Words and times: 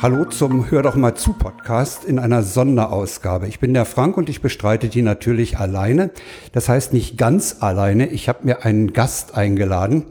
Hallo 0.00 0.24
zum 0.26 0.70
Hör 0.70 0.84
doch 0.84 0.94
mal 0.94 1.16
zu 1.16 1.32
Podcast 1.32 2.04
in 2.04 2.20
einer 2.20 2.44
Sonderausgabe. 2.44 3.48
Ich 3.48 3.58
bin 3.58 3.74
der 3.74 3.84
Frank 3.84 4.16
und 4.16 4.28
ich 4.28 4.40
bestreite 4.40 4.88
die 4.88 5.02
natürlich 5.02 5.58
alleine. 5.58 6.12
Das 6.52 6.68
heißt 6.68 6.92
nicht 6.92 7.18
ganz 7.18 7.64
alleine. 7.64 8.06
Ich 8.06 8.28
habe 8.28 8.44
mir 8.44 8.64
einen 8.64 8.92
Gast 8.92 9.34
eingeladen 9.34 10.04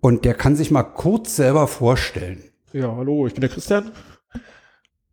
und 0.00 0.24
der 0.24 0.34
kann 0.34 0.56
sich 0.56 0.72
mal 0.72 0.82
kurz 0.82 1.36
selber 1.36 1.68
vorstellen. 1.68 2.42
Ja, 2.72 2.96
hallo, 2.96 3.28
ich 3.28 3.34
bin 3.34 3.42
der 3.42 3.50
Christian 3.50 3.92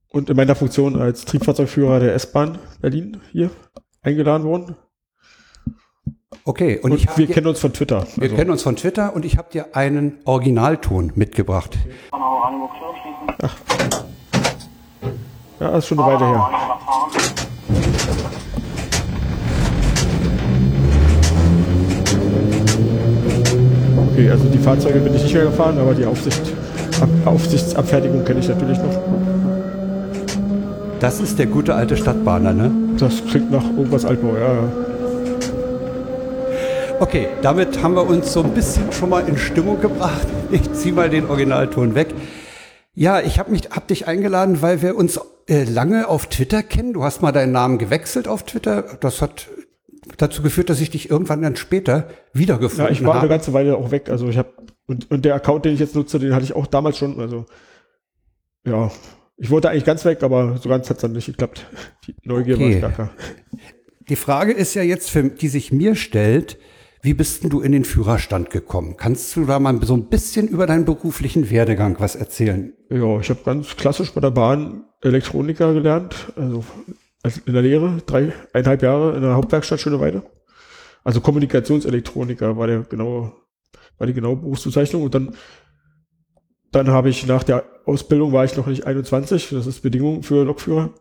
und 0.09 0.31
in 0.31 0.35
meiner 0.35 0.55
Funktion 0.55 0.99
als 0.99 1.26
Triebfahrzeugführer 1.26 1.99
der 1.99 2.15
S-Bahn 2.15 2.57
Berlin 2.81 3.21
hier 3.31 3.51
eingeladen 4.01 4.43
worden. 4.43 4.76
Okay, 6.45 6.79
und, 6.79 6.93
und 6.93 7.17
wir 7.17 7.27
kennen 7.27 7.48
uns 7.48 7.59
von 7.59 7.73
Twitter. 7.73 8.07
Wir 8.15 8.23
also. 8.23 8.35
kennen 8.35 8.49
uns 8.49 8.63
von 8.63 8.76
Twitter 8.76 9.15
und 9.15 9.23
ich 9.23 9.37
habe 9.37 9.51
dir 9.51 9.76
einen 9.76 10.17
Originalton 10.26 11.12
mitgebracht. 11.13 11.77
Ach. 12.12 13.55
Ja, 15.59 15.77
ist 15.77 15.87
schon 15.87 15.99
eine 15.99 16.13
Weile 16.13 16.25
her. 16.27 16.49
Okay, 24.11 24.29
also 24.29 24.45
die 24.45 24.57
Fahrzeuge 24.57 24.99
bin 24.99 25.15
ich 25.15 25.23
nicht 25.23 25.34
mehr 25.34 25.45
gefahren, 25.45 25.77
aber 25.79 25.93
die 25.93 26.05
Aufsicht, 26.05 26.41
Ab, 27.01 27.09
Aufsichtsabfertigung 27.25 28.25
kenne 28.25 28.41
ich 28.41 28.49
natürlich 28.49 28.77
noch. 28.79 28.97
Das 30.99 31.20
ist 31.20 31.39
der 31.39 31.45
gute 31.45 31.73
alte 31.73 31.95
Stadtbahner, 31.95 32.53
ne? 32.53 32.71
Das 32.97 33.25
klingt 33.25 33.51
nach 33.51 33.63
irgendwas 33.63 34.05
Altbau, 34.05 34.35
ja. 34.35 34.63
Okay, 36.99 37.27
damit 37.41 37.81
haben 37.84 37.95
wir 37.95 38.07
uns 38.07 38.31
so 38.31 38.41
ein 38.41 38.51
bisschen 38.51 38.91
schon 38.91 39.09
mal 39.09 39.27
in 39.27 39.37
Stimmung 39.37 39.79
gebracht. 39.79 40.27
Ich 40.51 40.71
ziehe 40.73 40.93
mal 40.93 41.09
den 41.09 41.29
Originalton 41.29 41.95
weg. 41.95 42.13
Ja, 42.93 43.19
ich 43.19 43.40
habe 43.40 43.51
mich, 43.51 43.69
hab 43.71 43.87
dich 43.87 44.07
eingeladen, 44.07 44.62
weil 44.62 44.81
wir 44.81 44.95
uns 44.95 45.19
äh, 45.48 45.63
lange 45.63 46.07
auf 46.07 46.27
Twitter 46.27 46.63
kennen. 46.63 46.93
Du 46.93 47.04
hast 47.04 47.21
mal 47.21 47.32
deinen 47.32 47.51
Namen 47.51 47.77
gewechselt 47.77 48.27
auf 48.27 48.43
Twitter. 48.43 48.98
Das 48.99 49.21
hat 49.21 49.49
dazu 50.18 50.41
geführt, 50.41 50.70
dass 50.70 50.82
ich 50.82 50.90
dich 50.90 51.10
irgendwann 51.10 51.41
dann 51.41 51.55
später 51.55 52.07
wiedergefunden 52.34 52.85
habe. 52.85 52.93
Ja, 52.93 52.99
ich 52.99 53.05
war 53.05 53.15
habe. 53.15 53.21
eine 53.21 53.29
ganze 53.29 53.54
Weile 53.54 53.77
auch 53.77 53.91
weg. 53.91 54.10
Also 54.10 54.27
ich 54.27 54.37
habe 54.37 54.49
und, 54.87 55.10
und 55.10 55.26
der 55.26 55.35
Account, 55.35 55.65
den 55.65 55.74
ich 55.74 55.79
jetzt 55.79 55.96
nutze, 55.96 56.20
den 56.20 56.34
hatte 56.34 56.46
ich 56.46 56.54
auch 56.54 56.68
damals 56.68 56.98
schon. 56.98 57.20
Also 57.20 57.46
ja, 58.65 58.91
ich 59.37 59.49
wollte 59.49 59.70
eigentlich 59.70 59.85
ganz 59.85 60.05
weg, 60.05 60.24
aber 60.24 60.57
so 60.57 60.70
ganz 60.70 60.90
hat 60.90 60.98
es 60.98 61.02
dann 61.02 61.12
nicht 61.12 61.26
geklappt. 61.26 61.65
Die 62.07 62.15
Neugier 62.24 62.55
okay. 62.55 62.82
war 62.82 62.91
stärker. 62.91 63.09
Die 64.07 64.16
Frage 64.16 64.52
ist 64.52 64.75
ja 64.75 64.84
jetzt, 64.84 65.09
für, 65.09 65.24
die 65.24 65.47
sich 65.47 65.72
mir 65.72 65.96
stellt, 65.96 66.57
wie 67.02 67.13
bist 67.13 67.44
denn 67.44 67.50
du 67.50 67.62
in 67.62 67.72
den 67.72 67.85
Führerstand 67.85 68.50
gekommen? 68.50 68.97
Kannst 68.97 69.35
du 69.35 69.46
da 69.46 69.59
mal 69.59 69.80
so 69.84 69.96
ein 69.96 70.07
bisschen 70.07 70.47
über 70.47 70.68
deinen 70.68 70.85
beruflichen 70.85 71.50
Werdegang 71.50 71.97
was 72.00 72.16
erzählen? 72.16 72.74
Ja, 72.90 73.19
ich 73.19 73.30
habe 73.30 73.41
ganz 73.44 73.75
klassisch 73.75 74.12
bei 74.12 74.22
der 74.22 74.31
Bahn 74.31 74.85
Elektroniker 75.06 75.73
gelernt, 75.73 76.16
also 76.35 76.63
in 77.45 77.53
der 77.53 77.61
Lehre, 77.61 78.01
dreieinhalb 78.06 78.81
Jahre 78.81 79.16
in 79.16 79.22
der 79.22 79.35
Hauptwerkstatt 79.35 79.79
Schöneweide. 79.79 80.23
Also 81.03 81.22
Kommunikationselektroniker 81.22 82.57
war 82.57 82.67
der 82.67 82.81
genaue, 82.81 83.34
war 83.97 84.07
die 84.07 84.13
genaue 84.13 84.38
Berufsbezeichnung. 84.38 85.03
Und 85.03 85.16
dann, 85.16 85.35
dann 86.72 86.89
habe 86.89 87.09
ich 87.09 87.25
nach 87.25 87.44
der 87.44 87.63
Ausbildung 87.85 88.31
war 88.34 88.45
ich 88.45 88.57
noch 88.57 88.67
nicht 88.67 88.85
21, 88.85 89.50
das 89.50 89.68
ist 89.68 89.81
Bedingung 89.81 90.24
für 90.24 90.44
Lokführer. 90.44 90.94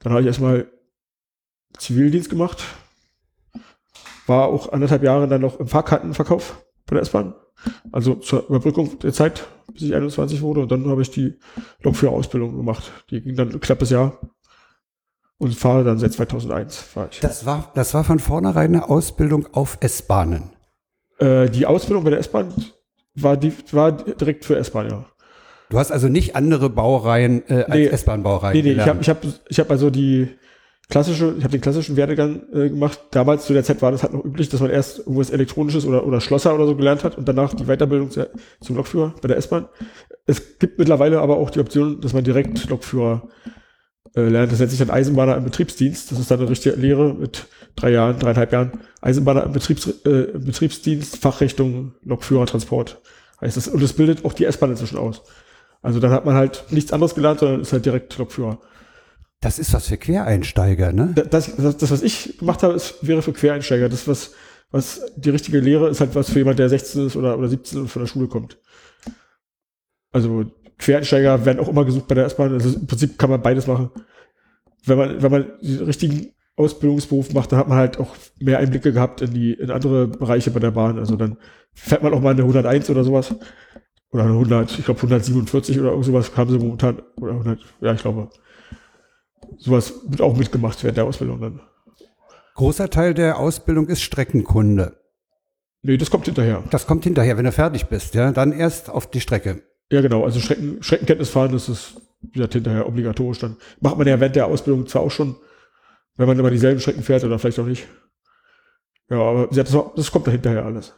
Dann 0.00 0.12
habe 0.12 0.22
ich 0.22 0.26
erstmal 0.26 0.70
Zivildienst 1.76 2.30
gemacht, 2.30 2.64
war 4.26 4.48
auch 4.48 4.72
anderthalb 4.72 5.02
Jahre 5.02 5.28
dann 5.28 5.42
noch 5.42 5.60
im 5.60 5.68
Fahrkartenverkauf 5.68 6.64
bei 6.86 6.94
der 6.94 7.02
S-Bahn. 7.02 7.34
Also 7.92 8.14
zur 8.14 8.46
Überbrückung 8.48 8.98
der 9.00 9.12
Zeit, 9.12 9.46
bis 9.78 9.88
ich 9.88 9.94
21 9.94 10.42
wurde. 10.42 10.60
Und 10.60 10.72
dann 10.72 10.86
habe 10.88 11.02
ich 11.02 11.10
die 11.10 11.34
Lokführerausbildung 11.82 12.56
gemacht. 12.56 12.90
Die 13.10 13.20
ging 13.20 13.36
dann 13.36 13.50
ein 13.50 13.60
knappes 13.60 13.90
Jahr. 13.90 14.18
Und 15.38 15.54
fahre 15.54 15.84
dann 15.84 15.98
seit 15.98 16.12
2001. 16.12 16.76
Fahr 16.78 17.08
ich. 17.12 17.20
Das, 17.20 17.46
war, 17.46 17.70
das 17.74 17.94
war 17.94 18.02
von 18.02 18.18
vornherein 18.18 18.74
eine 18.74 18.88
Ausbildung 18.88 19.46
auf 19.52 19.78
S-Bahnen? 19.80 20.50
Äh, 21.18 21.48
die 21.48 21.64
Ausbildung 21.64 22.02
bei 22.02 22.10
der 22.10 22.18
S-Bahn 22.18 22.52
war, 23.14 23.36
die, 23.36 23.52
war 23.72 23.92
direkt 23.92 24.44
für 24.44 24.56
S-Bahn, 24.56 24.90
ja. 24.90 25.04
Du 25.70 25.78
hast 25.78 25.92
also 25.92 26.08
nicht 26.08 26.34
andere 26.34 26.70
Baureihen 26.70 27.42
äh, 27.48 27.64
als 27.64 27.74
nee, 27.74 27.86
S-Bahn-Baureihen 27.86 28.56
Nee, 28.56 28.62
nee, 28.62 28.70
gelernt. 28.70 29.00
ich 29.02 29.08
habe 29.08 29.20
ich 29.26 29.28
hab, 29.30 29.40
ich 29.48 29.60
hab 29.60 29.70
also 29.70 29.90
die 29.90 30.28
klassische, 30.88 31.34
ich 31.36 31.44
habe 31.44 31.52
den 31.52 31.60
klassischen 31.60 31.96
Werdegang 31.96 32.42
äh, 32.52 32.68
gemacht. 32.68 33.00
Damals 33.10 33.46
zu 33.46 33.52
der 33.52 33.64
Zeit 33.64 33.82
war 33.82 33.92
das 33.92 34.02
halt 34.02 34.14
noch 34.14 34.24
üblich, 34.24 34.48
dass 34.48 34.60
man 34.60 34.70
erst 34.70 35.00
irgendwas 35.00 35.30
Elektronisches 35.30 35.84
oder, 35.84 36.06
oder 36.06 36.20
Schlosser 36.20 36.54
oder 36.54 36.66
so 36.66 36.74
gelernt 36.74 37.04
hat 37.04 37.18
und 37.18 37.28
danach 37.28 37.54
die 37.54 37.64
Weiterbildung 37.64 38.10
zum 38.10 38.76
Lokführer 38.76 39.14
bei 39.20 39.28
der 39.28 39.36
S-Bahn. 39.36 39.68
Es 40.26 40.58
gibt 40.58 40.78
mittlerweile 40.78 41.20
aber 41.20 41.36
auch 41.36 41.50
die 41.50 41.60
Option, 41.60 42.00
dass 42.00 42.12
man 42.12 42.24
direkt 42.24 42.68
Lokführer 42.68 43.28
äh, 44.16 44.28
lernt. 44.28 44.50
Das 44.52 44.58
nennt 44.58 44.70
sich 44.70 44.78
dann 44.78 44.90
Eisenbahner 44.90 45.36
im 45.36 45.44
Betriebsdienst. 45.44 46.10
Das 46.10 46.18
ist 46.18 46.30
dann 46.30 46.40
eine 46.40 46.48
richtige 46.48 46.76
Lehre 46.76 47.14
mit 47.14 47.46
drei 47.76 47.90
Jahren, 47.90 48.18
dreieinhalb 48.18 48.52
Jahren. 48.52 48.72
Eisenbahner 49.00 49.44
im, 49.44 49.52
Betriebs, 49.52 49.86
äh, 50.04 50.32
im 50.32 50.44
Betriebsdienst, 50.44 51.18
Fachrichtung 51.18 51.94
Lokführer, 52.02 52.46
Transport. 52.46 53.00
Heißt 53.40 53.56
das, 53.56 53.68
und 53.68 53.82
das 53.82 53.92
bildet 53.92 54.24
auch 54.24 54.32
die 54.32 54.44
S-Bahn 54.46 54.70
inzwischen 54.70 54.98
aus. 54.98 55.22
Also 55.82 56.00
dann 56.00 56.10
hat 56.10 56.24
man 56.24 56.34
halt 56.34 56.64
nichts 56.70 56.92
anderes 56.92 57.14
gelernt, 57.14 57.40
sondern 57.40 57.60
ist 57.60 57.72
halt 57.72 57.86
direkt 57.86 58.16
Lokführer. 58.18 58.58
Das 59.40 59.58
ist 59.58 59.72
was 59.72 59.86
für 59.86 59.96
Quereinsteiger, 59.96 60.92
ne? 60.92 61.14
Das, 61.14 61.54
das, 61.56 61.76
das 61.76 61.90
was 61.90 62.02
ich 62.02 62.38
gemacht 62.38 62.62
habe, 62.62 62.74
ist, 62.74 63.06
wäre 63.06 63.22
für 63.22 63.32
Quereinsteiger. 63.32 63.88
Das, 63.88 64.08
was, 64.08 64.32
was 64.70 65.12
die 65.16 65.30
richtige 65.30 65.60
Lehre 65.60 65.88
ist, 65.88 66.00
halt 66.00 66.14
was 66.14 66.30
für 66.30 66.40
jemand, 66.40 66.58
der 66.58 66.68
16 66.68 67.06
ist 67.06 67.16
oder, 67.16 67.38
oder 67.38 67.48
17 67.48 67.82
und 67.82 67.88
von 67.88 68.02
der 68.02 68.08
Schule 68.08 68.26
kommt. 68.26 68.58
Also 70.10 70.50
Quereinsteiger 70.78 71.44
werden 71.44 71.60
auch 71.60 71.68
immer 71.68 71.84
gesucht 71.84 72.08
bei 72.08 72.16
der 72.16 72.26
S-Bahn. 72.26 72.52
Also 72.52 72.76
im 72.76 72.86
Prinzip 72.86 73.16
kann 73.16 73.30
man 73.30 73.40
beides 73.40 73.68
machen. 73.68 73.90
Wenn 74.84 74.98
man, 74.98 75.22
wenn 75.22 75.30
man 75.30 75.52
den 75.60 75.84
richtigen 75.84 76.32
Ausbildungsberuf 76.56 77.32
macht, 77.32 77.52
dann 77.52 77.60
hat 77.60 77.68
man 77.68 77.78
halt 77.78 77.98
auch 77.98 78.16
mehr 78.40 78.58
Einblicke 78.58 78.92
gehabt 78.92 79.20
in 79.22 79.32
die, 79.32 79.52
in 79.52 79.70
andere 79.70 80.08
Bereiche 80.08 80.50
bei 80.50 80.60
der 80.60 80.72
Bahn. 80.72 80.98
Also 80.98 81.14
dann 81.14 81.36
fährt 81.74 82.02
man 82.02 82.12
auch 82.12 82.20
mal 82.20 82.30
eine 82.30 82.42
101 82.42 82.90
oder 82.90 83.04
sowas. 83.04 83.34
Oder 84.10 84.24
eine 84.24 84.32
100, 84.32 84.78
ich 84.78 84.84
glaube 84.84 84.98
147 84.98 85.78
oder 85.78 86.02
sowas 86.02 86.36
haben 86.36 86.50
sie 86.50 86.58
momentan. 86.58 87.02
Oder 87.16 87.32
100, 87.32 87.60
ja, 87.80 87.92
ich 87.92 88.00
glaube 88.00 88.30
sowas 89.56 89.94
wird 90.06 90.20
auch 90.20 90.36
mitgemacht 90.36 90.82
während 90.82 90.96
der 90.96 91.04
Ausbildung 91.04 91.40
dann. 91.40 91.60
Großer 92.54 92.90
Teil 92.90 93.14
der 93.14 93.38
Ausbildung 93.38 93.86
ist 93.86 94.02
Streckenkunde. 94.02 94.96
Nee, 95.82 95.96
das 95.96 96.10
kommt 96.10 96.24
hinterher. 96.24 96.64
Das 96.70 96.86
kommt 96.86 97.04
hinterher, 97.04 97.36
wenn 97.36 97.44
du 97.44 97.52
fertig 97.52 97.86
bist, 97.86 98.14
ja. 98.14 98.32
Dann 98.32 98.52
erst 98.52 98.90
auf 98.90 99.08
die 99.08 99.20
Strecke. 99.20 99.62
Ja, 99.90 100.00
genau. 100.00 100.24
Also 100.24 100.40
Strecken, 100.40 100.82
Streckenkenntnis 100.82 101.30
fahren, 101.30 101.52
das 101.52 101.68
ist 101.68 102.00
wie 102.20 102.32
gesagt, 102.32 102.54
hinterher 102.54 102.86
obligatorisch. 102.86 103.38
Dann 103.38 103.56
macht 103.80 103.98
man 103.98 104.06
ja 104.06 104.18
während 104.20 104.36
der 104.36 104.46
Ausbildung 104.46 104.86
zwar 104.86 105.02
auch 105.02 105.10
schon, 105.10 105.36
wenn 106.16 106.26
man 106.26 106.38
immer 106.38 106.50
dieselben 106.50 106.80
Strecken 106.80 107.02
fährt 107.02 107.24
oder 107.24 107.38
vielleicht 107.38 107.58
auch 107.58 107.66
nicht. 107.66 107.86
Ja, 109.10 109.18
aber 109.18 109.46
das, 109.46 109.76
das 109.96 110.10
kommt 110.10 110.26
da 110.26 110.30
hinterher 110.30 110.64
alles. 110.64 110.94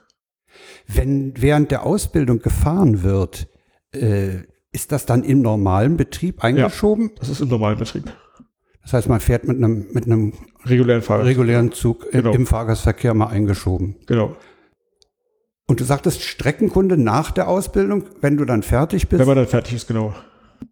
Wenn 0.87 1.35
während 1.37 1.71
der 1.71 1.85
Ausbildung 1.85 2.41
gefahren 2.41 3.03
wird, 3.03 3.49
äh, 3.93 4.43
ist 4.73 4.93
das 4.93 5.07
dann 5.07 5.23
im 5.23 5.43
normalen 5.43 5.97
Betrieb 5.97 6.43
eingeschoben? 6.43 7.11
Ja, 7.11 7.15
das 7.21 7.29
ist 7.29 7.41
im 7.41 7.49
normalen 7.49 7.79
Betrieb. 7.79 8.13
Das 8.83 8.95
heißt, 8.95 9.09
man 9.09 9.21
fährt 9.21 9.47
mit 9.47 9.59
einem, 9.59 9.87
mit 9.93 10.07
einem 10.07 10.33
regulären, 10.65 11.03
regulären 11.03 11.73
Zug 11.73 12.11
genau. 12.11 12.33
im 12.33 12.47
Fahrgastverkehr 12.47 13.15
mal 13.15 13.29
eingeschoben. 13.29 13.97
Genau. 14.07 14.37
Und 15.67 15.81
du 15.81 15.85
sagtest 15.85 16.23
Streckenkunde 16.23 16.97
nach 16.97 17.31
der 17.31 17.49
Ausbildung, 17.49 18.05
wenn 18.21 18.37
du 18.37 18.45
dann 18.45 18.63
fertig 18.63 19.09
bist? 19.09 19.21
Wenn 19.21 19.29
man 19.29 19.37
dann 19.37 19.47
fertig 19.47 19.75
ist, 19.75 19.87
genau. 19.87 20.15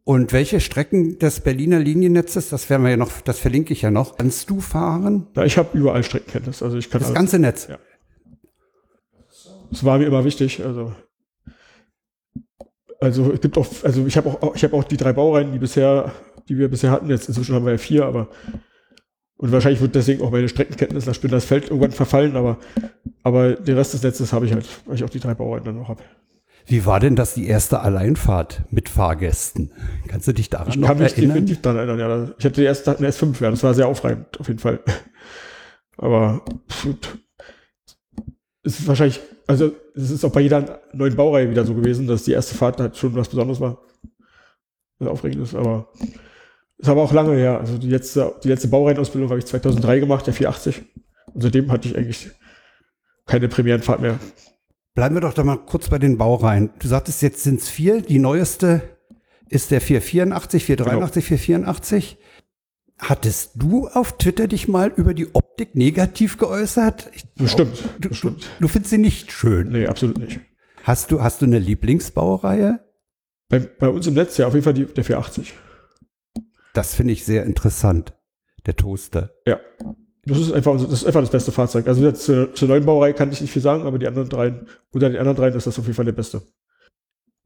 Und 0.05 0.33
welche 0.33 0.61
Strecken 0.61 1.19
des 1.19 1.41
Berliner 1.41 1.79
Liniennetzes, 1.79 2.49
das 2.49 2.69
werden 2.69 2.83
wir 2.83 2.91
ja 2.91 2.97
noch, 2.97 3.21
das 3.21 3.39
verlinke 3.39 3.73
ich 3.73 3.83
ja 3.83 3.91
noch, 3.91 4.17
kannst 4.17 4.51
du 4.51 4.61
fahren? 4.61 5.29
Ja, 5.37 5.45
ich 5.45 5.57
habe 5.57 5.77
überall 5.79 6.03
Streckenkenntnis. 6.03 6.63
Also 6.63 6.77
ich 6.77 6.91
kann 6.91 7.01
das 7.01 7.09
alles, 7.09 7.17
ganze 7.17 7.39
Netz. 7.39 7.69
Ja. 7.69 7.79
Das 9.71 9.85
war 9.85 9.99
mir 9.99 10.07
immer 10.07 10.25
wichtig. 10.25 10.65
Also 10.65 10.93
also 13.01 13.33
es 13.33 13.41
gibt 13.41 13.57
auch, 13.57 13.67
also 13.83 14.07
ich 14.07 14.17
habe 14.17 14.29
auch, 14.29 14.55
ich 14.55 14.65
habe 14.65 14.77
auch 14.77 14.85
die 14.85 14.97
drei 14.97 15.13
Baureihen, 15.13 15.53
die 15.53 15.59
bisher 15.59 16.13
die 16.49 16.59
wir 16.59 16.69
bisher 16.69 16.91
hatten. 16.91 17.09
Jetzt 17.11 17.29
inzwischen 17.29 17.55
haben 17.55 17.65
wir 17.65 17.73
ja 17.73 17.79
vier, 17.79 18.05
aber 18.05 18.29
und 19.39 19.53
wahrscheinlich 19.53 19.81
wird 19.81 19.95
deswegen 19.95 20.23
auch 20.23 20.33
meine 20.33 20.49
Streckenkenntnis 20.49 21.07
nach 21.07 21.15
Spindlers 21.15 21.45
Feld 21.45 21.65
irgendwann 21.67 21.93
verfallen, 21.93 22.37
aber, 22.37 22.59
aber 23.23 23.53
den 23.53 23.77
Rest 23.77 23.95
des 23.95 24.03
Netzes 24.03 24.33
habe 24.33 24.47
ich 24.47 24.53
halt, 24.53 24.67
weil 24.85 24.97
ich 24.97 25.05
auch 25.05 25.11
die 25.11 25.21
drei 25.21 25.35
Baureihen 25.35 25.65
dann 25.65 25.77
noch 25.77 25.89
habe. 25.89 26.03
Wie 26.67 26.85
war 26.85 26.99
denn 26.99 27.15
das 27.15 27.35
die 27.35 27.47
erste 27.47 27.81
Alleinfahrt 27.81 28.65
mit 28.71 28.89
Fahrgästen? 28.89 29.71
Kannst 30.09 30.27
du 30.27 30.33
dich 30.33 30.51
daran 30.51 30.69
ich 30.69 30.77
noch 30.77 30.89
erinnern? 30.89 31.07
Ich 31.07 31.15
kann 31.15 31.23
mich 31.23 31.33
definitiv 31.33 31.63
daran 31.63 31.79
erinnern, 31.79 31.99
ja. 31.99 32.35
Ich 32.37 32.45
hatte 32.45 32.61
die 32.61 32.67
erste 32.67 32.99
eine 32.99 33.09
S5, 33.09 33.41
ja, 33.41 33.51
das 33.51 33.63
war 33.63 33.75
sehr 33.75 33.87
aufreibend, 33.87 34.39
auf 34.41 34.49
jeden 34.49 34.59
Fall. 34.59 34.81
Aber 35.97 36.45
gut. 36.83 37.19
Es 38.65 38.81
ist 38.81 38.89
wahrscheinlich, 38.89 39.21
also 39.47 39.73
es 39.95 40.11
ist 40.11 40.25
auch 40.25 40.33
bei 40.33 40.41
jeder 40.41 40.81
neuen 40.93 41.15
Baureihe 41.15 41.49
wieder 41.49 41.65
so 41.65 41.75
gewesen, 41.75 42.09
dass 42.09 42.25
die 42.25 42.33
erste 42.33 42.57
Fahrt 42.57 42.81
halt 42.81 42.97
schon 42.97 43.15
was 43.15 43.29
Besonderes 43.29 43.61
war. 43.61 43.79
Was 44.99 45.09
aufregend 45.09 45.45
ist, 45.45 45.55
aber 45.55 45.89
ist 46.79 46.89
aber 46.89 47.03
auch 47.03 47.13
lange 47.13 47.37
her. 47.37 47.59
Also 47.59 47.77
die 47.79 47.91
letzte, 47.91 48.35
die 48.43 48.49
letzte 48.49 48.69
Baureihenausbildung 48.69 49.31
habe 49.31 49.39
ich 49.39 49.47
2003 49.47 50.01
gemacht, 50.01 50.27
der 50.27 50.35
480. 50.35 50.83
Und 51.35 51.43
seitdem 51.43 51.71
hatte 51.71 51.89
ich 51.89 51.97
eigentlich 51.97 52.31
keine 53.27 53.49
Premierenfahrt 53.49 54.01
mehr. 54.01 54.19
Bleiben 54.95 55.15
wir 55.15 55.21
doch 55.21 55.35
da 55.35 55.45
mal 55.45 55.59
kurz 55.59 55.89
bei 55.89 55.99
den 55.99 56.19
Baureihen. 56.19 56.71
Du 56.79 56.89
sagtest, 56.89 57.23
jetzt 57.23 57.43
sind 57.43 57.61
es 57.61 57.69
vier. 57.69 58.01
Die 58.01 58.19
neueste 58.19 58.83
ist 59.49 59.71
der 59.71 59.81
484, 59.81 60.65
483, 60.65 61.29
genau. 61.29 61.39
484. 61.39 62.19
Hattest 63.01 63.53
du 63.55 63.87
auf 63.87 64.19
Twitter 64.19 64.49
dich 64.49 64.67
mal 64.67 64.93
über 64.97 65.15
die 65.15 65.33
Optik 65.35 65.77
negativ 65.77 66.37
geäußert? 66.37 67.11
Ich, 67.15 67.33
bestimmt, 67.35 67.81
du, 68.01 68.09
bestimmt. 68.09 68.43
Du, 68.59 68.63
du 68.63 68.69
findest 68.69 68.91
sie 68.91 68.99
nicht 68.99 69.31
schön. 69.31 69.69
Nee, 69.69 69.87
absolut 69.87 70.19
nicht. 70.19 70.41
Hast 70.83 71.13
du, 71.13 71.23
hast 71.23 71.43
du 71.43 71.47
eine 71.47 71.61
Lieblingsbaureihe? 71.61 72.81
Bei, 73.49 73.61
bei 73.61 73.89
uns 73.89 74.07
im 74.07 74.15
Netz 74.15 74.37
ja 74.37 74.49
auf 74.49 74.55
jeden 74.55 74.65
Fall 74.65 74.75
die, 74.75 74.87
der 74.87 75.05
480. 75.05 75.55
Das 76.75 76.95
finde 76.95 77.13
ich 77.13 77.25
sehr 77.25 77.45
interessant. 77.45 78.15
Der 78.67 78.77
Toaster. 78.77 79.31
Ja. 79.47 79.61
Das 80.25 80.39
ist 80.39 80.53
einfach, 80.53 80.75
das 80.75 80.93
ist 80.93 81.07
einfach 81.07 81.23
das 81.23 81.31
beste 81.31 81.53
Fahrzeug. 81.53 81.87
Also 81.89 82.13
zur, 82.13 82.55
zur 82.55 82.69
neuen 82.69 82.85
Baureihe 82.85 83.15
kann 83.15 83.33
ich 83.33 83.41
nicht 83.41 83.53
viel 83.53 83.63
sagen, 83.63 83.85
aber 83.85 83.99
die 83.99 84.07
anderen 84.07 84.29
dreien, 84.29 84.67
unter 84.91 85.09
den 85.09 85.19
anderen 85.19 85.37
dreien 85.37 85.55
ist 85.55 85.67
das 85.67 85.79
auf 85.79 85.87
jeden 85.87 85.95
Fall 85.95 86.05
der 86.05 86.13
beste. 86.13 86.43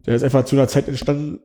Der 0.05 0.17
ist 0.17 0.25
einfach 0.25 0.45
zu 0.45 0.57
einer 0.57 0.67
Zeit 0.67 0.89
entstanden, 0.89 1.39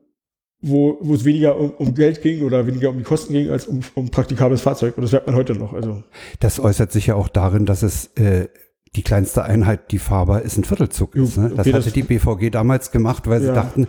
wo, 0.62 0.98
wo 1.02 1.14
es 1.14 1.26
weniger 1.26 1.60
um, 1.60 1.72
um 1.72 1.94
Geld 1.94 2.22
ging 2.24 2.44
oder 2.44 2.66
weniger 2.66 2.90
um 2.90 2.98
die 2.98 3.04
Kosten 3.04 3.34
ging, 3.34 3.52
als 3.52 3.68
um, 3.68 3.82
um 3.94 4.10
praktikables 4.10 4.62
Fahrzeug. 4.62 4.98
Und 4.98 5.04
das 5.04 5.12
merkt 5.12 5.28
man 5.28 5.36
heute 5.36 5.54
noch. 5.54 5.74
Also. 5.74 6.04
Das 6.40 6.60
äußert 6.60 6.92
sich 6.92 7.08
ja 7.08 7.16
auch 7.16 7.30
darin, 7.30 7.66
dass 7.66 7.84
es 7.84 8.08
äh, 8.16 8.48
die 8.96 9.04
kleinste 9.04 9.44
Einheit, 9.44 9.92
die 9.92 10.00
fahrbar 10.00 10.42
ist, 10.42 10.58
ein 10.58 10.64
Viertelzug 10.64 11.16
ist. 11.16 11.38
Ne? 11.38 11.50
Das 11.50 11.60
okay, 11.60 11.74
hatte 11.74 11.86
das 11.86 11.94
die 11.94 12.04
BVG 12.04 12.50
damals 12.52 12.92
gemacht, 12.92 13.28
weil 13.28 13.44
ja. 13.44 13.48
sie 13.48 13.54
dachten, 13.54 13.88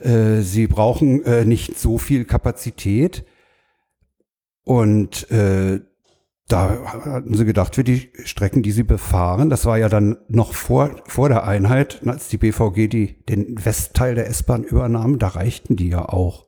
äh, 0.00 0.40
sie 0.42 0.66
brauchen 0.66 1.24
äh, 1.24 1.44
nicht 1.44 1.78
so 1.78 1.98
viel 1.98 2.24
Kapazität. 2.24 3.24
Und 4.64 5.30
äh, 5.30 5.80
da 6.48 6.78
hatten 7.04 7.34
sie 7.34 7.44
gedacht, 7.44 7.74
für 7.74 7.84
die 7.84 8.10
Strecken, 8.24 8.62
die 8.62 8.70
sie 8.70 8.82
befahren, 8.82 9.50
das 9.50 9.66
war 9.66 9.78
ja 9.78 9.88
dann 9.88 10.16
noch 10.28 10.54
vor, 10.54 10.90
vor 11.06 11.28
der 11.28 11.46
Einheit, 11.46 12.00
als 12.06 12.28
die 12.28 12.38
BVG 12.38 12.88
die, 12.88 13.24
den 13.26 13.64
Westteil 13.64 14.14
der 14.14 14.28
S-Bahn 14.28 14.64
übernahm, 14.64 15.18
da 15.18 15.28
reichten 15.28 15.76
die 15.76 15.90
ja 15.90 16.08
auch. 16.08 16.46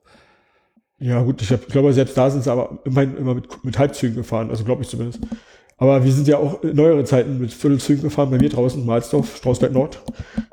Ja 0.98 1.22
gut, 1.22 1.40
ich, 1.40 1.50
hab, 1.50 1.62
ich 1.62 1.68
glaube, 1.68 1.92
selbst 1.92 2.16
da 2.16 2.30
sind 2.30 2.44
sie 2.44 2.52
aber 2.52 2.78
immerhin 2.84 3.16
immer 3.16 3.34
mit, 3.34 3.64
mit 3.64 3.78
Halbzügen 3.78 4.16
gefahren, 4.16 4.50
also 4.50 4.64
glaube 4.64 4.82
ich 4.82 4.88
zumindest. 4.88 5.20
Aber 5.80 6.04
wir 6.04 6.12
sind 6.12 6.28
ja 6.28 6.36
auch 6.36 6.62
in 6.62 6.76
neuere 6.76 7.04
Zeiten 7.04 7.40
mit 7.40 7.54
Viertelzügen 7.54 8.02
gefahren, 8.02 8.30
bei 8.30 8.36
mir 8.36 8.50
draußen 8.50 8.84
Malsdorf, 8.84 9.38
Strausberg 9.38 9.72
Nord. 9.72 10.02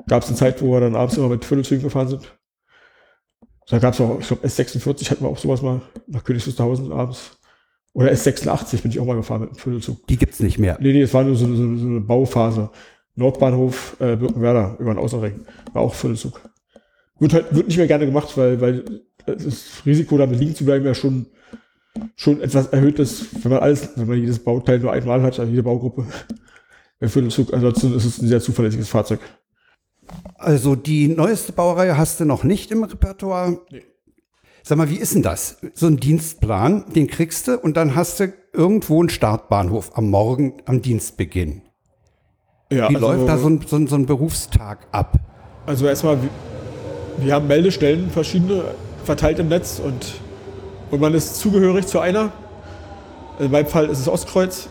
Gab 0.08 0.22
es 0.22 0.28
eine 0.28 0.38
Zeit, 0.38 0.62
wo 0.62 0.72
wir 0.72 0.80
dann 0.80 0.96
abends 0.96 1.18
immer 1.18 1.28
mit 1.28 1.44
Viertelzügen 1.44 1.84
gefahren 1.84 2.08
sind. 2.08 2.34
Da 3.68 3.78
gab 3.78 3.92
es 3.92 4.00
auch, 4.00 4.18
ich 4.18 4.26
glaube, 4.26 4.46
S46 4.46 5.10
hatten 5.10 5.24
wir 5.24 5.28
auch 5.28 5.36
sowas 5.36 5.60
mal 5.60 5.82
nach 6.06 6.24
Königs 6.24 6.46
Wusterhausen 6.46 6.90
abends. 6.92 7.38
Oder 7.92 8.10
S86 8.10 8.80
bin 8.80 8.90
ich 8.90 8.98
auch 9.00 9.04
mal 9.04 9.16
gefahren 9.16 9.42
mit 9.42 9.50
dem 9.50 9.56
Viertelzug. 9.56 10.06
Die 10.06 10.16
gibt's 10.16 10.40
nicht 10.40 10.58
mehr. 10.58 10.78
Nee, 10.80 10.94
nee, 10.94 11.02
es 11.02 11.12
war 11.12 11.24
nur 11.24 11.36
so, 11.36 11.46
so, 11.46 11.76
so 11.76 11.86
eine 11.86 12.00
Bauphase. 12.00 12.70
Nordbahnhof 13.14 13.96
äh, 14.00 14.16
Birkenwerder 14.16 14.76
über 14.78 14.94
den 14.94 14.98
Außenring. 14.98 15.44
War 15.74 15.82
auch 15.82 15.94
Viertelzug. 15.94 16.40
Wird 17.18 17.34
halt, 17.34 17.54
wird 17.54 17.66
nicht 17.66 17.76
mehr 17.76 17.86
gerne 17.86 18.06
gemacht, 18.06 18.34
weil, 18.38 18.62
weil 18.62 19.02
das 19.26 19.82
Risiko, 19.84 20.16
damit 20.16 20.38
liegen 20.38 20.54
zu 20.54 20.64
bleiben, 20.64 20.86
ja 20.86 20.94
schon, 20.94 21.26
schon 22.16 22.40
etwas 22.40 22.68
erhöht 22.68 22.98
ist, 22.98 23.44
wenn 23.44 23.52
man 23.52 23.60
alles, 23.60 23.90
wenn 23.96 24.08
man 24.08 24.18
jedes 24.18 24.38
Bauteil 24.38 24.78
nur 24.78 24.92
einmal 24.92 25.22
hat, 25.22 25.38
also 25.38 25.50
jede 25.50 25.62
Baugruppe. 25.62 26.06
Ansonsten 27.00 27.94
ist 27.94 28.04
es 28.04 28.20
ein 28.20 28.28
sehr 28.28 28.40
zuverlässiges 28.40 28.88
Fahrzeug. 28.88 29.20
Also 30.34 30.74
die 30.74 31.08
neueste 31.08 31.52
Baureihe 31.52 31.96
hast 31.96 32.20
du 32.20 32.24
noch 32.24 32.44
nicht 32.44 32.70
im 32.70 32.82
Repertoire. 32.82 33.60
Nee. 33.70 33.82
Sag 34.62 34.78
mal, 34.78 34.90
wie 34.90 34.96
ist 34.96 35.14
denn 35.14 35.22
das? 35.22 35.58
So 35.74 35.86
ein 35.86 35.96
Dienstplan, 35.96 36.92
den 36.94 37.06
kriegst 37.06 37.48
du 37.48 37.58
und 37.58 37.76
dann 37.76 37.94
hast 37.94 38.20
du 38.20 38.32
irgendwo 38.52 39.00
einen 39.00 39.08
Startbahnhof 39.08 39.96
am 39.96 40.10
Morgen, 40.10 40.54
am 40.66 40.82
Dienstbeginn. 40.82 41.62
Ja, 42.70 42.90
wie 42.90 42.96
also, 42.96 43.08
läuft 43.08 43.28
da 43.28 43.38
so 43.38 43.48
ein, 43.48 43.60
so, 43.66 43.76
ein, 43.76 43.86
so 43.86 43.94
ein, 43.94 44.04
Berufstag 44.04 44.86
ab? 44.92 45.16
Also 45.64 45.86
erstmal, 45.86 46.20
wir, 46.22 46.28
wir 47.18 47.34
haben 47.34 47.46
Meldestellen, 47.46 48.10
verschiedene 48.10 48.64
verteilt 49.04 49.38
im 49.38 49.48
Netz 49.48 49.80
und, 49.82 50.20
und 50.90 51.00
man 51.00 51.14
ist 51.14 51.36
zugehörig 51.36 51.86
zu 51.86 52.00
einer. 52.00 52.32
In 53.38 53.50
meinem 53.50 53.66
Fall 53.66 53.88
ist 53.88 54.00
es 54.00 54.08
Ostkreuz. 54.08 54.68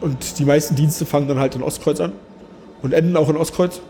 Und 0.00 0.38
die 0.38 0.44
meisten 0.44 0.76
Dienste 0.76 1.06
fangen 1.06 1.26
dann 1.28 1.38
halt 1.38 1.56
in 1.56 1.62
Ostkreuz 1.62 2.00
an 2.00 2.12
und 2.82 2.92
enden 2.92 3.16
auch 3.16 3.28
in 3.28 3.36
Ostkreuz. 3.36 3.80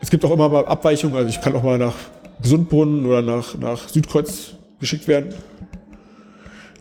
Es 0.00 0.10
gibt 0.10 0.24
auch 0.24 0.32
immer 0.32 0.48
mal 0.48 0.66
Abweichungen, 0.66 1.16
also 1.16 1.28
ich 1.28 1.40
kann 1.40 1.54
auch 1.54 1.62
mal 1.62 1.78
nach 1.78 1.94
Gesundbrunnen 2.42 3.06
oder 3.06 3.22
nach, 3.22 3.56
nach 3.56 3.88
Südkreuz 3.88 4.54
geschickt 4.80 5.08
werden. 5.08 5.34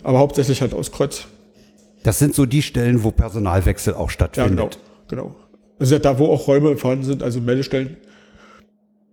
Aber 0.03 0.19
hauptsächlich 0.19 0.61
halt 0.61 0.73
Ostkreuz. 0.73 1.25
Das 2.03 2.19
sind 2.19 2.35
so 2.35 2.45
die 2.45 2.61
Stellen, 2.61 3.03
wo 3.03 3.11
Personalwechsel 3.11 3.93
auch 3.93 4.09
stattfindet. 4.09 4.59
Ja, 4.59 4.69
genau. 5.07 5.23
genau. 5.23 5.35
Also 5.79 5.97
da, 5.99 6.19
wo 6.19 6.31
auch 6.31 6.47
Räume 6.47 6.77
vorhanden 6.77 7.05
sind, 7.05 7.23
also 7.23 7.39
Meldestellen. 7.41 7.97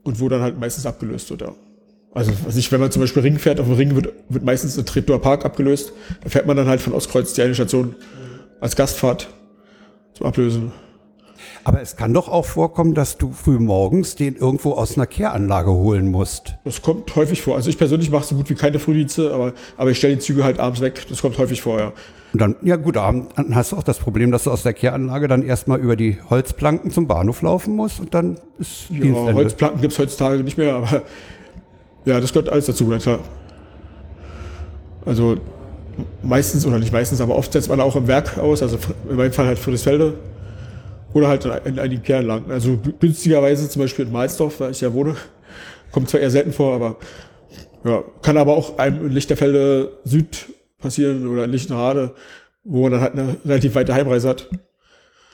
Und 0.03 0.21
wo 0.21 0.29
dann 0.29 0.43
halt 0.43 0.59
meistens 0.59 0.85
abgelöst 0.85 1.31
wird, 1.31 1.43
ja. 1.43 1.55
Also, 2.15 2.33
was 2.45 2.57
ich, 2.57 2.71
wenn 2.71 2.81
man 2.81 2.91
zum 2.91 3.01
Beispiel 3.01 3.23
Ring 3.23 3.39
fährt, 3.39 3.59
auf 3.59 3.67
dem 3.67 3.77
Ring 3.77 3.95
wird, 3.95 4.13
wird 4.29 4.45
meistens 4.45 4.75
der 4.75 4.85
Treptower 4.85 5.21
Park 5.21 5.45
abgelöst. 5.45 5.93
Da 6.23 6.29
fährt 6.29 6.47
man 6.47 6.57
dann 6.57 6.67
halt 6.67 6.81
von 6.81 6.93
Ostkreuz 6.93 7.33
die 7.33 7.43
eine 7.43 7.55
Station 7.55 7.95
als 8.61 8.77
Gastfahrt 8.77 9.29
zum 10.13 10.27
Ablösen. 10.27 10.73
Aber 11.65 11.81
es 11.81 11.97
kann 11.97 12.13
doch 12.13 12.29
auch 12.29 12.45
vorkommen, 12.45 12.95
dass 12.95 13.19
du 13.19 13.33
früh 13.33 13.59
morgens 13.59 14.17
den 14.17 14.37
irgendwo 14.37 14.73
aus 14.73 14.97
einer 14.97 15.07
Kehranlage 15.07 15.71
holen 15.71 16.11
musst. 16.11 16.57
Das 16.65 16.83
kommt 16.83 17.15
häufig 17.17 17.41
vor. 17.43 17.57
Also 17.57 17.71
ich 17.71 17.79
persönlich 17.79 18.11
mache 18.11 18.25
so 18.25 18.35
gut 18.35 18.51
wie 18.51 18.55
keine 18.55 18.79
Frühdienste, 18.79 19.33
aber, 19.33 19.53
aber 19.77 19.91
ich 19.91 19.99
stelle 19.99 20.17
die 20.17 20.21
Züge 20.21 20.45
halt 20.45 20.59
abends 20.59 20.81
weg. 20.81 21.07
Das 21.09 21.23
kommt 21.23 21.39
häufig 21.39 21.63
vor, 21.63 21.79
ja. 21.79 21.93
Und 22.33 22.41
dann, 22.41 22.57
ja 22.63 22.77
gut, 22.77 22.97
dann 22.97 23.29
hast 23.55 23.73
du 23.73 23.77
auch 23.77 23.83
das 23.83 23.99
Problem, 23.99 24.33
dass 24.33 24.45
du 24.45 24.51
aus 24.51 24.63
der 24.63 24.73
Kehranlage 24.73 25.29
dann 25.29 25.43
erstmal 25.43 25.79
über 25.81 25.97
die 25.97 26.19
Holzplanken 26.31 26.91
zum 26.91 27.07
Bahnhof 27.07 27.43
laufen 27.43 27.77
musst 27.77 28.01
und 28.01 28.15
dann 28.15 28.39
ist 28.59 28.91
Ja, 28.91 29.01
Dienstende. 29.01 29.35
Holzplanken 29.35 29.81
gibt 29.81 29.93
es 29.93 29.99
heutzutage 29.99 30.43
nicht 30.43 30.59
mehr, 30.59 30.75
aber 30.75 31.03
ja, 32.05 32.21
das 32.21 32.33
gehört 32.33 32.49
alles 32.49 32.67
dazu, 32.67 32.87
klar. 32.87 33.21
Also 35.05 35.37
meistens, 36.23 36.67
oder 36.67 36.79
nicht 36.79 36.93
meistens, 36.93 37.21
aber 37.21 37.37
oft 37.37 37.53
setzt 37.53 37.69
man 37.69 37.81
auch 37.81 37.97
im 37.97 38.07
Werk 38.07 38.39
aus, 38.39 38.63
also 38.63 38.79
in 39.09 39.17
meinem 39.17 39.33
Fall 39.33 39.47
halt 39.47 39.59
Friedrichsfelde 39.59 40.15
oder 41.13 41.29
halt 41.29 41.45
in 41.65 41.79
einigen 41.79 42.03
Kernlagen. 42.03 42.51
Also 42.51 42.79
günstigerweise 43.01 43.69
zum 43.69 43.83
Beispiel 43.83 44.07
in 44.07 44.13
Malsdorf, 44.13 44.59
da 44.59 44.71
ich 44.71 44.81
ja 44.81 44.93
wohne. 44.93 45.17
Kommt 45.91 46.09
zwar 46.09 46.21
eher 46.21 46.31
selten 46.31 46.53
vor, 46.53 46.75
aber 46.75 46.97
ja, 47.85 48.03
kann 48.23 48.37
aber 48.37 48.57
auch 48.57 48.79
einem 48.79 49.07
in 49.07 49.13
Lichterfelde 49.13 49.99
Süd 50.05 50.47
passieren 50.79 51.27
oder 51.27 51.45
in 51.45 51.51
Lichtenrade, 51.51 52.15
wo 52.65 52.83
man 52.83 52.93
dann 52.93 53.01
halt 53.01 53.13
eine 53.13 53.37
relativ 53.45 53.75
weite 53.75 53.95
Heimreise 53.95 54.29
hat. 54.29 54.49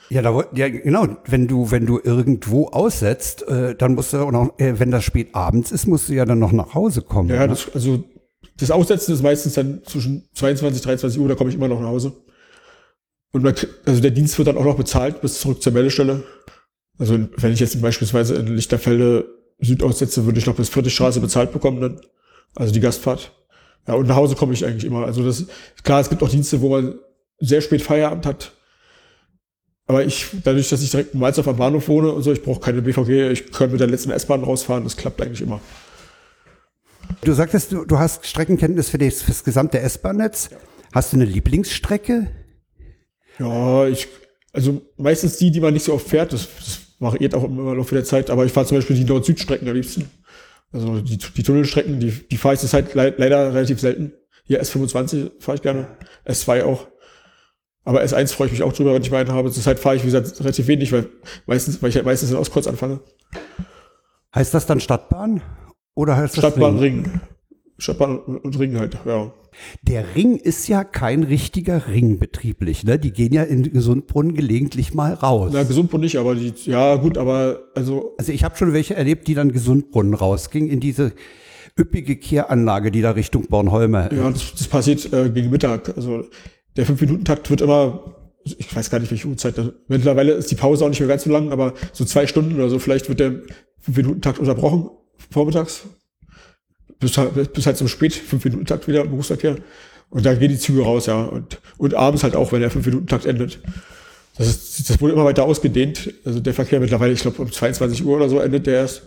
Ja, 0.09 0.21
da, 0.21 0.43
ja, 0.55 0.69
genau. 0.69 1.07
Wenn 1.25 1.47
du, 1.47 1.69
wenn 1.71 1.85
du 1.85 1.99
irgendwo 2.03 2.67
aussetzt, 2.67 3.47
äh, 3.47 3.75
dann 3.75 3.95
musst 3.95 4.13
du 4.13 4.17
auch 4.17 4.31
noch, 4.31 4.57
äh, 4.57 4.79
wenn 4.79 4.91
das 4.91 5.03
spät 5.03 5.35
abends 5.35 5.71
ist, 5.71 5.85
musst 5.87 6.09
du 6.09 6.13
ja 6.13 6.25
dann 6.25 6.39
noch 6.39 6.51
nach 6.51 6.73
Hause 6.73 7.01
kommen. 7.01 7.29
Ja, 7.29 7.41
ne? 7.41 7.49
das, 7.49 7.73
also 7.73 8.03
das 8.57 8.71
Aussetzen 8.71 9.13
ist 9.13 9.21
meistens 9.21 9.53
dann 9.53 9.81
zwischen 9.85 10.27
22, 10.33 10.81
23 10.81 11.19
Uhr, 11.19 11.27
da 11.27 11.35
komme 11.35 11.49
ich 11.49 11.55
immer 11.55 11.67
noch 11.67 11.79
nach 11.79 11.89
Hause. 11.89 12.13
Und 13.31 13.43
man, 13.43 13.53
also 13.85 14.01
der 14.01 14.11
Dienst 14.11 14.37
wird 14.37 14.47
dann 14.47 14.57
auch 14.57 14.65
noch 14.65 14.77
bezahlt 14.77 15.21
bis 15.21 15.39
zurück 15.39 15.61
zur 15.61 15.73
Meldestelle. 15.73 16.23
Also 16.97 17.17
wenn 17.37 17.53
ich 17.53 17.59
jetzt 17.59 17.79
beispielsweise 17.81 18.35
in 18.35 18.47
Lichterfelde 18.47 19.25
Süd 19.61 19.83
aussetze, 19.83 20.25
würde 20.25 20.39
ich 20.39 20.45
noch 20.45 20.55
bis 20.55 20.69
Viertelstraße 20.69 21.19
bezahlt 21.19 21.51
bekommen 21.51 21.81
dann. 21.81 22.01
Also 22.55 22.73
die 22.73 22.79
Gastfahrt. 22.79 23.31
Ja, 23.87 23.93
und 23.95 24.07
nach 24.07 24.15
Hause 24.15 24.35
komme 24.35 24.53
ich 24.53 24.65
eigentlich 24.65 24.85
immer. 24.85 25.05
Also 25.05 25.23
das, 25.23 25.45
klar, 25.83 25.99
es 25.99 26.09
gibt 26.09 26.23
auch 26.23 26.29
Dienste, 26.29 26.61
wo 26.61 26.69
man 26.69 26.95
sehr 27.39 27.61
spät 27.61 27.81
Feierabend 27.81 28.25
hat. 28.25 28.53
Aber 29.89 30.05
ich, 30.05 30.27
dadurch, 30.43 30.69
dass 30.69 30.83
ich 30.83 30.91
direkt 30.91 31.15
in 31.15 31.19
Malz 31.19 31.39
auf 31.39 31.47
am 31.47 31.57
Bahnhof 31.57 31.87
wohne 31.87 32.11
und 32.11 32.21
so, 32.21 32.31
ich 32.31 32.43
brauche 32.43 32.59
keine 32.59 32.83
BVG, 32.83 33.31
ich 33.31 33.51
kann 33.51 33.71
mit 33.71 33.79
der 33.79 33.87
letzten 33.87 34.11
S-Bahn 34.11 34.43
rausfahren, 34.43 34.83
das 34.83 34.95
klappt 34.95 35.19
eigentlich 35.19 35.41
immer. 35.41 35.59
Du 37.23 37.33
sagtest, 37.33 37.71
du, 37.71 37.85
du 37.85 37.97
hast 37.97 38.27
Streckenkenntnis 38.27 38.89
für 38.91 38.99
das, 38.99 39.23
für 39.23 39.31
das 39.31 39.43
gesamte 39.43 39.79
S-Bahn-Netz. 39.79 40.49
Ja. 40.51 40.57
Hast 40.93 41.11
du 41.11 41.17
eine 41.17 41.25
Lieblingsstrecke? 41.25 42.29
Ja, 43.39 43.87
ich, 43.87 44.07
also 44.53 44.79
meistens 44.95 45.37
die, 45.37 45.49
die 45.49 45.59
man 45.59 45.73
nicht 45.73 45.85
so 45.85 45.95
oft 45.95 46.07
fährt, 46.07 46.33
das, 46.33 46.47
das 46.59 46.81
variiert 46.99 47.33
auch 47.33 47.45
immer 47.45 47.71
im 47.71 47.77
Laufe 47.77 47.95
der 47.95 48.03
Zeit, 48.03 48.29
aber 48.29 48.45
ich 48.45 48.51
fahre 48.51 48.67
zum 48.67 48.77
Beispiel 48.77 48.95
die 48.95 49.05
Nord-Süd-Strecken 49.05 49.67
am 49.67 49.73
liebsten. 49.73 50.07
Also 50.71 51.01
die, 51.01 51.17
die 51.17 51.41
Tunnelstrecken, 51.41 51.99
die, 51.99 52.11
die 52.11 52.37
fahre 52.37 52.53
ich 52.53 52.73
halt 52.73 52.93
le 52.93 53.15
leider 53.17 53.55
relativ 53.55 53.79
selten. 53.79 54.13
Hier 54.43 54.61
S25 54.61 55.31
fahre 55.39 55.55
ich 55.55 55.63
gerne, 55.63 55.87
S2 56.27 56.61
auch. 56.61 56.87
Aber 57.85 58.03
S1 58.03 58.33
freue 58.33 58.47
ich 58.47 58.53
mich 58.53 58.63
auch 58.63 58.73
drüber, 58.73 58.93
wenn 58.93 59.01
ich 59.01 59.11
meinen 59.11 59.31
habe. 59.31 59.51
Zurzeit 59.51 59.79
fahre 59.79 59.95
ich, 59.95 60.03
wie 60.03 60.11
gesagt, 60.11 60.39
relativ 60.41 60.67
wenig, 60.67 60.91
weil 60.91 61.07
meistens, 61.45 61.81
weil 61.81 61.89
ich 61.89 61.95
halt 61.95 62.05
meistens 62.05 62.31
in 62.31 62.37
Ostkreuz 62.37 62.67
anfange. 62.67 62.99
Heißt 64.35 64.53
das 64.53 64.65
dann 64.65 64.79
Stadtbahn? 64.79 65.41
Oder 65.95 66.17
heißt 66.17 66.37
das 66.37 66.43
Stadtbahn 66.43 66.77
Ring? 66.77 67.03
Ring. 67.03 67.21
Stadtbahn 67.77 68.19
und 68.19 68.59
Ring 68.59 68.77
halt, 68.77 68.97
ja. 69.05 69.31
Der 69.81 70.15
Ring 70.15 70.37
ist 70.37 70.67
ja 70.67 70.83
kein 70.83 71.23
richtiger 71.23 71.87
Ring 71.87 72.19
betrieblich, 72.19 72.83
ne? 72.83 72.99
Die 72.99 73.11
gehen 73.11 73.33
ja 73.33 73.43
in 73.43 73.63
Gesundbrunnen 73.73 74.35
gelegentlich 74.35 74.93
mal 74.93 75.13
raus. 75.13 75.51
Na, 75.53 75.63
Gesundbrunnen 75.63 76.03
nicht, 76.03 76.17
aber 76.17 76.35
die, 76.35 76.53
ja 76.65 76.95
gut, 76.95 77.17
aber 77.17 77.61
also. 77.75 78.13
Also 78.17 78.31
ich 78.31 78.43
habe 78.43 78.55
schon 78.57 78.73
welche 78.73 78.95
erlebt, 78.95 79.27
die 79.27 79.33
dann 79.33 79.51
Gesundbrunnen 79.51 80.13
rausgingen 80.13 80.69
in 80.69 80.79
diese 80.79 81.13
üppige 81.77 82.17
Kehranlage, 82.17 82.91
die 82.91 83.01
da 83.01 83.11
Richtung 83.11 83.47
Bornholme. 83.47 84.09
Ja, 84.15 84.29
das, 84.29 84.53
das 84.53 84.67
passiert 84.67 85.11
äh, 85.13 85.29
gegen 85.29 85.49
Mittag. 85.49 85.95
Also 85.95 86.25
der 86.75 86.85
Fünf-Minuten-Takt 86.85 87.49
wird 87.49 87.61
immer, 87.61 88.15
ich 88.43 88.75
weiß 88.75 88.89
gar 88.89 88.99
nicht, 88.99 89.11
welche 89.11 89.27
Uhrzeit. 89.27 89.55
Mittlerweile 89.87 90.33
ist 90.33 90.51
die 90.51 90.55
Pause 90.55 90.85
auch 90.85 90.89
nicht 90.89 90.99
mehr 90.99 91.09
ganz 91.09 91.23
so 91.23 91.31
lang, 91.31 91.51
aber 91.51 91.73
so 91.93 92.05
zwei 92.05 92.27
Stunden 92.27 92.55
oder 92.55 92.69
so, 92.69 92.79
vielleicht 92.79 93.09
wird 93.09 93.19
der 93.19 93.41
Fünf-Minuten-Takt 93.79 94.39
unterbrochen 94.39 94.89
vormittags 95.31 95.83
bis, 96.99 97.19
bis 97.53 97.65
halt 97.65 97.77
zum 97.77 97.87
Spät, 97.87 98.13
fünf 98.13 98.43
Minuten 98.43 98.65
Takt 98.65 98.87
wieder 98.87 99.01
im 99.01 99.09
Berufsverkehr. 99.09 99.57
Und 100.09 100.25
dann 100.25 100.39
gehen 100.39 100.49
die 100.49 100.57
Züge 100.57 100.83
raus, 100.83 101.05
ja. 101.05 101.23
Und, 101.23 101.59
und 101.77 101.93
abends 101.93 102.23
halt 102.23 102.35
auch, 102.35 102.51
wenn 102.51 102.61
der 102.61 102.71
fünf 102.71 102.85
Minuten 102.85 103.07
Takt 103.07 103.25
endet. 103.25 103.59
Das, 104.37 104.47
ist, 104.47 104.89
das 104.89 105.01
wurde 105.01 105.13
immer 105.13 105.25
weiter 105.25 105.45
ausgedehnt. 105.45 106.13
Also 106.25 106.39
der 106.39 106.53
Verkehr 106.53 106.79
mittlerweile, 106.79 107.13
ich 107.13 107.21
glaube, 107.21 107.41
um 107.41 107.51
22 107.51 108.03
Uhr 108.05 108.17
oder 108.17 108.29
so 108.29 108.39
endet 108.39 108.67
der 108.67 108.75
erst. 108.75 109.03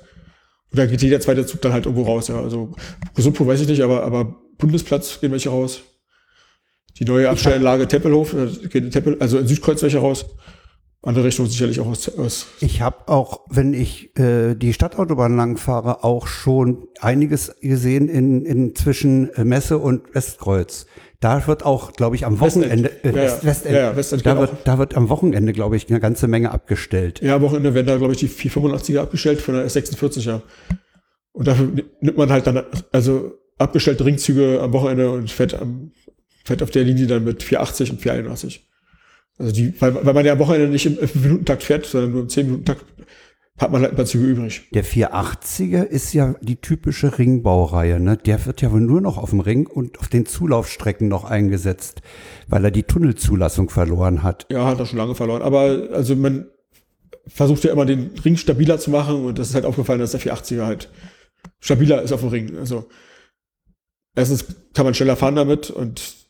Und 0.70 0.78
dann 0.78 0.88
geht 0.88 1.02
jeder 1.02 1.20
zweite 1.20 1.44
Zug 1.44 1.60
dann 1.60 1.72
halt 1.72 1.86
irgendwo 1.86 2.04
raus, 2.04 2.28
ja. 2.28 2.40
Also 2.40 2.72
Gesundpur 3.14 3.46
weiß 3.46 3.60
ich 3.60 3.68
nicht, 3.68 3.82
aber, 3.82 4.04
aber 4.04 4.36
Bundesplatz 4.58 5.20
gehen 5.20 5.32
welche 5.32 5.50
raus. 5.50 5.82
Die 7.02 7.10
neue 7.10 7.28
Abstellanlage 7.28 7.88
Tempelhof, 7.88 8.32
äh, 8.32 8.80
Tempel, 8.90 9.16
also 9.18 9.36
in 9.38 9.48
Südkreuz 9.48 9.82
welche 9.82 9.98
raus. 9.98 10.24
Andere 11.02 11.24
Richtung 11.24 11.46
sicherlich 11.46 11.80
auch 11.80 11.86
aus, 11.88 12.08
aus 12.16 12.46
Ich 12.60 12.80
habe 12.80 13.08
auch, 13.08 13.40
wenn 13.50 13.74
ich 13.74 14.16
äh, 14.16 14.54
die 14.54 14.72
Stadtautobahn 14.72 15.36
lang 15.36 15.56
fahre, 15.56 16.04
auch 16.04 16.28
schon 16.28 16.86
einiges 17.00 17.56
gesehen 17.60 18.08
in, 18.08 18.44
in 18.44 18.76
zwischen 18.76 19.34
äh, 19.34 19.42
Messe 19.42 19.78
und 19.78 20.14
Westkreuz. 20.14 20.86
Da 21.18 21.44
wird 21.48 21.64
auch, 21.64 21.92
glaube 21.94 22.14
ich, 22.14 22.24
am 22.24 22.40
Westend. 22.40 22.66
Wochenende, 22.66 22.90
äh, 23.02 23.08
Ja. 23.08 23.14
West, 23.16 23.44
Westend, 23.44 23.74
Ja, 23.74 23.96
Westend 23.96 24.24
da, 24.24 24.38
wird, 24.38 24.50
auch. 24.52 24.62
da 24.62 24.78
wird 24.78 24.96
am 24.96 25.08
Wochenende, 25.08 25.52
glaube 25.52 25.74
ich, 25.76 25.88
eine 25.90 25.98
ganze 25.98 26.28
Menge 26.28 26.52
abgestellt. 26.52 27.20
Ja, 27.20 27.34
am 27.34 27.42
Wochenende 27.42 27.74
werden 27.74 27.88
da, 27.88 27.96
glaube 27.96 28.12
ich, 28.12 28.20
die 28.20 28.28
485er 28.28 29.00
abgestellt 29.00 29.40
von 29.40 29.54
der 29.56 29.66
S46er. 29.66 30.42
Und 31.32 31.48
dafür 31.48 31.68
nimmt 32.00 32.16
man 32.16 32.30
halt 32.30 32.46
dann, 32.46 32.62
also 32.92 33.32
abgestellte 33.58 34.04
Ringzüge 34.04 34.60
am 34.62 34.72
Wochenende 34.72 35.10
und 35.10 35.32
fährt, 35.32 35.60
am, 35.60 35.90
fährt 36.44 36.62
auf 36.62 36.70
der 36.70 36.84
Linie 36.84 37.06
dann 37.06 37.24
mit 37.24 37.42
480 37.42 37.92
und 37.92 38.00
481. 38.00 38.68
Also 39.38 39.52
die, 39.52 39.80
weil, 39.80 39.94
weil 40.04 40.14
man 40.14 40.26
ja 40.26 40.32
am 40.32 40.38
Wochenende 40.38 40.68
nicht 40.68 40.86
im 40.86 40.96
5-Minuten-Takt 40.96 41.62
fährt, 41.62 41.86
sondern 41.86 42.12
nur 42.12 42.22
im 42.22 42.28
10-Minuten-Takt, 42.28 42.84
hat 43.58 43.70
man 43.70 43.82
halt 43.82 43.92
ein 43.92 43.96
paar 43.96 44.06
Züge 44.06 44.26
übrig. 44.26 44.68
Der 44.72 44.84
480er 44.84 45.84
ist 45.84 46.12
ja 46.12 46.34
die 46.40 46.56
typische 46.56 47.18
Ringbaureihe. 47.18 48.00
Ne? 48.00 48.16
Der 48.16 48.44
wird 48.46 48.60
ja 48.60 48.72
wohl 48.72 48.80
nur 48.80 49.00
noch 49.00 49.18
auf 49.18 49.30
dem 49.30 49.40
Ring 49.40 49.66
und 49.66 49.98
auf 50.00 50.08
den 50.08 50.26
Zulaufstrecken 50.26 51.08
noch 51.08 51.24
eingesetzt, 51.24 52.02
weil 52.48 52.64
er 52.64 52.70
die 52.70 52.82
Tunnelzulassung 52.82 53.70
verloren 53.70 54.22
hat. 54.22 54.46
Ja, 54.50 54.66
hat 54.66 54.78
er 54.78 54.86
schon 54.86 54.98
lange 54.98 55.14
verloren. 55.14 55.42
Aber 55.42 55.88
also 55.92 56.16
man 56.16 56.46
versucht 57.26 57.64
ja 57.64 57.72
immer 57.72 57.86
den 57.86 58.10
Ring 58.24 58.36
stabiler 58.36 58.78
zu 58.78 58.90
machen 58.90 59.24
und 59.24 59.38
das 59.38 59.50
ist 59.50 59.54
halt 59.54 59.64
aufgefallen, 59.64 60.00
dass 60.00 60.12
der 60.12 60.20
480er 60.20 60.64
halt 60.64 60.90
stabiler 61.60 62.02
ist 62.02 62.12
auf 62.12 62.20
dem 62.20 62.30
Ring. 62.30 62.58
Also 62.58 62.88
erstens 64.16 64.46
kann 64.74 64.84
man 64.84 64.94
schneller 64.94 65.16
fahren 65.16 65.36
damit 65.36 65.70
und 65.70 66.21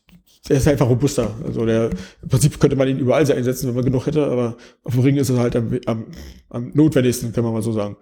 der 0.49 0.57
ist 0.57 0.69
einfach 0.69 0.89
robuster. 0.89 1.35
Also 1.45 1.65
der 1.65 1.91
im 2.23 2.29
Prinzip 2.29 2.59
könnte 2.59 2.77
man 2.77 2.89
ihn 2.89 2.99
überall 2.99 3.31
einsetzen, 3.31 3.69
wenn 3.69 3.75
man 3.75 3.85
genug 3.85 4.07
hätte, 4.07 4.27
aber 4.27 4.57
auf 4.83 4.95
dem 4.95 5.03
Ring 5.03 5.17
ist 5.17 5.31
er 5.31 5.39
halt 5.39 5.55
am, 5.57 5.79
am, 5.87 6.07
am 6.49 6.71
notwendigsten, 6.75 7.33
kann 7.33 7.45
man 7.45 7.53
mal 7.53 7.63
so 7.63 7.73
sagen. 7.73 7.97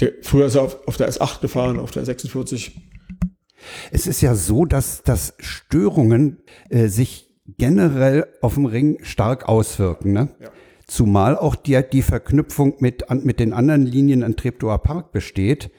Der, 0.00 0.12
früher 0.22 0.46
ist 0.46 0.54
er 0.54 0.62
auf, 0.62 0.86
auf 0.86 0.96
der 0.96 1.10
S8 1.10 1.40
gefahren, 1.40 1.78
auf 1.78 1.90
der 1.90 2.04
46. 2.04 2.80
Es 3.90 4.06
ist 4.06 4.20
ja 4.20 4.34
so, 4.34 4.64
dass, 4.64 5.02
dass 5.02 5.34
Störungen 5.38 6.38
äh, 6.70 6.88
sich 6.88 7.28
generell 7.56 8.26
auf 8.40 8.54
dem 8.54 8.66
Ring 8.66 8.98
stark 9.02 9.48
auswirken. 9.48 10.12
Ne? 10.12 10.28
Ja. 10.40 10.50
Zumal 10.86 11.36
auch 11.36 11.54
die, 11.54 11.80
die 11.92 12.02
Verknüpfung 12.02 12.76
mit, 12.78 13.10
an, 13.10 13.24
mit 13.24 13.40
den 13.40 13.52
anderen 13.52 13.84
Linien 13.84 14.22
an 14.22 14.36
Treptower 14.36 14.78
Park 14.78 15.12
besteht. 15.12 15.70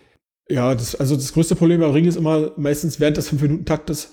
Ja, 0.50 0.74
das, 0.74 0.96
also 0.96 1.16
das 1.16 1.34
größte 1.34 1.56
Problem 1.56 1.82
am 1.84 1.92
Ring 1.92 2.06
ist 2.06 2.18
immer 2.18 2.52
meistens 2.58 3.00
während 3.00 3.18
des 3.18 3.32
5-Minuten-Taktes 3.32 4.12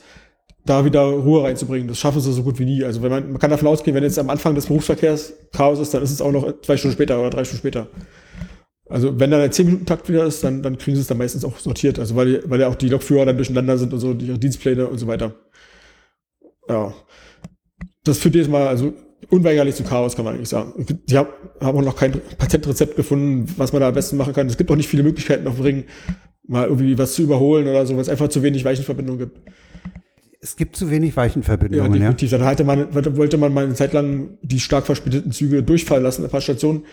da 0.67 0.85
wieder 0.85 1.03
Ruhe 1.03 1.45
reinzubringen. 1.45 1.89
Das 1.89 1.99
schaffen 1.99 2.21
sie 2.21 2.33
so 2.33 2.43
gut 2.43 2.59
wie 2.59 2.65
nie. 2.65 2.85
Also 2.85 3.03
wenn 3.03 3.11
man, 3.11 3.31
man 3.33 3.39
kann 3.39 3.51
davon 3.51 3.69
ausgehen, 3.69 3.95
wenn 3.95 4.03
jetzt 4.03 4.19
am 4.19 4.31
Anfang 4.31 4.55
des 4.55 4.67
Berufsverkehrs 4.67 5.33
Chaos 5.53 5.79
ist, 5.79 5.95
dann 5.95 6.03
ist 6.03 6.11
es 6.11 6.21
auch 6.21 6.33
noch 6.33 6.61
zwei 6.63 6.77
Stunden 6.77 6.95
später 6.95 7.19
oder 7.19 7.31
drei 7.31 7.45
Stunden 7.45 7.61
später. 7.61 7.87
Also 8.89 9.19
wenn 9.19 9.31
dann 9.31 9.41
der 9.41 9.53
10-Minuten-Takt 9.53 10.09
wieder 10.09 10.25
ist, 10.25 10.45
dann, 10.45 10.63
dann 10.63 10.79
kriegen 10.79 10.97
sie 10.97 11.01
es 11.01 11.09
dann 11.09 11.19
meistens 11.19 11.45
auch 11.45 11.59
sortiert. 11.59 11.99
Also 11.99 12.15
weil, 12.17 12.43
weil 12.47 12.61
ja 12.61 12.69
auch 12.69 12.75
die 12.75 12.89
Lokführer 12.89 13.25
dann 13.25 13.37
durcheinander 13.37 13.79
sind 13.79 13.93
und 13.93 14.01
so, 14.01 14.13
ihre 14.13 14.39
Dienstpläne 14.39 14.87
und 14.87 14.99
so 14.99 15.07
weiter. 15.07 15.35
Ja. 16.69 16.93
Das 18.05 18.19
führt 18.19 18.35
jedes 18.35 18.49
Mal, 18.49 18.69
also 18.69 18.93
unweigerlich 19.31 19.75
zu 19.75 19.83
Chaos, 19.83 20.15
kann 20.15 20.25
man 20.25 20.35
eigentlich 20.35 20.49
sagen. 20.49 20.87
Die 21.09 21.17
haben, 21.17 21.29
haben 21.61 21.79
auch 21.79 21.83
noch 21.83 21.97
kein 21.97 22.13
Patentrezept 22.39 22.97
gefunden, 22.97 23.53
was 23.57 23.73
man 23.73 23.81
da 23.81 23.89
am 23.89 23.95
besten 23.95 24.17
machen 24.17 24.35
kann. 24.35 24.47
Es 24.47 24.57
gibt 24.57 24.71
auch 24.71 24.77
nicht 24.77 24.89
viele 24.89 25.03
Möglichkeiten 25.03 25.47
auf 25.49 25.57
dem 25.57 25.65
Ring, 25.65 25.85
mal 26.47 26.69
irgendwie 26.69 26.97
was 26.97 27.15
zu 27.15 27.23
überholen 27.23 27.67
oder 27.67 27.85
so, 27.87 27.95
weil 27.95 28.03
es 28.03 28.09
einfach 28.09 28.29
zu 28.29 28.43
wenig 28.43 28.65
Weichenverbindungen 28.65 29.19
gibt. 29.19 29.41
Es 30.47 30.55
gibt 30.55 30.77
zu 30.77 30.93
wenig 30.93 31.11
Ja, 31.11 31.23
Weichenverbindungen. 31.23 31.93
Ja, 31.95 31.99
definitiv. 31.99 32.31
Dann 32.31 32.45
hatte 32.45 32.63
man, 32.63 32.95
wollte 32.95 33.37
man 33.37 33.53
mal 33.53 33.65
eine 33.65 33.75
Zeit 33.75 33.93
lang 33.93 34.39
die 34.43 34.61
stark 34.61 34.87
verspäteten 34.87 35.33
Züge 35.33 35.61
durchfallen 35.65 36.05
lassen, 36.05 36.23
ein 36.23 36.31
paar 36.31 36.41
Stationen. 36.41 36.85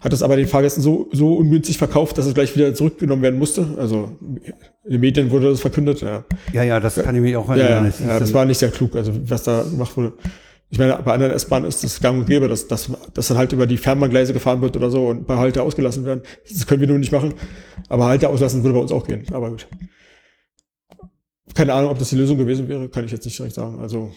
Hat 0.00 0.12
es 0.12 0.20
aber 0.20 0.34
den 0.34 0.48
Fahrgästen 0.48 0.82
so, 0.82 1.08
so 1.12 1.34
ungünstig 1.34 1.78
verkauft, 1.78 2.18
dass 2.18 2.26
es 2.26 2.34
gleich 2.34 2.56
wieder 2.56 2.74
zurückgenommen 2.74 3.22
werden 3.22 3.38
musste. 3.38 3.76
Also 3.78 4.18
in 4.84 4.90
den 4.90 5.00
Medien 5.00 5.30
wurde 5.30 5.48
das 5.48 5.60
verkündet. 5.60 6.00
Ja, 6.00 6.24
ja, 6.52 6.64
ja, 6.64 6.80
das 6.80 6.96
kann 6.96 7.14
ich 7.14 7.22
mich 7.22 7.36
auch 7.36 7.48
ja, 7.50 7.54
erinnern. 7.54 7.84
ja, 7.84 7.88
ist 7.88 8.00
ja 8.00 8.18
das 8.18 8.34
war 8.34 8.44
nicht 8.46 8.58
sehr 8.58 8.72
klug, 8.72 8.96
also 8.96 9.12
was 9.30 9.44
da 9.44 9.62
gemacht 9.62 9.96
wurde. 9.96 10.14
Ich 10.70 10.78
meine, 10.78 10.98
bei 11.04 11.12
anderen 11.12 11.32
S-Bahnen 11.34 11.68
ist 11.68 11.84
das 11.84 12.00
gang 12.00 12.18
und 12.18 12.26
gäbe, 12.26 12.48
dass, 12.48 12.66
dass, 12.66 12.90
dass 13.14 13.28
dann 13.28 13.38
halt 13.38 13.52
über 13.52 13.68
die 13.68 13.76
Fernbahngleise 13.76 14.32
gefahren 14.32 14.60
wird 14.60 14.76
oder 14.76 14.90
so 14.90 15.06
und 15.06 15.24
bei 15.28 15.36
Halte 15.36 15.62
ausgelassen 15.62 16.04
werden. 16.04 16.22
Das 16.50 16.66
können 16.66 16.80
wir 16.80 16.88
nun 16.88 16.98
nicht 16.98 17.12
machen. 17.12 17.34
Aber 17.88 18.06
Halte 18.06 18.28
auslassen 18.28 18.64
würde 18.64 18.74
bei 18.74 18.80
uns 18.80 18.90
auch 18.90 19.06
gehen. 19.06 19.24
Aber 19.30 19.50
gut. 19.50 19.68
Keine 21.54 21.74
Ahnung, 21.74 21.90
ob 21.90 21.98
das 21.98 22.10
die 22.10 22.16
Lösung 22.16 22.38
gewesen 22.38 22.68
wäre, 22.68 22.88
kann 22.88 23.04
ich 23.04 23.10
jetzt 23.12 23.24
nicht 23.24 23.38
direkt 23.38 23.54
sagen. 23.54 23.80
Also 23.80 24.12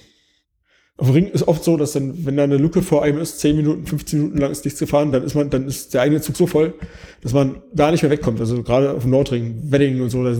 auf 0.97 1.07
dem 1.07 1.13
Ring 1.13 1.27
ist 1.27 1.47
oft 1.47 1.63
so, 1.63 1.75
dass 1.75 1.91
dann, 1.91 2.25
wenn 2.25 2.37
da 2.37 2.43
eine 2.43 2.57
Lücke 2.57 2.81
vor 2.81 3.03
einem 3.03 3.19
ist, 3.19 3.39
10 3.39 3.57
Minuten, 3.57 3.85
15 3.85 4.19
Minuten 4.19 4.37
lang 4.37 4.51
ist 4.51 4.63
nichts 4.63 4.79
gefahren, 4.79 5.11
dann 5.11 5.23
ist 5.23 5.35
man, 5.35 5.49
dann 5.49 5.67
ist 5.67 5.93
der 5.93 6.01
eigene 6.01 6.21
Zug 6.21 6.37
so 6.37 6.47
voll, 6.47 6.73
dass 7.21 7.33
man 7.33 7.61
gar 7.75 7.91
nicht 7.91 8.01
mehr 8.01 8.11
wegkommt. 8.11 8.39
Also 8.39 8.63
gerade 8.63 8.91
auf 8.91 9.01
dem 9.01 9.11
Nordring, 9.11 9.71
Wedding 9.71 10.01
und 10.01 10.09
so, 10.09 10.23
da, 10.23 10.33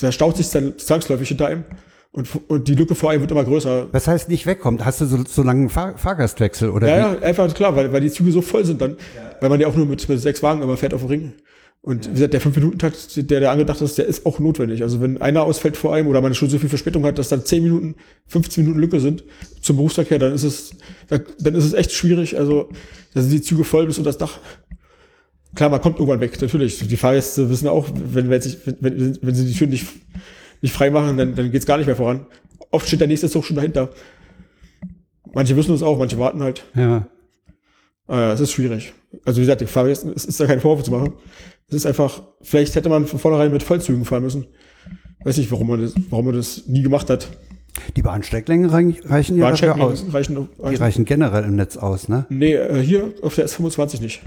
da 0.00 0.12
staut 0.12 0.38
sich 0.38 0.48
dann 0.50 0.78
zwangsläufig 0.78 1.28
hinter 1.28 1.48
einem 1.48 1.64
und, 2.12 2.28
und 2.48 2.68
die 2.68 2.76
Lücke 2.76 2.94
vor 2.94 3.10
einem 3.10 3.22
wird 3.22 3.32
immer 3.32 3.44
größer. 3.44 3.88
Was 3.92 4.06
heißt 4.06 4.28
nicht 4.28 4.46
wegkommt? 4.46 4.84
Hast 4.84 5.00
du 5.00 5.06
so, 5.06 5.18
so 5.28 5.42
langen 5.42 5.68
Fahr 5.68 5.98
Fahrgastwechsel 5.98 6.70
oder 6.70 6.88
Ja, 6.88 6.96
ja, 6.96 7.18
einfach 7.18 7.52
klar, 7.52 7.74
weil, 7.74 7.92
weil 7.92 8.00
die 8.00 8.10
Züge 8.10 8.30
so 8.30 8.40
voll 8.40 8.64
sind 8.64 8.80
dann, 8.80 8.96
weil 9.40 9.50
man 9.50 9.60
ja 9.60 9.66
auch 9.66 9.74
nur 9.74 9.84
mit, 9.84 10.08
mit 10.08 10.20
sechs 10.20 10.42
Wagen 10.42 10.62
immer 10.62 10.76
fährt 10.76 10.94
auf 10.94 11.00
dem 11.00 11.10
Ring. 11.10 11.32
Und 11.84 12.08
wie 12.08 12.12
gesagt, 12.14 12.32
der 12.32 12.40
5-Minuten-Takt, 12.40 13.30
der, 13.30 13.40
der 13.40 13.50
angedacht 13.50 13.78
ist, 13.82 13.98
der 13.98 14.06
ist 14.06 14.24
auch 14.24 14.38
notwendig. 14.38 14.82
Also 14.82 15.02
wenn 15.02 15.20
einer 15.20 15.42
ausfällt 15.42 15.76
vor 15.76 15.94
einem 15.94 16.08
oder 16.08 16.22
man 16.22 16.34
schon 16.34 16.48
so 16.48 16.58
viel 16.58 16.70
Verspätung 16.70 17.04
hat, 17.04 17.18
dass 17.18 17.28
dann 17.28 17.44
10 17.44 17.62
Minuten, 17.62 17.96
15 18.28 18.64
Minuten 18.64 18.80
Lücke 18.80 19.00
sind 19.00 19.22
zum 19.60 19.76
Berufsverkehr, 19.76 20.18
dann 20.18 20.32
ist 20.32 20.44
es, 20.44 20.70
dann 21.10 21.54
ist 21.54 21.64
es 21.64 21.74
echt 21.74 21.92
schwierig. 21.92 22.38
Also 22.38 22.70
da 23.12 23.20
sind 23.20 23.32
die 23.34 23.42
Züge 23.42 23.64
voll 23.64 23.84
bis 23.84 23.98
unter 23.98 24.08
das 24.08 24.16
Dach. 24.16 24.38
Klar, 25.54 25.68
man 25.68 25.82
kommt 25.82 25.98
irgendwann 25.98 26.20
weg, 26.20 26.40
natürlich. 26.40 26.78
Die 26.88 26.96
Fahrgäste 26.96 27.50
wissen 27.50 27.68
auch, 27.68 27.86
wenn, 27.92 28.30
wenn, 28.30 28.42
wenn, 28.80 29.18
wenn, 29.20 29.34
sie 29.34 29.44
die 29.44 29.52
Türen 29.52 29.70
nicht, 29.70 29.86
nicht 30.62 30.72
frei 30.72 30.88
machen, 30.88 31.18
dann, 31.18 31.34
dann 31.34 31.50
geht's 31.52 31.66
gar 31.66 31.76
nicht 31.76 31.86
mehr 31.86 31.96
voran. 31.96 32.24
Oft 32.70 32.86
steht 32.88 33.00
der 33.00 33.08
nächste 33.08 33.28
Zug 33.28 33.44
schon 33.44 33.56
dahinter. 33.56 33.90
Manche 35.34 35.54
wissen 35.54 35.74
es 35.74 35.82
auch, 35.82 35.98
manche 35.98 36.18
warten 36.18 36.42
halt. 36.42 36.64
Ja. 36.74 37.08
Äh, 38.08 38.32
es 38.32 38.40
ist 38.40 38.52
schwierig. 38.52 38.94
Also 39.26 39.38
wie 39.38 39.44
gesagt, 39.44 39.60
die 39.60 39.66
Fahrgäste, 39.66 40.10
es 40.16 40.24
ist 40.24 40.40
da 40.40 40.46
kein 40.46 40.60
Vorwurf 40.60 40.82
zu 40.82 40.90
machen. 40.90 41.12
Es 41.68 41.76
ist 41.76 41.86
einfach, 41.86 42.22
vielleicht 42.42 42.74
hätte 42.74 42.88
man 42.88 43.06
von 43.06 43.18
vornherein 43.18 43.50
mit 43.52 43.62
Vollzügen 43.62 44.04
fahren 44.04 44.22
müssen. 44.22 44.46
Weiß 45.24 45.38
nicht, 45.38 45.50
warum 45.50 45.68
man 45.68 45.80
das, 45.80 45.94
warum 46.10 46.26
man 46.26 46.34
das 46.34 46.64
nie 46.66 46.82
gemacht 46.82 47.08
hat. 47.10 47.28
Die 47.96 48.02
Bahnsteiglängen 48.02 48.68
reich- 48.70 49.00
reichen 49.04 49.36
ja 49.36 49.50
dafür 49.50 49.80
aus. 49.82 50.04
reichen, 50.12 50.34
Die 50.36 50.62
reichen. 50.62 50.76
reichen 50.82 51.04
generell 51.06 51.44
im 51.44 51.56
Netz 51.56 51.76
aus, 51.76 52.08
ne? 52.08 52.26
Nee, 52.28 52.54
äh, 52.54 52.80
hier 52.82 53.12
auf 53.22 53.34
der 53.34 53.48
S25 53.48 54.00
nicht. 54.00 54.22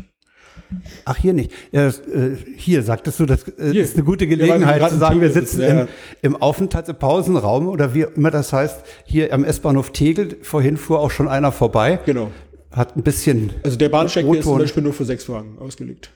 Ach, 1.06 1.16
hier 1.16 1.32
nicht. 1.34 1.52
Ja, 1.72 1.86
das, 1.86 2.00
äh, 2.00 2.36
hier 2.58 2.82
sagtest 2.84 3.20
du, 3.22 3.26
das 3.26 3.44
äh, 3.58 3.78
ist 3.78 3.94
eine 3.94 4.04
gute 4.04 4.26
Ja, 4.26 4.36
Gelegenheit 4.36 4.80
gerade 4.80 4.94
zu 4.96 5.00
sagen, 5.00 5.22
wir 5.22 5.32
sitzen 5.32 5.62
ja, 5.62 5.68
ja. 5.68 5.82
im, 5.84 5.88
im 6.24 6.36
Aufenthalt 6.36 6.90
im 6.90 6.96
Pausenraum 6.98 7.68
oder 7.70 7.94
wie 7.94 8.02
immer 8.16 8.32
das 8.32 8.52
heißt, 8.52 8.84
hier 9.06 9.32
am 9.34 9.46
S-Bahnhof 9.46 9.92
Tegel. 9.92 10.36
Vorhin 10.42 10.76
fuhr 10.76 11.00
auch 11.00 11.12
schon 11.12 11.30
einer 11.30 11.52
vorbei, 11.54 12.00
Genau. 12.06 12.32
hat 12.72 12.98
ein 12.98 13.04
bisschen 13.04 13.52
Also 13.64 13.78
der 13.78 13.90
Bahnsteig 13.90 14.26
ist 14.26 14.44
zum. 14.44 14.58
Beispiel 14.58 14.84
nur 14.84 14.94
für 14.94 15.06
sechs 15.06 15.30
Wagen 15.30 15.58
ausgelegt. 15.60 16.10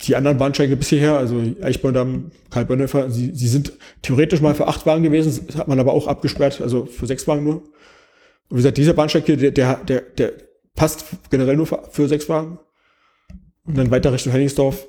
Die 0.00 0.16
anderen 0.16 0.38
Bahnsteige 0.38 0.76
bis 0.76 0.88
hierher, 0.88 1.16
also 1.18 1.40
Eichborn-Damm, 1.62 2.32
Karl-Bönnhofer, 2.50 3.10
sie, 3.10 3.32
sie 3.34 3.46
sind 3.46 3.72
theoretisch 4.02 4.40
mal 4.40 4.54
für 4.54 4.66
acht 4.66 4.86
Wagen 4.86 5.04
gewesen, 5.04 5.46
hat 5.56 5.68
man 5.68 5.78
aber 5.78 5.92
auch 5.92 6.08
abgesperrt, 6.08 6.60
also 6.60 6.86
für 6.86 7.06
sechs 7.06 7.28
Wagen 7.28 7.44
nur. 7.44 7.56
Und 7.56 8.50
wie 8.50 8.56
gesagt, 8.56 8.78
dieser 8.78 8.94
Bahnsteig 8.94 9.26
hier, 9.26 9.36
der, 9.36 9.52
der, 9.52 9.76
der, 9.76 10.00
der 10.00 10.32
passt 10.74 11.04
generell 11.30 11.56
nur 11.56 11.66
für, 11.66 11.82
für 11.90 12.08
sechs 12.08 12.28
Wagen. 12.28 12.58
Und 13.64 13.76
dann 13.76 13.90
weiter 13.90 14.12
Richtung 14.12 14.32
Henningsdorf, 14.32 14.86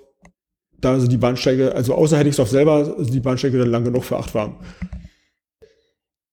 da 0.82 1.00
sind 1.00 1.12
die 1.12 1.18
Bahnsteige, 1.18 1.76
also 1.76 1.94
außer 1.94 2.18
Henningsdorf 2.18 2.50
selber, 2.50 2.96
sind 2.98 3.14
die 3.14 3.20
Bahnsteige 3.20 3.60
dann 3.60 3.70
lang 3.70 3.84
genug 3.84 4.06
für 4.06 4.18
acht 4.18 4.34
Wagen. 4.34 4.58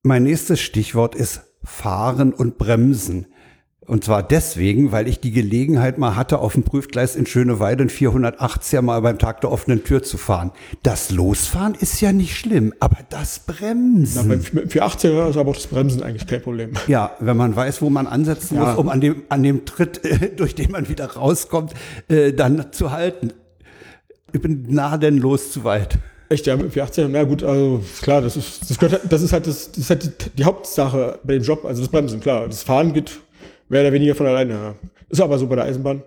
Mein 0.02 0.22
nächstes 0.22 0.60
Stichwort 0.60 1.14
ist 1.14 1.42
Fahren 1.64 2.32
und 2.32 2.58
Bremsen. 2.58 3.26
Und 3.86 4.02
zwar 4.02 4.24
deswegen, 4.24 4.90
weil 4.90 5.06
ich 5.06 5.20
die 5.20 5.30
Gelegenheit 5.30 5.96
mal 5.96 6.16
hatte, 6.16 6.40
auf 6.40 6.54
dem 6.54 6.64
Prüfgleis 6.64 7.14
in 7.14 7.24
Schöneweide 7.24 7.84
ein 7.84 7.88
480er 7.90 8.82
mal 8.82 9.00
beim 9.00 9.16
Tag 9.18 9.40
der 9.42 9.52
offenen 9.52 9.84
Tür 9.84 10.02
zu 10.02 10.16
fahren. 10.18 10.50
Das 10.82 11.12
Losfahren 11.12 11.76
ist 11.78 12.00
ja 12.00 12.10
nicht 12.12 12.36
schlimm, 12.36 12.74
aber 12.80 12.98
das 13.10 13.42
Na, 13.46 13.52
Bremsen. 13.54 14.28
beim 14.28 14.40
480er 14.40 15.30
ist 15.30 15.36
aber 15.36 15.50
auch 15.50 15.54
das 15.54 15.68
Bremsen 15.68 16.02
eigentlich 16.02 16.26
kein 16.26 16.42
Problem. 16.42 16.70
Ja, 16.88 17.12
wenn 17.20 17.36
man 17.36 17.54
weiß, 17.54 17.80
wo 17.80 17.88
man 17.88 18.08
ansetzen 18.08 18.56
Ja. 18.56 18.64
muss, 18.70 18.76
um 18.76 18.88
an 18.88 19.00
dem, 19.00 19.22
an 19.28 19.44
dem 19.44 19.64
Tritt, 19.64 20.04
äh, 20.04 20.30
durch 20.36 20.56
den 20.56 20.72
man 20.72 20.88
wieder 20.88 21.06
rauskommt, 21.06 21.72
äh, 22.08 22.32
dann 22.32 22.72
zu 22.72 22.90
halten. 22.90 23.32
gnadenlos 24.32 25.52
zu 25.52 25.62
weit. 25.64 25.98
Echt, 26.28 26.46
ja, 26.48 26.56
mit 26.56 26.76
18, 26.76 27.12
na 27.12 27.22
gut, 27.22 27.44
also 27.44 27.84
klar, 28.02 28.20
das 28.20 28.36
ist, 28.36 28.68
das, 28.68 28.78
gehört, 28.78 29.02
das 29.08 29.22
ist 29.22 29.32
halt, 29.32 29.46
das, 29.46 29.68
das 29.70 29.78
ist 29.78 29.90
halt 29.90 30.04
die, 30.04 30.30
die 30.38 30.44
Hauptsache 30.44 31.20
bei 31.22 31.34
dem 31.34 31.44
Job, 31.44 31.64
also 31.64 31.82
das 31.82 31.88
Bremsen, 31.90 32.18
klar. 32.18 32.48
Das 32.48 32.64
Fahren 32.64 32.92
geht 32.92 33.20
mehr 33.68 33.82
oder 33.82 33.92
weniger 33.92 34.14
von 34.14 34.26
alleine. 34.26 34.74
Ist 35.08 35.20
aber 35.20 35.38
so 35.38 35.46
bei 35.46 35.56
der 35.56 35.64
Eisenbahn. 35.64 36.02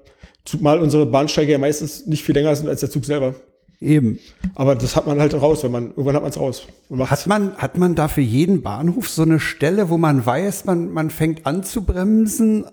Zumal 0.46 0.80
unsere 0.80 1.06
Bahnsteige 1.06 1.52
ja 1.52 1.58
meistens 1.58 2.06
nicht 2.08 2.24
viel 2.24 2.36
länger 2.36 2.56
sind 2.56 2.70
als 2.70 2.80
der 2.80 2.90
Zug 2.90 3.06
selber. 3.06 3.36
Eben. 3.82 4.20
Aber 4.56 4.76
das 4.76 4.96
hat 4.96 5.08
man 5.08 5.20
halt 5.20 5.34
raus, 5.34 5.64
wenn 5.64 5.72
man, 5.72 5.90
irgendwann 5.92 6.16
hat 6.16 6.24
man 6.24 6.32
es 6.32 6.40
raus. 6.40 6.68
Hat 6.98 7.28
man, 7.28 7.56
hat 7.56 7.78
man 7.78 7.96
da 7.96 8.10
für 8.10 8.22
jeden 8.22 8.62
Bahnhof 8.62 9.08
so 9.10 9.22
eine 9.22 9.40
Stelle, 9.40 9.90
wo 9.90 9.98
man 9.98 10.26
weiß, 10.26 10.66
man, 10.66 10.92
man 10.92 11.10
fängt 11.10 11.46
an 11.46 11.64
zu 11.64 11.84
bremsen? 11.84 12.66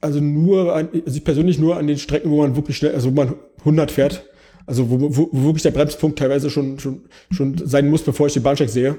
Also 0.00 0.20
nur, 0.20 0.74
an, 0.76 0.88
also 1.04 1.16
ich 1.16 1.24
persönlich 1.24 1.58
nur 1.58 1.76
an 1.76 1.88
den 1.88 1.98
Strecken, 1.98 2.30
wo 2.30 2.42
man 2.42 2.54
wirklich 2.54 2.76
schnell, 2.76 2.94
also 2.94 3.10
wo 3.10 3.14
man 3.14 3.34
100 3.60 3.90
fährt. 3.90 4.24
Also 4.64 4.90
wo, 4.90 5.00
wo, 5.00 5.28
wo 5.32 5.44
wirklich 5.44 5.62
der 5.62 5.70
Bremspunkt 5.72 6.18
teilweise 6.18 6.50
schon, 6.50 6.78
schon, 6.78 7.08
schon 7.30 7.56
sein 7.66 7.88
muss, 7.88 8.02
bevor 8.02 8.28
ich 8.28 8.34
den 8.34 8.42
Bahnsteig 8.42 8.68
sehe. 8.68 8.98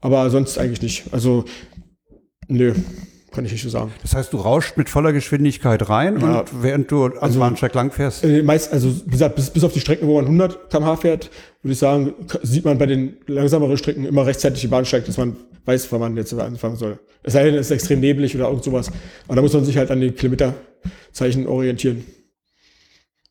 Aber 0.00 0.30
sonst 0.30 0.58
eigentlich 0.58 0.82
nicht. 0.82 1.04
Also, 1.12 1.44
nö, 2.48 2.74
kann 3.30 3.44
ich 3.46 3.52
nicht 3.52 3.62
so 3.62 3.68
sagen. 3.70 3.92
Das 4.02 4.14
heißt, 4.14 4.32
du 4.32 4.36
rauscht 4.36 4.76
mit 4.76 4.90
voller 4.90 5.12
Geschwindigkeit 5.12 5.88
rein 5.88 6.20
Ja. 6.20 6.40
und 6.40 6.62
während 6.62 6.90
du 6.90 7.06
am 7.06 7.12
Also- 7.18 7.40
Bahnsteig 7.40 7.72
langfährst. 7.74 8.24
Äh, 8.24 8.42
meist, 8.42 8.72
also 8.72 8.94
wie 9.06 9.10
gesagt, 9.10 9.36
bis, 9.36 9.50
bis 9.50 9.64
auf 9.64 9.72
die 9.72 9.80
Strecken, 9.80 10.06
wo 10.06 10.16
man 10.16 10.26
100 10.26 10.68
km/h 10.70 10.96
fährt, 10.96 11.30
würde 11.62 11.72
ich 11.72 11.78
sagen, 11.78 12.12
sieht 12.42 12.64
man 12.64 12.76
bei 12.78 12.86
den 12.86 13.16
langsameren 13.26 13.76
Strecken 13.78 14.04
immer 14.04 14.26
rechtzeitig 14.26 14.60
die 14.60 14.66
Bahnsteig, 14.68 15.06
dass 15.06 15.16
man 15.16 15.36
weiß, 15.64 15.90
wann 15.92 16.00
man 16.00 16.16
jetzt 16.16 16.34
anfangen 16.34 16.76
soll. 16.76 16.98
Es 17.22 17.32
sei 17.34 17.44
denn, 17.44 17.54
es 17.54 17.66
ist 17.66 17.70
extrem 17.70 18.00
neblig 18.00 18.34
oder 18.34 18.48
irgend 18.48 18.64
sowas. 18.64 18.90
Aber 19.26 19.36
da 19.36 19.42
muss 19.42 19.52
man 19.52 19.64
sich 19.64 19.76
halt 19.78 19.90
an 19.90 20.00
die 20.00 20.10
Kilometerzeichen 20.10 21.46
orientieren. 21.46 22.04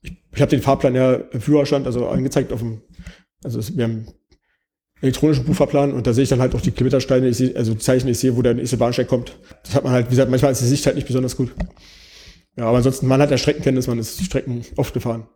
Ich, 0.01 0.13
ich 0.33 0.41
habe 0.41 0.49
den 0.49 0.61
Fahrplan 0.61 0.95
ja 0.95 1.13
im 1.13 1.41
Führerstand, 1.41 1.85
also 1.85 2.07
angezeigt 2.07 2.51
auf 2.53 2.59
dem, 2.59 2.81
also 3.43 3.59
es, 3.59 3.75
wir 3.77 3.83
haben 3.83 4.07
elektronischen 5.01 5.45
Buchfahrplan 5.45 5.93
und 5.93 6.05
da 6.05 6.13
sehe 6.13 6.23
ich 6.23 6.29
dann 6.29 6.39
halt 6.39 6.53
auch 6.55 6.61
die 6.61 6.71
Kilometersteine, 6.71 7.27
ich 7.27 7.37
sehe, 7.37 7.55
also 7.55 7.73
Zeichen, 7.75 8.07
ich 8.07 8.19
sehe, 8.19 8.35
wo 8.35 8.41
der 8.41 8.53
nächste 8.53 8.77
Bahnsteig 8.77 9.07
kommt. 9.07 9.35
Das 9.63 9.75
hat 9.75 9.83
man 9.83 9.93
halt, 9.93 10.07
wie 10.07 10.11
gesagt, 10.11 10.29
manchmal 10.29 10.51
ist 10.51 10.61
die 10.61 10.67
Sicht 10.67 10.85
halt 10.85 10.95
nicht 10.95 11.07
besonders 11.07 11.35
gut. 11.35 11.51
Ja, 12.57 12.65
aber 12.65 12.77
ansonsten, 12.77 13.07
man 13.07 13.21
hat 13.21 13.31
ja 13.31 13.37
Streckenkenntnis, 13.37 13.87
man 13.87 13.99
ist 13.99 14.19
die 14.19 14.25
Strecken 14.25 14.63
oft 14.75 14.93
gefahren. 14.93 15.27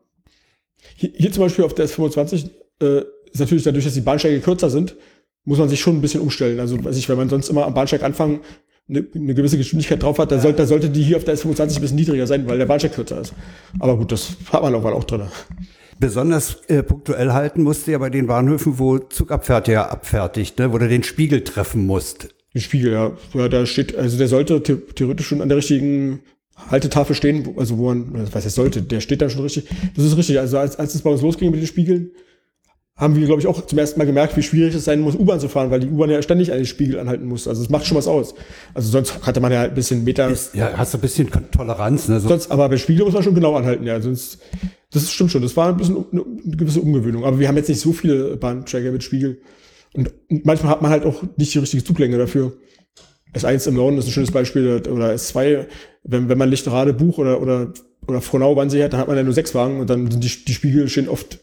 Hier, 0.95 1.11
hier 1.15 1.31
zum 1.31 1.43
Beispiel 1.43 1.65
auf 1.65 1.73
der 1.73 1.87
S25 1.87 2.49
äh, 2.81 3.01
ist 3.31 3.39
natürlich 3.39 3.63
dadurch, 3.63 3.85
dass 3.85 3.93
die 3.93 4.01
Bahnsteige 4.01 4.39
kürzer 4.39 4.69
sind, 4.69 4.95
muss 5.45 5.57
man 5.57 5.69
sich 5.69 5.79
schon 5.79 5.97
ein 5.97 6.01
bisschen 6.01 6.21
umstellen. 6.21 6.59
Also, 6.59 6.83
weiß 6.83 6.97
ich, 6.97 7.09
wenn 7.09 7.17
man 7.17 7.29
sonst 7.29 7.49
immer 7.49 7.65
am 7.65 7.73
Bahnsteig 7.73 8.03
anfangen 8.03 8.41
eine, 8.87 9.05
eine 9.15 9.33
gewisse 9.33 9.57
Geschwindigkeit 9.57 10.01
drauf 10.01 10.19
hat, 10.19 10.31
dann 10.31 10.41
sollte, 10.41 10.57
dann 10.57 10.67
sollte 10.67 10.89
die 10.89 11.01
hier 11.01 11.17
auf 11.17 11.23
der 11.23 11.35
S25 11.35 11.75
ein 11.75 11.81
bisschen 11.81 11.95
niedriger 11.95 12.27
sein, 12.27 12.47
weil 12.47 12.57
der 12.57 12.65
Bahnsteig 12.65 12.93
kürzer 12.93 13.21
ist. 13.21 13.33
Aber 13.79 13.97
gut, 13.97 14.11
das 14.11 14.35
hat 14.51 14.61
man 14.61 14.73
irgendwann 14.73 14.93
auch 14.93 15.03
drin. 15.03 15.23
Besonders 15.99 16.61
äh, 16.67 16.83
punktuell 16.83 17.31
halten 17.31 17.63
musst 17.63 17.87
du 17.87 17.91
ja 17.91 17.97
bei 17.97 18.09
den 18.09 18.27
Bahnhöfen, 18.27 18.79
wo 18.79 18.97
Zugabfährte 18.97 19.71
ja 19.71 19.87
abfertigt, 19.87 20.59
ne? 20.59 20.73
wo 20.73 20.77
du 20.77 20.87
den 20.87 21.03
Spiegel 21.03 21.43
treffen 21.43 21.85
musst. 21.85 22.29
Den 22.53 22.61
Spiegel, 22.61 22.91
ja. 22.91 23.11
ja. 23.33 23.47
Da 23.47 23.65
steht, 23.65 23.95
also 23.95 24.17
der 24.17 24.27
sollte 24.27 24.61
the 24.65 24.75
theoretisch 24.95 25.27
schon 25.27 25.41
an 25.41 25.49
der 25.49 25.57
richtigen 25.57 26.21
Haltetafel 26.55 27.15
stehen, 27.15 27.55
also 27.57 27.77
wo 27.77 27.93
man, 27.93 28.27
was 28.33 28.45
heißt 28.45 28.55
sollte, 28.55 28.81
der 28.81 29.01
steht 29.01 29.21
dann 29.21 29.29
schon 29.29 29.43
richtig. 29.43 29.67
Das 29.95 30.05
ist 30.05 30.17
richtig. 30.17 30.39
Also 30.39 30.57
als, 30.57 30.77
als 30.77 30.95
es 30.95 31.01
bei 31.01 31.09
uns 31.09 31.21
losging 31.21 31.51
mit 31.51 31.61
den 31.61 31.67
Spiegeln, 31.67 32.11
haben 32.97 33.15
wir, 33.17 33.25
glaube 33.25 33.41
ich, 33.41 33.47
auch 33.47 33.65
zum 33.65 33.77
ersten 33.77 33.99
Mal 33.99 34.05
gemerkt, 34.05 34.37
wie 34.37 34.43
schwierig 34.43 34.73
es 34.73 34.85
sein 34.85 35.01
muss, 35.01 35.15
U-Bahn 35.15 35.41
zu 35.41 35.49
fahren, 35.49 35.69
weil 35.69 35.81
die 35.81 35.87
U-Bahn 35.87 36.09
ja 36.09 36.21
ständig 36.21 36.51
an 36.51 36.57
den 36.57 36.65
Spiegel 36.65 36.97
anhalten 36.97 37.25
muss. 37.25 37.45
Also 37.45 37.61
es 37.61 37.69
macht 37.69 37.85
schon 37.85 37.97
was 37.97 38.07
aus. 38.07 38.35
Also 38.73 38.89
sonst 38.89 39.25
hatte 39.25 39.41
man 39.41 39.51
ja 39.51 39.63
ein 39.63 39.73
bisschen 39.73 40.05
Meter. 40.05 40.29
Ist, 40.29 40.55
ja, 40.55 40.71
hast 40.77 40.93
du 40.93 40.97
ein 40.97 41.01
bisschen 41.01 41.29
Toleranz, 41.51 42.07
ne? 42.07 42.21
So, 42.21 42.29
Sonst, 42.29 42.49
aber 42.51 42.69
bei 42.69 42.77
Spiegel 42.77 43.03
muss 43.03 43.13
man 43.13 43.23
schon 43.23 43.35
genau 43.35 43.55
anhalten, 43.55 43.85
ja. 43.85 43.99
Sonst, 43.99 44.39
das 44.93 45.11
stimmt 45.11 45.31
schon. 45.31 45.41
Das 45.41 45.57
war 45.57 45.69
ein 45.69 45.77
bisschen 45.77 46.05
eine, 46.09 46.21
eine 46.21 46.55
gewisse 46.55 46.79
Umgewöhnung. 46.79 47.25
Aber 47.25 47.37
wir 47.37 47.49
haben 47.49 47.57
jetzt 47.57 47.67
nicht 47.67 47.81
so 47.81 47.91
viele 47.91 48.37
Bahnsteige 48.37 48.93
mit 48.93 49.03
Spiegel. 49.03 49.41
Und, 49.93 50.13
und 50.29 50.45
manchmal 50.45 50.71
hat 50.71 50.81
man 50.81 50.89
halt 50.89 51.05
auch 51.05 51.21
nicht 51.35 51.53
die 51.53 51.59
richtige 51.59 51.83
Zuglänge 51.83 52.17
dafür. 52.17 52.53
S1 53.33 53.67
im 53.67 53.75
Norden 53.75 53.97
ist 53.97 54.05
ein 54.05 54.11
schönes 54.11 54.31
Beispiel, 54.31 54.81
oder 54.89 55.11
S2, 55.11 55.65
wenn, 56.03 56.29
wenn 56.29 56.37
man 56.37 56.49
Lichterade, 56.49 56.93
Buch 56.93 57.17
oder, 57.17 57.41
oder, 57.41 57.73
oder 58.07 58.21
Frohnau 58.21 58.55
Wannsee 58.55 58.81
hat, 58.81 58.93
dann 58.93 59.01
hat 59.01 59.09
man 59.09 59.17
ja 59.17 59.23
nur 59.23 59.33
sechs 59.33 59.53
Wagen 59.53 59.81
und 59.81 59.89
dann 59.89 60.09
sind 60.09 60.23
die, 60.23 60.45
die 60.45 60.53
Spiegel 60.53 60.87
stehen 60.87 61.09
oft 61.09 61.39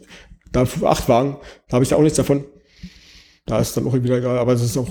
da 0.52 0.62
acht 0.82 1.08
Wagen. 1.08 1.36
Da 1.68 1.74
habe 1.74 1.84
ich 1.84 1.90
ja 1.90 1.96
auch 1.96 2.02
nichts 2.02 2.16
davon. 2.16 2.44
Da 3.46 3.58
ist 3.58 3.76
dann 3.76 3.86
auch 3.86 3.94
wieder 3.94 4.18
egal, 4.18 4.38
aber 4.38 4.52
es 4.52 4.62
ist 4.62 4.76
auch, 4.76 4.88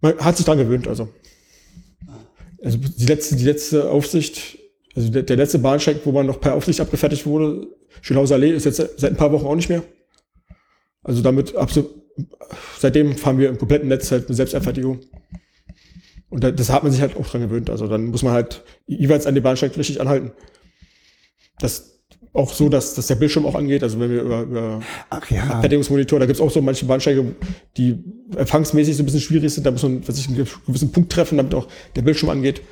man 0.00 0.16
hat 0.18 0.36
sich 0.36 0.46
dran 0.46 0.58
gewöhnt, 0.58 0.86
also. 0.86 1.08
Also 2.62 2.78
die 2.78 3.06
letzte, 3.06 3.34
die 3.34 3.44
letzte 3.44 3.90
Aufsicht, 3.90 4.58
also 4.94 5.10
der, 5.10 5.24
der 5.24 5.36
letzte 5.36 5.58
Bahnsteig, 5.58 5.98
wo 6.04 6.12
man 6.12 6.26
noch 6.26 6.40
per 6.40 6.54
Aufsicht 6.54 6.80
abgefertigt 6.80 7.26
wurde, 7.26 7.66
Schönhauser 8.00 8.36
Allee, 8.36 8.52
ist 8.52 8.64
jetzt 8.64 8.76
seit 8.76 9.04
ein 9.12 9.16
paar 9.16 9.32
Wochen 9.32 9.46
auch 9.46 9.56
nicht 9.56 9.68
mehr. 9.68 9.82
Also 11.02 11.22
damit 11.22 11.56
absolut, 11.56 11.90
seitdem 12.78 13.16
fahren 13.16 13.38
wir 13.38 13.48
im 13.48 13.58
kompletten 13.58 13.88
Netz 13.88 14.12
halt 14.12 14.28
eine 14.28 14.36
Selbsteinfertigung. 14.36 15.00
Und 16.30 16.44
da- 16.44 16.52
das 16.52 16.70
hat 16.70 16.84
man 16.84 16.92
sich 16.92 17.00
halt 17.00 17.16
auch 17.16 17.26
dran 17.26 17.42
gewöhnt. 17.42 17.68
Also 17.68 17.88
dann 17.88 18.06
muss 18.06 18.22
man 18.22 18.32
halt 18.32 18.62
jeweils 18.86 19.26
an 19.26 19.34
den 19.34 19.42
Bahnsteig 19.42 19.76
richtig 19.76 20.00
anhalten. 20.00 20.30
Das 21.58 21.91
auch 22.34 22.52
so, 22.52 22.68
dass, 22.68 22.94
dass 22.94 23.06
der 23.08 23.16
Bildschirm 23.16 23.44
auch 23.44 23.54
angeht. 23.54 23.82
Also 23.82 24.00
wenn 24.00 24.10
wir 24.10 24.22
über, 24.22 24.42
über 24.42 24.80
ach 25.10 25.30
ja. 25.30 25.60
Fertigungsmonitor, 25.60 26.18
da 26.18 26.26
gibt's 26.26 26.40
auch 26.40 26.50
so 26.50 26.62
manche 26.62 26.86
Bahnsteige, 26.86 27.34
die 27.76 28.02
empfangsmäßig 28.36 28.96
so 28.96 29.02
ein 29.02 29.06
bisschen 29.06 29.20
schwierig 29.20 29.52
sind. 29.52 29.66
Da 29.66 29.70
muss 29.70 29.82
man 29.82 30.06
was 30.06 30.18
ich, 30.18 30.28
einen 30.28 30.46
gewissen 30.66 30.92
Punkt 30.92 31.12
treffen, 31.12 31.36
damit 31.36 31.54
auch 31.54 31.68
der 31.94 32.02
Bildschirm 32.02 32.30
angeht. 32.30 32.62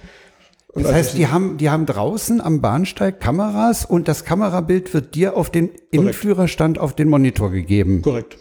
Und 0.73 0.85
Das 0.85 0.93
also- 0.93 1.09
heißt, 1.09 1.19
die 1.19 1.27
haben, 1.27 1.59
die 1.59 1.69
haben 1.69 1.85
draußen 1.85 2.41
am 2.41 2.61
Bahnsteig 2.61 3.21
Kameras 3.21 3.85
und 3.85 4.09
das 4.09 4.25
Kamerabild 4.25 4.95
wird 4.95 5.15
dir 5.15 5.37
auf 5.37 5.51
den 5.51 5.71
im 5.91 6.13
Führerstand 6.13 6.79
auf 6.79 6.95
den 6.95 7.09
Monitor 7.09 7.51
gegeben. 7.51 8.03
Korrekt. 8.03 8.39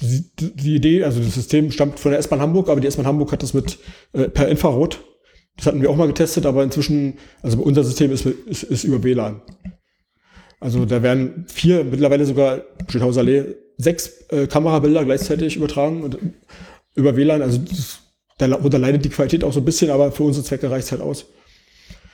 Die, 0.00 0.30
die 0.38 0.54
die 0.54 0.76
Idee, 0.76 1.04
also 1.04 1.20
das 1.20 1.34
System 1.34 1.70
stammt 1.70 1.98
von 1.98 2.10
der 2.10 2.18
S-Bahn 2.20 2.40
Hamburg, 2.40 2.68
aber 2.68 2.80
die 2.80 2.86
S-Bahn 2.86 3.06
Hamburg 3.06 3.32
hat 3.32 3.42
das 3.42 3.54
mit 3.54 3.78
äh, 4.12 4.28
per 4.28 4.48
Infrarot. 4.48 5.02
Das 5.56 5.66
hatten 5.66 5.80
wir 5.80 5.88
auch 5.90 5.96
mal 5.96 6.06
getestet, 6.06 6.44
aber 6.44 6.62
inzwischen, 6.62 7.14
also 7.42 7.58
unser 7.58 7.82
System 7.82 8.12
ist, 8.12 8.26
ist, 8.26 8.62
ist 8.62 8.84
über 8.84 9.02
WLAN. 9.02 9.40
Also 10.66 10.84
da 10.84 11.00
werden 11.00 11.44
vier, 11.46 11.84
mittlerweile 11.84 12.26
sogar 12.26 12.62
Schönhauser 12.88 13.20
Allee, 13.20 13.54
sechs 13.76 14.24
äh, 14.30 14.48
Kamerabilder 14.48 15.04
gleichzeitig 15.04 15.54
übertragen 15.54 16.02
und 16.02 16.18
über 16.96 17.16
WLAN. 17.16 17.40
Also 17.40 17.58
das, 17.58 18.00
darunter 18.38 18.80
leidet 18.80 19.04
die 19.04 19.08
Qualität 19.08 19.44
auch 19.44 19.52
so 19.52 19.60
ein 19.60 19.64
bisschen, 19.64 19.92
aber 19.92 20.10
für 20.10 20.24
unsere 20.24 20.44
Zwecke 20.44 20.68
reicht 20.68 20.86
es 20.86 20.90
halt 20.90 21.02
aus. 21.02 21.26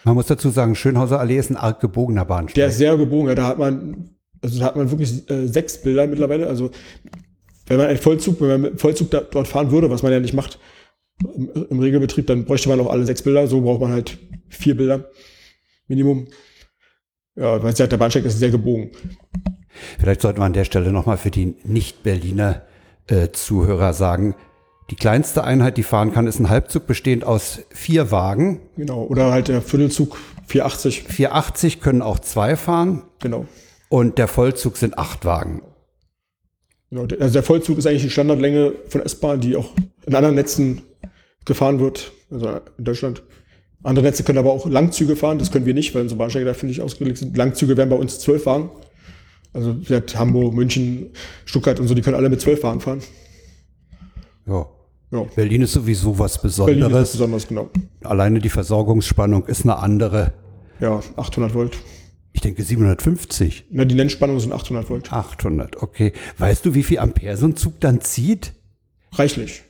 Man 0.05 0.17
muss 0.17 0.27
dazu 0.27 0.51
sagen, 0.51 0.75
Schönhauser 0.75 1.19
Allee 1.19 1.39
ist 1.39 1.49
ein 1.49 1.57
arg 1.57 1.81
gebogener 1.81 2.27
Bahnsteig. 2.27 2.57
Der 2.57 2.67
ist 2.67 2.77
sehr 2.77 2.95
gebogen, 2.99 3.29
ja, 3.29 3.35
da 3.35 3.47
hat 3.47 3.59
man, 3.59 4.11
also 4.43 4.59
da 4.59 4.67
hat 4.67 4.77
man 4.77 4.91
wirklich 4.91 5.31
äh, 5.31 5.47
sechs 5.47 5.81
Bilder 5.81 6.07
mittlerweile. 6.07 6.47
Also 6.47 6.73
wenn 7.69 7.79
man 7.79 7.87
einen 7.87 7.97
Vollzug, 7.97 8.39
wenn 8.43 8.49
man 8.49 8.61
mit 8.61 8.81
Vollzug 8.83 9.11
da, 9.13 9.23
dort 9.23 9.49
fahren 9.49 9.71
würde, 9.71 9.89
was 9.89 10.03
man 10.03 10.13
ja 10.13 10.21
nicht 10.21 10.35
macht 10.35 10.59
im, 11.25 11.49
im 11.71 11.79
Regelbetrieb, 11.81 12.27
dann 12.27 12.45
bräuchte 12.45 12.69
man 12.69 12.81
auch 12.81 12.91
alle 12.91 13.07
sechs 13.07 13.23
Bilder. 13.23 13.47
So 13.47 13.63
braucht 13.63 13.81
man 13.81 13.93
halt 13.93 14.19
vier 14.51 14.77
Bilder 14.77 15.09
Minimum. 15.89 16.27
Ja, 17.37 17.63
weil 17.63 17.73
der 17.73 17.97
Bahnsteig 17.97 18.25
ist 18.25 18.39
sehr 18.39 18.51
gebogen. 18.51 18.91
Vielleicht 19.99 20.21
sollten 20.21 20.41
wir 20.41 20.45
an 20.45 20.53
der 20.53 20.65
Stelle 20.65 20.93
nochmal 20.93 21.17
für 21.17 21.31
die 21.31 21.55
Nicht-Berliner 21.65 22.63
äh, 23.07 23.29
Zuhörer 23.33 23.95
sagen, 23.95 24.35
die 24.91 24.97
kleinste 24.97 25.45
Einheit, 25.45 25.79
die 25.79 25.83
fahren 25.85 26.13
kann, 26.13 26.27
ist 26.27 26.39
ein 26.39 26.51
Halbzug 26.51 26.87
bestehend 26.87 27.25
aus 27.25 27.63
vier 27.71 28.11
Wagen. 28.11 28.61
Genau. 28.77 29.05
Oder 29.05 29.33
halt 29.33 29.49
der 29.49 29.63
Viertelzug 29.63 30.19
480. 30.47 31.05
480 31.05 31.81
können 31.81 32.03
auch 32.03 32.19
zwei 32.19 32.57
fahren 32.57 33.03
Genau. 33.21 33.47
und 33.89 34.19
der 34.19 34.29
Vollzug 34.29 34.77
sind 34.77 34.99
acht 34.99 35.25
Wagen. 35.25 35.63
genau. 36.91 37.07
Also 37.19 37.33
der 37.33 37.43
Vollzug 37.43 37.79
ist 37.79 37.87
eigentlich 37.87 38.03
die 38.03 38.11
Standardlänge 38.11 38.75
von 38.89 39.01
S-Bahn, 39.01 39.41
die 39.41 39.57
auch 39.57 39.71
in 40.05 40.15
anderen 40.15 40.35
Netzen 40.35 40.83
gefahren 41.47 41.81
wird, 41.81 42.13
also 42.31 42.61
in 42.77 42.85
Deutschland. 42.85 43.23
Andere 43.83 44.05
Netze 44.07 44.23
können 44.23 44.39
aber 44.39 44.53
auch 44.53 44.67
Langzüge 44.67 45.17
fahren, 45.17 45.39
das 45.39 45.51
können 45.51 45.67
wir 45.67 45.75
nicht, 45.75 45.95
weil 45.95 46.03
unsere 46.03 46.19
Bahnsteige 46.19 46.47
dafür 46.47 46.69
nicht 46.69 46.81
ausgelegt 46.81 47.19
sind. 47.19 47.37
Langzüge 47.37 47.77
wären 47.77 47.89
bei 47.89 47.97
uns 47.97 48.19
zwölf 48.21 48.47
Wagen. 48.47 48.71
Also 49.53 49.77
Hamburg, 50.15 50.55
München, 50.55 51.11
Stuttgart 51.45 51.79
und 51.79 51.89
so, 51.89 51.95
die 51.95 52.01
können 52.01 52.17
alle 52.17 52.31
mit 52.31 52.41
zwölf 52.41 52.63
Wagen 52.63 52.81
fahren. 52.81 53.01
Ja. 54.47 54.67
Ja. 55.11 55.25
Berlin 55.37 55.63
ist 55.63 55.73
sowieso 55.75 56.19
was 56.19 56.39
Berlin 56.39 56.51
ist 56.51 56.59
was 56.59 56.67
Besonderes. 56.67 57.13
besonders, 57.13 57.49
genau. 57.49 57.71
Alleine 58.03 58.41
die 58.41 58.49
Versorgungsspannung 58.49 59.45
ist 59.47 59.65
eine 59.65 59.77
andere. 59.77 60.33
Ja, 60.81 61.01
800 61.17 61.55
Volt. 61.55 61.77
Ich 62.33 62.41
denke 62.41 62.63
750. 62.63 63.67
Na, 63.71 63.85
die 63.85 63.95
Nennspannungen 63.95 64.41
sind 64.41 64.53
800 64.53 64.89
Volt. 64.89 65.13
800, 65.13 65.83
okay. 65.83 66.13
Weißt 66.39 66.65
du, 66.65 66.75
wie 66.75 66.83
viel 66.83 66.99
Ampere 66.99 67.37
so 67.37 67.47
ein 67.47 67.57
Zug 67.57 67.79
dann 67.81 68.01
zieht? 68.01 68.55
Reichlich. 69.13 69.63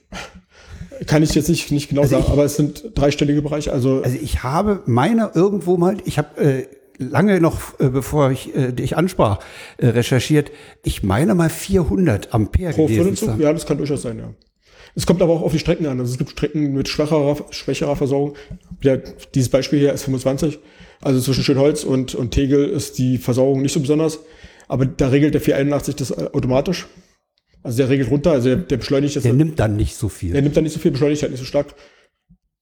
Kann 1.07 1.23
ich 1.23 1.35
jetzt 1.35 1.49
nicht, 1.49 1.71
nicht 1.71 1.89
genau 1.89 2.03
Also 2.03 2.13
sagen, 2.17 2.25
ich- 2.27 2.33
aber 2.33 2.45
es 2.45 2.57
sind 2.57 2.85
dreistellige 2.95 3.43
Bereiche. 3.43 3.73
Also, 3.73 4.03
Also 4.03 4.17
ich 4.21 4.43
habe 4.43 4.83
meine 4.87 5.31
irgendwo 5.35 5.77
mal, 5.77 5.97
ich 6.05 6.19
habe 6.19 6.41
äh, 6.41 6.67
lange 6.99 7.41
noch, 7.41 7.79
äh, 7.81 7.89
bevor 7.89 8.31
ich 8.31 8.55
äh, 8.55 8.73
dich 8.73 8.97
ansprach, 8.97 9.39
äh, 9.79 9.89
recherchiert. 9.89 10.51
Ich 10.85 11.03
meine 11.03 11.35
mal 11.35 11.51
400 11.51 12.33
Ampere 12.35 12.73
pro 12.73 12.85
gewesen. 12.87 12.99
zu 12.99 13.03
Viertelzug, 13.05 13.29
haben. 13.31 13.41
ja, 13.43 13.53
das 13.53 13.67
kann 13.67 13.79
durchaus 13.79 14.03
sein, 14.03 14.19
ja. 14.19 14.33
Es 14.95 15.07
kommt 15.07 15.23
aber 15.23 15.33
auch 15.33 15.41
auf 15.43 15.53
die 15.53 15.59
Strecken 15.59 15.87
an. 15.87 15.99
Also 16.01 16.13
es 16.13 16.19
gibt 16.19 16.31
Strecken 16.31 16.75
mit 16.75 16.87
schwacherer, 16.89 17.37
schwächerer 17.51 17.97
Versorgung. 17.97 18.35
Ja, 18.83 18.99
dieses 19.35 19.49
Beispiel 19.49 19.79
hier 19.79 19.93
ist 19.95 20.05
25. 20.05 20.59
Also 21.01 21.19
zwischen 21.21 21.43
Schönholz 21.45 21.83
und, 21.85 22.15
und 22.15 22.31
Tegel 22.33 22.69
ist 22.69 22.99
die 22.99 23.17
Versorgung 23.19 23.63
nicht 23.63 23.73
so 23.73 23.81
besonders. 23.81 24.19
Aber 24.69 24.85
da 24.85 25.09
regelt 25.09 25.33
der 25.35 25.41
481 25.41 25.97
das 25.97 26.11
äh, 26.11 26.29
automatisch. 26.35 26.87
Also 27.63 27.79
der 27.79 27.89
regelt 27.89 28.11
runter, 28.11 28.33
also 28.33 28.49
der, 28.49 28.57
der 28.57 28.77
beschleunigt 28.77 29.17
das. 29.17 29.23
Der 29.23 29.33
nimmt 29.33 29.59
dann 29.59 29.77
nicht 29.77 29.97
so 29.97 30.09
viel. 30.09 30.33
Der 30.33 30.43
nimmt 30.43 30.57
dann 30.57 30.65
nicht 30.65 30.73
so 30.73 30.81
viel, 30.81 30.91
beschleunigt 30.91 31.23
halt 31.23 31.31
nicht 31.33 31.41
so 31.41 31.47
stark. 31.47 31.75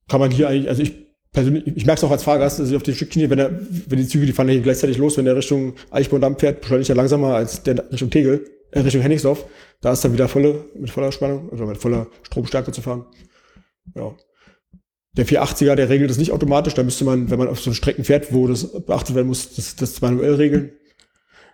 Kann 0.09 0.21
man 0.21 0.31
hier 0.31 0.49
eigentlich, 0.49 0.69
also 0.69 0.83
ich 0.83 0.93
persönlich, 1.33 1.67
ich 1.67 1.87
merke 1.87 2.01
es 2.01 2.05
auch 2.05 2.11
als 2.11 2.25
Fahrgast, 2.25 2.59
dass 2.59 2.71
ich 2.71 2.77
auf 2.77 2.83
den 2.83 2.95
Stückchen 2.95 3.21
hier, 3.21 3.31
wenn 3.31 3.39
er, 3.39 3.51
wenn 3.87 3.99
die 3.99 4.07
Züge, 4.07 4.27
die 4.27 4.33
fahren 4.33 4.49
hier 4.49 4.61
gleichzeitig 4.61 4.99
los, 4.99 5.17
wenn 5.17 5.25
der 5.25 5.37
Richtung 5.37 5.75
Eichborn-Damm 5.91 6.39
fährt, 6.39 6.61
beschleunigt 6.61 6.91
er 6.91 6.97
langsamer 6.97 7.35
als 7.35 7.63
der 7.63 7.91
Richtung 7.91 8.11
Tegel, 8.11 8.45
äh, 8.73 8.81
Richtung 8.81 9.03
Henningsdorf. 9.03 9.47
Da 9.81 9.93
ist 9.93 10.05
dann 10.05 10.13
wieder 10.13 10.29
volle, 10.29 10.65
mit 10.75 10.91
voller 10.91 11.13
Spannung, 11.13 11.51
also 11.51 11.65
mit 11.67 11.79
voller 11.79 12.09
Stromstärke 12.23 12.73
zu 12.73 12.83
fahren. 12.83 13.07
Ja. 13.95 14.15
Der 15.17 15.27
480er, 15.27 15.75
der 15.75 15.89
regelt 15.89 16.11
das 16.11 16.19
nicht 16.19 16.31
automatisch. 16.31 16.75
Da 16.75 16.83
müsste 16.83 17.05
man, 17.05 17.31
wenn 17.31 17.39
man 17.39 17.49
auf 17.49 17.61
so 17.61 17.73
Strecken 17.73 18.05
fährt, 18.05 18.33
wo 18.33 18.47
das 18.47 18.85
beachtet 18.85 19.17
werden 19.17 19.27
muss, 19.27 19.55
das, 19.55 19.75
das 19.75 20.01
manuell 20.01 20.35
regeln. 20.35 20.73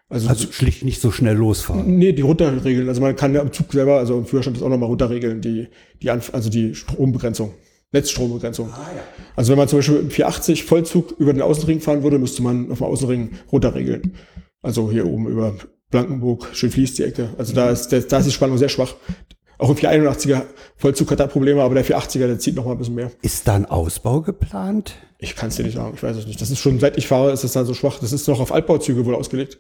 Also, 0.09 0.29
also 0.29 0.53
schlicht 0.53 0.85
nicht 0.85 1.01
so 1.01 1.11
schnell 1.11 1.37
losfahren. 1.37 1.99
Nee, 1.99 2.13
die 2.13 2.23
runterregeln. 2.23 2.89
Also 2.89 3.01
man 3.01 3.17
kann 3.17 3.35
ja 3.35 3.43
im 3.43 3.53
Zug 3.53 3.73
selber, 3.73 3.99
also 3.99 4.19
im 4.19 4.27
Führerstand 4.27 4.57
das 4.57 4.63
auch 4.63 4.69
nochmal 4.69 4.89
runterregeln, 4.89 5.41
die, 5.41 5.69
die, 6.01 6.11
also 6.11 6.49
die 6.49 6.75
Strombegrenzung. 6.75 7.55
Netzstrombegrenzung. 7.93 8.71
Ah, 8.73 8.91
ja. 8.95 9.03
Also 9.35 9.51
wenn 9.51 9.59
man 9.59 9.69
zum 9.69 9.81
Beispiel 9.81 9.97
im 9.97 10.11
480 10.11 10.65
Vollzug 10.65 11.13
über 11.19 11.33
den 11.33 11.43
Außenring 11.43 11.81
fahren 11.81 12.03
würde, 12.03 12.19
müsste 12.19 12.43
man 12.43 12.71
auf 12.71 12.79
dem 12.79 12.87
Außenring 12.87 13.31
runterregeln. 13.51 14.15
Also 14.63 14.91
hier 14.91 15.07
oben 15.07 15.29
über 15.29 15.57
Blankenburg, 15.91 16.49
Schönfließ 16.53 16.95
die 16.95 17.05
Ecke. 17.05 17.31
Also 17.39 17.55
da 17.55 17.71
ist, 17.71 17.89
da 17.89 18.19
ist 18.19 18.27
die 18.27 18.33
Spannung 18.33 18.59
sehr 18.59 18.69
schwach. 18.69 18.95
Auch 19.59 19.71
im 19.71 19.77
481er 19.77 20.43
Vollzug 20.77 21.11
hat 21.11 21.21
er 21.21 21.29
Probleme, 21.29 21.63
aber 21.63 21.75
der 21.75 21.85
480er, 21.85 22.27
der 22.27 22.39
zieht 22.39 22.57
noch 22.57 22.67
mal 22.67 22.73
ein 22.73 22.79
bisschen 22.79 22.95
mehr. 22.95 23.11
Ist 23.23 23.49
da 23.49 23.55
ein 23.55 23.65
Ausbau 23.65 24.21
geplant? 24.21 24.97
Ich 25.19 25.35
kann 25.35 25.49
es 25.49 25.57
dir 25.57 25.63
nicht 25.63 25.77
sagen, 25.77 25.95
ich 25.95 26.03
weiß 26.03 26.17
es 26.17 26.27
nicht. 26.27 26.41
Das 26.41 26.51
ist 26.51 26.59
schon, 26.59 26.79
seit 26.79 26.99
ich 26.99 27.07
fahre, 27.07 27.33
ist 27.33 27.43
das 27.43 27.53
da 27.53 27.65
so 27.65 27.73
schwach. 27.73 27.99
Das 28.01 28.13
ist 28.13 28.29
noch 28.29 28.41
auf 28.41 28.53
Altbauzüge 28.53 29.07
wohl 29.07 29.15
ausgelegt. 29.15 29.59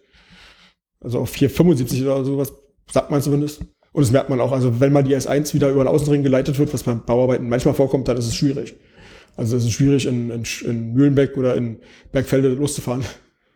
Also 1.06 1.20
auf 1.20 1.30
475 1.30 2.02
oder 2.02 2.24
sowas, 2.24 2.52
sagt 2.90 3.12
man 3.12 3.22
zumindest. 3.22 3.60
Und 3.92 4.02
das 4.02 4.10
merkt 4.10 4.28
man 4.28 4.40
auch. 4.40 4.50
Also 4.50 4.80
wenn 4.80 4.92
mal 4.92 5.04
die 5.04 5.14
S1 5.14 5.54
wieder 5.54 5.70
über 5.70 5.84
den 5.84 5.88
Außenring 5.88 6.24
geleitet 6.24 6.58
wird, 6.58 6.74
was 6.74 6.82
beim 6.82 7.04
Bauarbeiten 7.04 7.48
manchmal 7.48 7.74
vorkommt, 7.74 8.08
dann 8.08 8.16
ist 8.16 8.26
es 8.26 8.34
schwierig. 8.34 8.74
Also 9.36 9.56
es 9.56 9.64
ist 9.64 9.70
schwierig, 9.70 10.04
in, 10.06 10.30
in, 10.30 10.42
in 10.64 10.94
Mühlenbeck 10.94 11.36
oder 11.36 11.54
in 11.54 11.78
Bergfelde 12.10 12.48
loszufahren. 12.48 13.04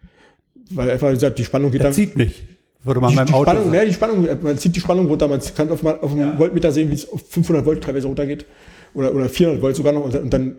Weil 0.71 0.93
einfach, 0.93 1.09
wie 1.09 1.15
gesagt, 1.15 1.41
die 1.41 1.45
Spannung 1.45 1.73
geht 1.73 1.81
das 1.81 1.97
dann... 1.97 2.07
zieht 2.07 2.17
nicht. 2.17 2.37
Würde 2.85 3.01
man 3.01 3.11
die, 3.11 3.17
beim 3.17 3.27
die 3.27 3.33
Auto 3.33 3.51
Spannung, 3.51 3.75
ja, 3.75 3.85
die 3.85 3.93
Spannung, 3.93 4.29
man 4.43 4.59
zieht 4.59 4.77
die 4.77 4.81
Spannung 4.81 5.07
runter, 5.09 5.27
man 5.27 5.41
kann 5.57 5.71
auf, 5.71 5.85
auf 5.85 6.13
einem 6.13 6.21
ja. 6.21 6.37
Voltmeter 6.37 6.71
sehen, 6.71 6.89
wie 6.89 6.95
es 6.95 7.11
auf 7.11 7.21
500 7.29 7.67
Volt 7.67 7.83
teilweise 7.83 8.07
runtergeht. 8.07 8.47
Oder, 8.95 9.13
oder 9.13 9.29
400 9.29 9.61
Volt 9.61 9.75
sogar 9.75 9.93
noch. 9.93 10.05
Und 10.05 10.33
dann, 10.33 10.57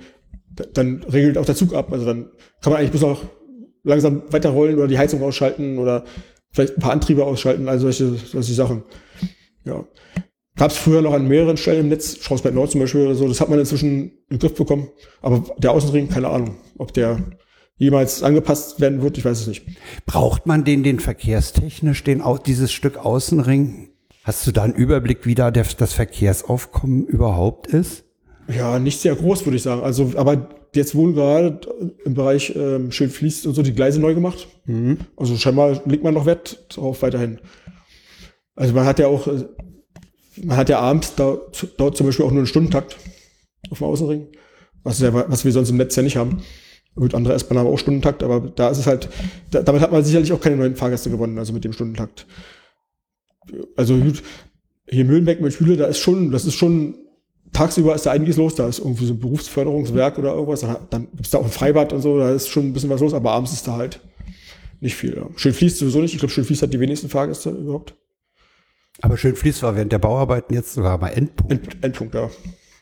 dann 0.74 1.04
regelt 1.04 1.38
auch 1.38 1.46
der 1.46 1.56
Zug 1.56 1.74
ab. 1.74 1.94
Also 1.94 2.06
dann 2.06 2.26
kann 2.62 2.74
man 2.74 2.82
eigentlich 2.82 2.92
bis 2.92 3.02
noch 3.02 3.24
langsam 3.84 4.24
weiterrollen 4.30 4.76
oder 4.76 4.88
die 4.88 4.98
Heizung 4.98 5.24
ausschalten 5.24 5.78
oder 5.78 6.04
vielleicht 6.52 6.78
ein 6.78 6.82
paar 6.82 6.92
Antriebe 6.92 7.26
ausschalten, 7.26 7.68
also 7.68 7.92
solche, 7.92 8.16
solche 8.26 8.54
Sachen. 8.54 8.84
Ja. 9.66 9.86
Gab 10.58 10.72
es 10.72 10.78
früher 10.78 11.02
noch 11.02 11.14
an 11.14 11.28
mehreren 11.28 11.58
Stellen 11.58 11.82
im 11.82 11.90
Netz, 11.90 12.18
Schrausberg 12.22 12.54
Nord 12.54 12.72
zum 12.72 12.82
Beispiel 12.82 13.06
oder 13.06 13.16
so, 13.16 13.28
das 13.28 13.40
hat 13.40 13.50
man 13.50 13.60
inzwischen 13.60 13.90
in 13.90 14.12
den 14.32 14.40
Griff 14.40 14.56
bekommen. 14.56 14.90
Aber 15.22 15.44
der 15.58 15.72
Außenring, 15.72 16.10
keine 16.10 16.28
Ahnung, 16.28 16.58
ob 16.78 16.94
der 16.94 17.20
jemals 17.78 18.22
angepasst 18.22 18.80
werden 18.80 19.02
wird, 19.02 19.18
ich 19.18 19.26
weiß 19.26 19.40
es 19.40 19.48
nicht. 19.48 19.66
Braucht 20.06 20.46
man 20.46 20.64
den, 20.64 20.84
den 20.84 21.00
verkehrstechnisch, 21.00 22.04
den, 22.04 22.22
dieses 22.46 22.72
Stück 22.72 22.98
Außenring? 22.98 23.90
Hast 24.24 24.46
du 24.46 24.52
da 24.52 24.64
einen 24.64 24.76
Überblick, 24.76 25.26
wie 25.26 25.34
da 25.34 25.50
der, 25.50 25.66
das 25.78 25.94
Verkehrsaufkommen 25.94 27.08
überhaupt 27.08 27.68
ist? 27.68 28.04
Ja, 28.48 28.78
nicht 28.78 29.00
sehr 29.00 29.16
groß, 29.16 29.46
würde 29.46 29.58
ich 29.58 29.64
sagen. 29.64 29.82
Also, 29.82 30.12
aber 30.16 30.50
jetzt 30.74 30.96
wurden 30.96 31.14
gerade 31.14 31.60
im 32.06 32.14
Bereich 32.14 32.54
ähm, 32.56 32.92
schön 32.92 33.10
fließt 33.10 33.46
und 33.48 33.54
so 33.54 33.62
die 33.62 33.74
Gleise 33.74 34.00
neu 34.00 34.14
gemacht. 34.14 34.48
Mhm. 34.66 35.00
Also 35.18 35.36
scheinbar 35.38 35.82
legt 35.86 36.04
man 36.04 36.14
noch 36.14 36.26
Wert 36.26 36.66
darauf 36.76 37.02
weiterhin. 37.02 37.40
Also 38.56 38.74
man 38.74 38.86
hat 38.86 39.00
ja 39.00 39.08
auch, 39.08 39.28
äh, 39.28 39.46
man 40.44 40.58
hat 40.58 40.70
ja 40.70 40.80
abends 40.80 41.16
da, 41.16 41.38
dort 41.78 41.98
zum 41.98 42.06
Beispiel 42.06 42.26
auch 42.26 42.32
nur 42.32 42.40
einen 42.40 42.48
Stundentakt 42.48 42.98
auf 43.70 43.80
dem 43.80 43.88
Außenring, 43.88 44.28
was, 44.84 45.00
ja, 45.00 45.14
was 45.14 45.46
wir 45.46 45.52
sonst 45.52 45.70
im 45.70 45.78
Netz 45.78 45.96
ja 45.96 46.04
nicht 46.04 46.18
haben. 46.18 46.42
Gut, 46.96 47.16
andere 47.16 47.34
S-Bahn 47.34 47.58
haben 47.58 47.68
auch 47.68 47.80
Stundentakt, 47.80 48.22
aber 48.22 48.42
da 48.42 48.70
ist 48.70 48.80
es 48.80 48.88
halt, 48.88 49.10
da, 49.50 49.62
damit 49.64 49.82
hat 49.82 49.92
man 49.92 50.04
sicherlich 50.04 50.34
auch 50.34 50.42
keine 50.42 50.58
neuen 50.58 50.76
Fahrgäste 50.76 51.10
gewonnen, 51.10 51.38
also 51.38 51.54
mit 51.54 51.64
dem 51.64 51.72
Stundentakt. 51.72 52.28
Also 53.78 53.98
hier 54.90 55.06
Mühlenbeck 55.06 55.40
mit 55.40 55.54
Hüle, 55.54 55.78
da 55.78 55.86
ist 55.86 56.00
schon, 56.00 56.32
das 56.32 56.46
ist 56.46 56.56
schon, 56.56 56.96
tagsüber 57.54 57.96
ist 57.96 58.06
da 58.06 58.12
einiges 58.12 58.38
los, 58.38 58.56
da 58.56 58.68
ist 58.68 58.80
irgendwie 58.80 59.06
so 59.06 59.14
ein 59.14 59.20
Berufsförderungswerk 59.20 60.18
oder 60.18 60.34
irgendwas, 60.34 60.66
dann, 60.90 61.08
gibt 61.12 61.26
es 61.26 61.32
da 61.32 61.40
auch 61.40 61.46
ein 61.46 61.52
Freibad 61.52 61.94
und 61.94 62.02
so, 62.02 62.18
da 62.18 62.32
ist 62.32 62.50
schon 62.50 62.68
ein 62.68 62.74
bisschen 62.74 62.90
was 62.90 63.02
los, 63.02 63.14
aber 63.14 63.32
abends 63.32 63.54
ist 63.54 63.68
da 63.68 63.78
halt 63.78 64.00
nicht 64.80 64.96
viel. 64.96 65.16
Ja. 65.16 65.28
Schön 65.36 65.54
fließt 65.54 65.78
sowieso 65.78 66.00
nicht, 66.00 66.14
ich 66.14 66.20
glaube, 66.20 66.34
Schön 66.34 66.46
fließt 66.46 66.64
hat 66.64 66.74
die 66.74 66.80
wenigsten 66.80 67.10
Fahrgäste 67.10 67.50
überhaupt. 67.50 67.96
Aber 69.02 69.18
schön 69.18 69.36
fließt 69.36 69.64
war 69.64 69.76
während 69.76 69.92
der 69.92 70.00
Bauarbeiten 70.00 70.54
jetzt 70.54 70.74
sogar 70.74 70.98
mal 70.98 71.10
Endpunkt. 71.10 71.52
End, 71.52 71.84
Endpunkt, 71.84 72.16
ja. 72.16 72.30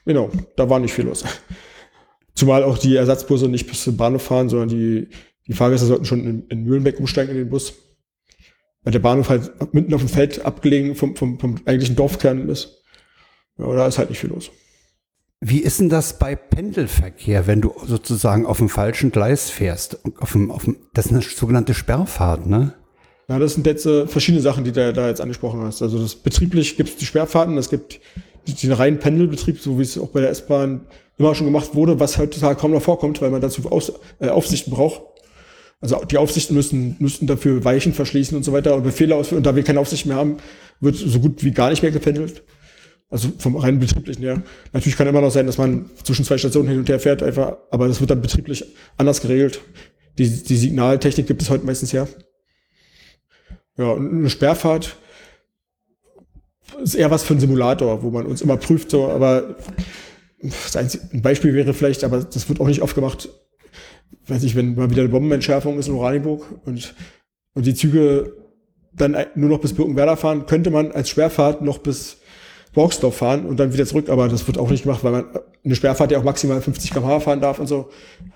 Genau, 0.05 0.29
da 0.55 0.69
war 0.69 0.79
nicht 0.79 0.93
viel 0.93 1.05
los. 1.05 1.23
Zumal 2.36 2.63
auch 2.63 2.77
die 2.77 2.95
Ersatzbusse 2.95 3.47
nicht 3.47 3.67
bis 3.67 3.84
zum 3.84 3.97
Bahnhof 3.97 4.23
fahren, 4.23 4.49
sondern 4.49 4.69
die, 4.69 5.10
die 5.47 5.53
Fahrgäste 5.53 5.86
sollten 5.86 6.05
schon 6.05 6.25
in, 6.25 6.47
in 6.47 6.63
Mühlenbeck 6.63 6.99
umsteigen 6.99 7.32
in 7.32 7.38
den 7.38 7.49
Bus. 7.49 7.73
Weil 8.84 8.93
der 8.93 8.99
Bahnhof 8.99 9.29
halt 9.29 9.73
mitten 9.73 9.93
auf 9.93 10.01
dem 10.01 10.10
Feld 10.10 10.45
abgelegen 10.45 10.95
vom, 10.95 11.15
vom, 11.15 11.38
vom 11.39 11.55
eigentlichen 11.65 11.95
Dorfkern 11.95 12.47
ist. 12.49 12.79
Ja, 13.60 13.74
da 13.74 13.88
ist 13.88 13.98
halt 13.98 14.10
nicht 14.10 14.19
viel 14.19 14.30
los. 14.30 14.52
Wie 15.41 15.60
ist 15.60 15.80
denn 15.80 15.89
das 15.89 16.19
bei 16.19 16.36
Pendelverkehr, 16.36 17.48
wenn 17.48 17.62
du 17.62 17.74
sozusagen 17.86 18.45
auf 18.45 18.58
dem 18.58 18.67
falschen 18.67 19.12
Gleis 19.12 19.50
fährst? 19.50 20.00
Auf 20.19 20.34
dem, 20.34 20.52
auf 20.52 20.65
dem, 20.65 20.78
das 20.93 21.06
ist 21.06 21.12
eine 21.13 21.22
sogenannte 21.22 21.74
Sperrfahrt, 21.74 22.45
ne? 22.45 22.74
Ja, 23.30 23.38
das 23.39 23.54
sind 23.54 23.65
jetzt 23.67 23.86
äh, 23.86 24.08
verschiedene 24.08 24.41
Sachen, 24.41 24.63
die 24.63 24.72
du 24.72 24.91
da 24.91 25.08
jetzt 25.08 25.22
angesprochen 25.22 25.62
hast. 25.62 25.82
Also 25.82 26.00
das 26.02 26.15
betrieblich 26.15 26.76
gibt 26.76 26.89
es 26.89 26.95
die 26.98 27.06
Sperrfahrten, 27.06 27.58
es 27.58 27.69
gibt 27.69 28.02
den 28.48 28.72
reinen 28.72 29.00
Pendelbetrieb, 29.00 29.60
so 29.60 29.78
wie 29.78 29.84
es 29.84 29.98
auch 29.98 30.08
bei 30.08 30.22
der 30.22 30.32
S-Bahn 30.32 30.82
immer 31.17 31.36
schon 31.36 31.45
gemacht 31.45 31.76
wurde, 31.76 32.00
was 32.00 32.17
heutzutage 32.17 32.60
kaum 32.60 32.72
noch 32.72 32.82
vorkommt, 32.82 33.22
weil 33.22 33.30
man 33.30 33.41
dazu 33.41 33.72
Aus, 33.72 33.93
äh, 34.19 34.30
Aufsichten 34.30 34.74
braucht. 34.74 35.02
Also 35.80 36.04
die 36.04 36.17
Aufsichten 36.17 36.56
müssen, 36.56 36.95
müssten 37.00 37.28
dafür 37.28 37.63
Weichen 37.63 37.93
verschließen 37.93 38.36
und 38.36 38.43
so 38.43 38.52
weiter 38.52 38.76
und 38.76 38.84
Befehle 38.84 39.15
ausführen. 39.15 39.38
Und 39.38 39.45
da 39.45 39.56
wir 39.56 39.63
keine 39.63 39.80
Aufsicht 39.80 40.06
mehr 40.06 40.17
haben, 40.17 40.38
wird 40.82 40.95
so 40.95 41.19
gut 41.19 41.43
wie 41.43 41.52
gar 41.52 41.69
nicht 41.69 41.84
mehr 41.84 41.91
gependelt. 41.91 42.43
Also 43.12 43.30
vom 43.39 43.56
reinen 43.56 43.80
betrieblichen 43.80 44.24
her. 44.24 44.43
Natürlich 44.72 44.95
kann 44.95 45.08
immer 45.08 45.22
noch 45.22 45.32
sein, 45.32 45.48
dass 45.48 45.58
man 45.58 45.89
zwischen 46.04 46.26
zwei 46.26 46.38
Stationen 46.38 46.69
hin 46.69 46.78
und 46.78 46.89
her 46.89 47.00
fährt, 47.00 47.24
einfach, 47.24 47.58
aber 47.72 47.88
das 47.88 48.00
wird 48.00 48.12
dann 48.12 48.22
betrieblich 48.22 48.63
anders 48.98 49.22
geregelt. 49.22 49.62
Die, 50.19 50.43
die 50.43 50.58
Signaltechnik 50.58 51.26
gibt 51.26 51.41
es 51.41 51.50
heute 51.50 51.65
meistens 51.65 51.91
ja. 51.91 52.08
Ja, 53.78 53.91
und 53.91 54.12
eine 54.12 54.30
Sperrfahrt 54.30 54.98
ist 56.84 56.95
eher 56.95 57.10
was 57.10 57.24
für 57.24 57.34
einen 57.34 57.39
Simulator, 57.39 58.04
wo 58.04 58.12
man 58.12 58.26
uns 58.26 58.41
immer 58.41 58.58
prüft, 58.58 58.91
so, 58.91 59.08
aber 59.08 59.56
ein 60.41 61.22
Beispiel 61.22 61.54
wäre 61.54 61.74
vielleicht, 61.74 62.04
aber 62.04 62.24
das 62.24 62.48
wird 62.48 62.62
auch 62.62 62.67
nicht 62.67 62.82
oft 62.82 62.95
gemacht, 62.95 63.30
weiß 64.28 64.43
ich, 64.43 64.56
wenn 64.56 64.76
mal 64.76 64.89
wieder 64.89 65.02
eine 65.02 65.10
Bombenentschärfung 65.10 65.80
ist 65.80 65.88
in 65.88 65.95
Oranienburg 65.95 66.45
und, 66.65 66.93
und 67.54 67.65
die 67.65 67.74
Züge 67.74 68.34
dann 68.93 69.17
nur 69.36 69.50
noch 69.50 69.60
bis 69.60 69.74
Birkenwerder 69.74 70.17
fahren, 70.17 70.45
könnte 70.45 70.72
man 70.72 70.91
als 70.91 71.10
Sperrfahrt 71.10 71.62
noch 71.62 71.80
bis 71.80 72.18
Borgsdorf 72.73 73.15
fahren 73.17 73.45
und 73.45 73.60
dann 73.60 73.73
wieder 73.73 73.86
zurück, 73.86 74.10
aber 74.10 74.27
das 74.27 74.45
wird 74.45 74.58
auch 74.58 74.69
nicht 74.69 74.84
gemacht, 74.84 75.03
weil 75.03 75.12
man 75.12 75.25
eine 75.65 75.75
Sperrfahrt 75.75 76.12
ja 76.12 76.19
auch 76.19 76.23
maximal 76.23 76.62
50 76.62 76.91
km/h 76.91 77.19
fahren 77.19 77.41
darf 77.41 77.60
und 77.60 77.67
so. 77.67 77.89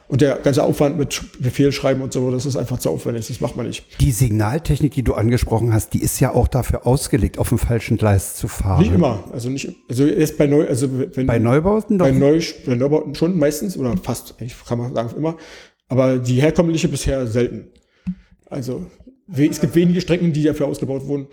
Und 0.08 0.22
der 0.22 0.38
ganze 0.38 0.64
Aufwand 0.64 0.98
mit 0.98 1.22
Befehlschreiben 1.40 2.02
und 2.02 2.12
so, 2.14 2.30
das 2.32 2.46
ist 2.46 2.56
einfach 2.56 2.78
zu 2.80 2.90
aufwendig, 2.90 3.28
das 3.28 3.42
macht 3.42 3.56
man 3.56 3.68
nicht. 3.68 3.86
Die 4.02 4.12
Signaltechnik, 4.12 4.94
die 4.94 5.04
du 5.04 5.14
angesprochen 5.14 5.74
hast, 5.74 5.94
die 5.94 6.02
ist 6.02 6.20
ja 6.20 6.34
auch 6.34 6.48
dafür 6.48 6.86
ausgelegt, 6.86 7.38
auf 7.38 7.50
dem 7.50 7.58
falschen 7.58 7.98
Gleis 7.98 8.36
zu 8.36 8.48
fahren. 8.48 8.82
Nicht 8.82 8.94
immer, 8.94 9.24
also 9.32 9.50
nicht, 9.50 9.70
also 9.90 10.06
erst 10.06 10.38
bei 10.38 10.48
Neu, 10.48 10.68
also 10.68 10.88
wenn, 11.16 11.28
bei 11.28 11.40
Neubauten 11.40 11.98
doch? 11.98 12.06
Bei, 12.06 12.12
Neu, 12.12 12.42
bei 12.66 12.76
Neubauten 12.76 13.16
schon 13.16 13.38
meistens 13.38 13.78
oder 13.78 13.96
fast, 13.98 14.36
kann 14.68 14.78
man 14.78 14.94
sagen 14.94 15.12
immer, 15.16 15.38
aber 15.88 16.18
die 16.18 16.42
herkömmliche 16.42 16.88
bisher 16.88 17.28
selten. 17.28 17.68
Also 18.48 18.88
es 19.36 19.62
gibt 19.62 19.76
wenige 19.76 20.02
Strecken, 20.02 20.34
die 20.34 20.44
dafür 20.44 20.68
ausgebaut 20.68 21.08
wurden. 21.08 21.28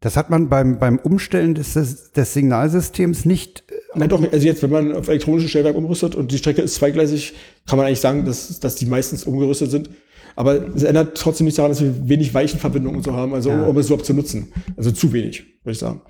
Das 0.00 0.16
hat 0.16 0.30
man 0.30 0.48
beim, 0.48 0.78
beim 0.78 0.98
Umstellen 0.98 1.54
des, 1.54 1.74
des 1.74 2.32
Signalsystems 2.32 3.26
nicht. 3.26 3.64
Äh, 3.68 3.74
Nein, 3.94 4.08
doch, 4.08 4.22
also 4.32 4.46
jetzt, 4.46 4.62
wenn 4.62 4.70
man 4.70 4.92
auf 4.94 5.08
elektronisches 5.08 5.50
Stellwerk 5.50 5.76
umrüstet 5.76 6.14
und 6.14 6.32
die 6.32 6.38
Strecke 6.38 6.62
ist 6.62 6.74
zweigleisig, 6.76 7.34
kann 7.66 7.76
man 7.76 7.86
eigentlich 7.86 8.00
sagen, 8.00 8.24
dass, 8.24 8.60
dass 8.60 8.76
die 8.76 8.86
meistens 8.86 9.24
umgerüstet 9.24 9.70
sind. 9.70 9.90
Aber 10.36 10.74
es 10.74 10.84
ändert 10.84 11.18
trotzdem 11.18 11.44
nicht 11.44 11.58
daran, 11.58 11.70
dass 11.70 11.82
wir 11.82 12.08
wenig 12.08 12.32
Weichenverbindungen 12.32 12.98
und 12.98 13.02
so 13.04 13.12
haben, 13.12 13.34
also 13.34 13.50
ja. 13.50 13.62
um 13.64 13.76
es 13.76 13.86
überhaupt 13.86 14.06
zu 14.06 14.14
nutzen. 14.14 14.52
Also 14.76 14.90
zu 14.90 15.12
wenig, 15.12 15.44
würde 15.64 15.72
ich 15.72 15.78
sagen. 15.78 16.00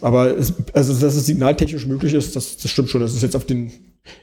Aber 0.00 0.36
es, 0.36 0.52
also, 0.72 0.94
dass 0.94 1.14
es 1.14 1.26
signaltechnisch 1.26 1.86
möglich 1.86 2.12
ist, 2.12 2.34
das, 2.34 2.56
das 2.56 2.70
stimmt 2.72 2.90
schon. 2.90 3.00
Das 3.00 3.14
ist 3.14 3.22
jetzt 3.22 3.36
auf 3.36 3.44
den, 3.44 3.70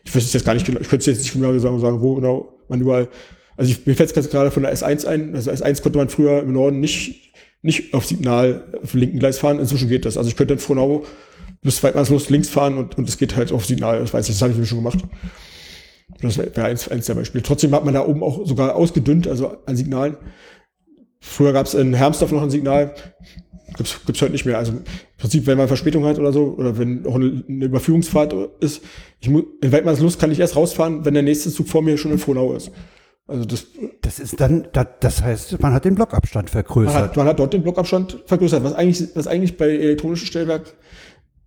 ich 0.04 0.14
weiß 0.14 0.24
es 0.24 0.34
jetzt 0.34 0.46
gar 0.46 0.56
nicht 0.56 0.66
genau, 0.66 0.82
ich 0.82 0.90
könnte 0.90 1.10
es 1.10 1.18
jetzt 1.18 1.24
nicht 1.24 1.34
genau 1.34 1.58
sagen, 1.58 1.80
sagen 1.80 2.02
wo 2.02 2.16
genau 2.16 2.60
man 2.68 2.82
überall, 2.82 3.08
also 3.56 3.72
ich, 3.72 3.86
mir 3.86 3.96
fällt 3.96 4.16
es 4.16 4.30
gerade 4.30 4.52
von 4.52 4.64
der 4.64 4.76
S1 4.76 5.06
ein, 5.06 5.36
also 5.36 5.52
S1 5.52 5.82
konnte 5.82 5.98
man 5.98 6.10
früher 6.10 6.42
im 6.42 6.52
Norden 6.52 6.82
nicht 6.82 7.29
nicht 7.62 7.94
auf 7.94 8.06
Signal 8.06 8.64
auf 8.82 8.92
dem 8.92 9.02
linken 9.02 9.20
Gleis 9.20 9.40
fahren. 9.40 9.60
Inzwischen 9.60 9.90
geht 9.90 10.06
das. 10.06 10.18
Also 10.18 10.30
ich 10.30 10.36
könnte 10.36 10.54
in 10.54 10.60
Frohnau 10.60 11.06
bis 11.62 11.84
Weidmannslos 11.84 12.30
links 12.30 12.50
fahren 12.50 12.78
und, 12.78 12.98
und 12.98 13.10
es 13.10 13.18
geht 13.18 13.36
halt 13.36 13.52
auf 13.52 13.66
Signal. 13.66 14.00
Das 14.00 14.14
weiß 14.14 14.30
ich, 14.30 14.36
das 14.36 14.42
habe 14.42 14.54
ich 14.54 14.58
mir 14.58 14.66
schon 14.66 14.78
gemacht. 14.78 15.00
Das 16.22 16.38
wäre 16.38 16.64
eins, 16.64 16.88
eins 16.90 17.06
der 17.06 17.16
Beispiele. 17.16 17.44
Trotzdem 17.44 17.74
hat 17.74 17.86
man 17.86 17.94
da 17.94 18.06
oben 18.06 18.24
auch 18.24 18.46
sogar 18.46 18.76
ausgedünnt, 18.76 19.28
also 19.28 19.58
an 19.66 19.76
Signalen. 19.76 20.18
Früher 21.20 21.54
gab 21.54 21.66
es 21.66 21.74
in 21.74 21.94
Hermsdorf 21.94 22.32
noch 22.32 22.42
ein 22.42 22.50
Signal, 22.50 22.94
gibt's 23.76 24.00
gibt's 24.06 24.22
heute 24.22 24.32
nicht 24.32 24.46
mehr. 24.46 24.58
Also 24.58 24.72
im 24.72 24.84
Prinzip, 25.18 25.46
wenn 25.48 25.58
man 25.58 25.68
Verspätung 25.68 26.06
hat 26.06 26.18
oder 26.18 26.32
so, 26.32 26.56
oder 26.58 26.78
wenn 26.78 27.06
auch 27.06 27.16
eine, 27.16 27.44
eine 27.48 27.66
Überführungsfahrt 27.66 28.34
ist, 28.62 28.82
ich 29.20 29.30
muss, 29.30 29.44
in 29.62 29.72
Weidmannslust 29.72 30.20
kann 30.20 30.32
ich 30.32 30.40
erst 30.40 30.56
rausfahren, 30.56 31.06
wenn 31.06 31.14
der 31.14 31.24
nächste 31.24 31.52
Zug 31.52 31.68
vor 31.68 31.82
mir 31.82 31.98
schon 31.98 32.12
in 32.12 32.20
Frohnau 32.20 32.54
ist. 32.54 32.72
Also 33.30 33.46
das, 33.46 33.68
Das 34.02 34.20
ist 34.20 34.42
dann, 34.42 34.68
das, 35.00 35.22
heißt, 35.22 35.60
man 35.62 35.74
hat 35.74 35.86
den 35.86 35.96
Blockabstand 35.96 36.48
man 36.48 36.52
vergrößert. 36.52 36.96
hat, 36.96 37.18
man 37.18 37.28
hat 37.28 37.40
dort 37.40 37.54
den 37.54 37.62
Blockabstand 37.62 38.24
vergrößert, 38.26 38.64
was 38.64 38.74
eigentlich, 38.74 39.08
was 39.14 39.28
eigentlich 39.28 39.56
bei 39.58 39.70
elektronischen 39.70 40.26
Stellwerk 40.28 40.74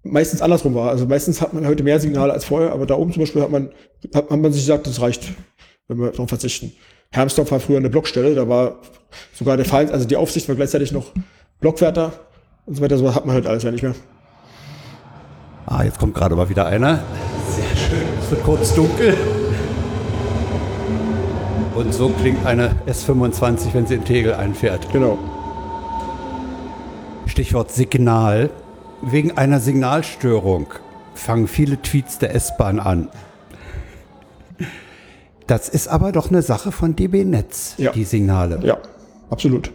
meistens 0.04 0.42
andersrum 0.42 0.74
war. 0.74 0.90
Also 0.90 1.06
meistens 1.06 1.40
hat 1.40 1.52
man 1.52 1.66
heute 1.66 1.82
mehr 1.82 1.98
Signale 1.98 2.32
als 2.32 2.44
vorher, 2.44 2.72
aber 2.72 2.86
da 2.86 2.94
oben 2.94 3.12
zum 3.12 3.22
Beispiel 3.22 3.42
hat 3.42 3.50
man, 3.50 3.70
hat, 4.14 4.30
hat 4.30 4.40
man 4.40 4.52
sich 4.52 4.62
gesagt, 4.62 4.86
das 4.86 5.00
reicht, 5.00 5.32
wenn 5.88 5.98
wir 5.98 6.10
darauf 6.10 6.28
verzichten. 6.28 6.72
Hermsdorf 7.10 7.50
war 7.50 7.60
früher 7.60 7.78
eine 7.78 7.90
Blockstelle, 7.90 8.34
da 8.34 8.48
war 8.48 8.78
sogar 9.34 9.56
der 9.56 9.66
Fall, 9.66 9.90
also 9.90 10.06
die 10.06 10.16
Aufsicht 10.16 10.48
war 10.48 10.54
gleichzeitig 10.54 10.92
noch 10.92 11.12
Blockwärter 11.60 12.12
und 12.64 12.76
so 12.76 12.82
weiter, 12.82 12.96
so 12.96 13.14
hat 13.14 13.26
man 13.26 13.34
halt 13.34 13.46
alles 13.46 13.64
ja 13.64 13.70
nicht 13.70 13.82
mehr. 13.82 13.94
Ah, 15.66 15.84
jetzt 15.84 15.98
kommt 15.98 16.14
gerade 16.14 16.36
mal 16.36 16.48
wieder 16.48 16.66
einer. 16.66 17.02
Sehr 17.50 17.76
schön. 17.76 18.08
Es 18.20 18.30
wird 18.30 18.42
kurz 18.44 18.74
dunkel. 18.74 19.16
Und 21.82 21.92
so 21.92 22.10
klingt 22.10 22.46
eine 22.46 22.76
S25, 22.86 23.74
wenn 23.74 23.88
sie 23.88 23.94
in 23.94 24.04
Tegel 24.04 24.34
einfährt. 24.34 24.88
Genau. 24.92 25.18
Stichwort 27.26 27.72
Signal. 27.72 28.50
Wegen 29.02 29.36
einer 29.36 29.58
Signalstörung 29.58 30.66
fangen 31.14 31.48
viele 31.48 31.82
Tweets 31.82 32.18
der 32.18 32.36
S-Bahn 32.36 32.78
an. 32.78 33.08
Das 35.48 35.68
ist 35.68 35.88
aber 35.88 36.12
doch 36.12 36.30
eine 36.30 36.42
Sache 36.42 36.70
von 36.70 36.94
DB 36.94 37.24
Netz, 37.24 37.74
Ja. 37.78 37.90
die 37.90 38.04
Signale. 38.04 38.60
Ja, 38.64 38.78
absolut. 39.28 39.72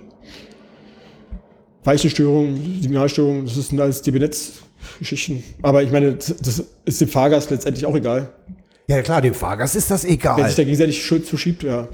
Weichenstörungen, 1.83 2.81
Signalstörungen, 2.81 3.45
das 3.47 3.55
sind 3.55 3.81
alles 3.81 4.01
DB-Netz-Geschichten. 4.01 5.43
Aber 5.61 5.83
ich 5.83 5.91
meine, 5.91 6.13
das 6.13 6.35
das 6.37 6.63
ist 6.85 7.01
dem 7.01 7.09
Fahrgast 7.09 7.51
letztendlich 7.51 7.85
auch 7.85 7.95
egal. 7.95 8.29
Ja 8.87 9.01
klar, 9.01 9.21
dem 9.21 9.33
Fahrgast 9.33 9.75
ist 9.75 9.91
das 9.91 10.05
Wenn 10.05 10.11
egal. 10.11 10.45
sich 10.45 10.55
da 10.55 10.63
gegenseitig 10.63 11.05
Schuld 11.05 11.25
zuschiebt, 11.25 11.63
ja. 11.63 11.89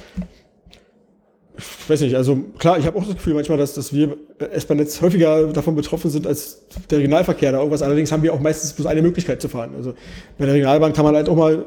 Ich 1.58 1.90
weiß 1.90 2.02
nicht, 2.02 2.16
also 2.16 2.36
klar, 2.58 2.80
ich 2.80 2.86
habe 2.86 2.98
auch 2.98 3.06
das 3.06 3.16
Gefühl 3.16 3.34
manchmal, 3.34 3.58
dass, 3.58 3.74
dass 3.74 3.94
wir 3.94 4.18
äh, 4.40 4.46
S-Bahn-Netz 4.46 5.02
häufiger 5.02 5.48
davon 5.54 5.76
betroffen 5.76 6.10
sind 6.10 6.26
als 6.26 6.66
der 6.90 7.00
Regionalverkehr 7.00 7.52
da 7.52 7.60
irgendwas. 7.60 7.82
Allerdings 7.82 8.12
haben 8.12 8.24
wir 8.24 8.34
auch 8.34 8.40
meistens 8.40 8.74
bloß 8.74 8.88
eine 8.88 9.02
Möglichkeit 9.02 9.42
zu 9.42 9.50
fahren. 9.50 9.72
Also 9.76 9.94
bei 10.38 10.46
der 10.46 10.56
Regionalbahn 10.56 10.94
kann 10.94 11.06
man 11.06 11.16
halt 11.16 11.30
auch 11.30 11.36
mal 11.36 11.66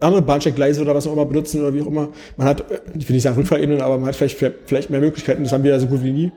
andere 0.00 0.22
Bahnsteiggleise 0.22 0.82
oder 0.82 0.94
was 0.94 1.06
auch 1.06 1.12
immer 1.12 1.24
benutzen 1.24 1.60
oder 1.60 1.74
wie 1.74 1.82
auch 1.82 1.86
immer. 1.86 2.10
Man 2.36 2.46
hat, 2.48 2.70
äh, 2.70 2.80
ich 2.98 3.08
will 3.08 3.14
nicht 3.14 3.22
sagen 3.22 3.36
Rückfahrebenen, 3.36 3.80
aber 3.82 3.98
man 3.98 4.08
hat 4.08 4.16
vielleicht, 4.16 4.38
vielleicht 4.66 4.90
mehr 4.90 5.00
Möglichkeiten. 5.00 5.42
Das 5.42 5.52
haben 5.52 5.64
wir 5.64 5.72
ja 5.72 5.78
so 5.78 5.86
gut 5.86 6.02
wie 6.02 6.12
nie. 6.12 6.32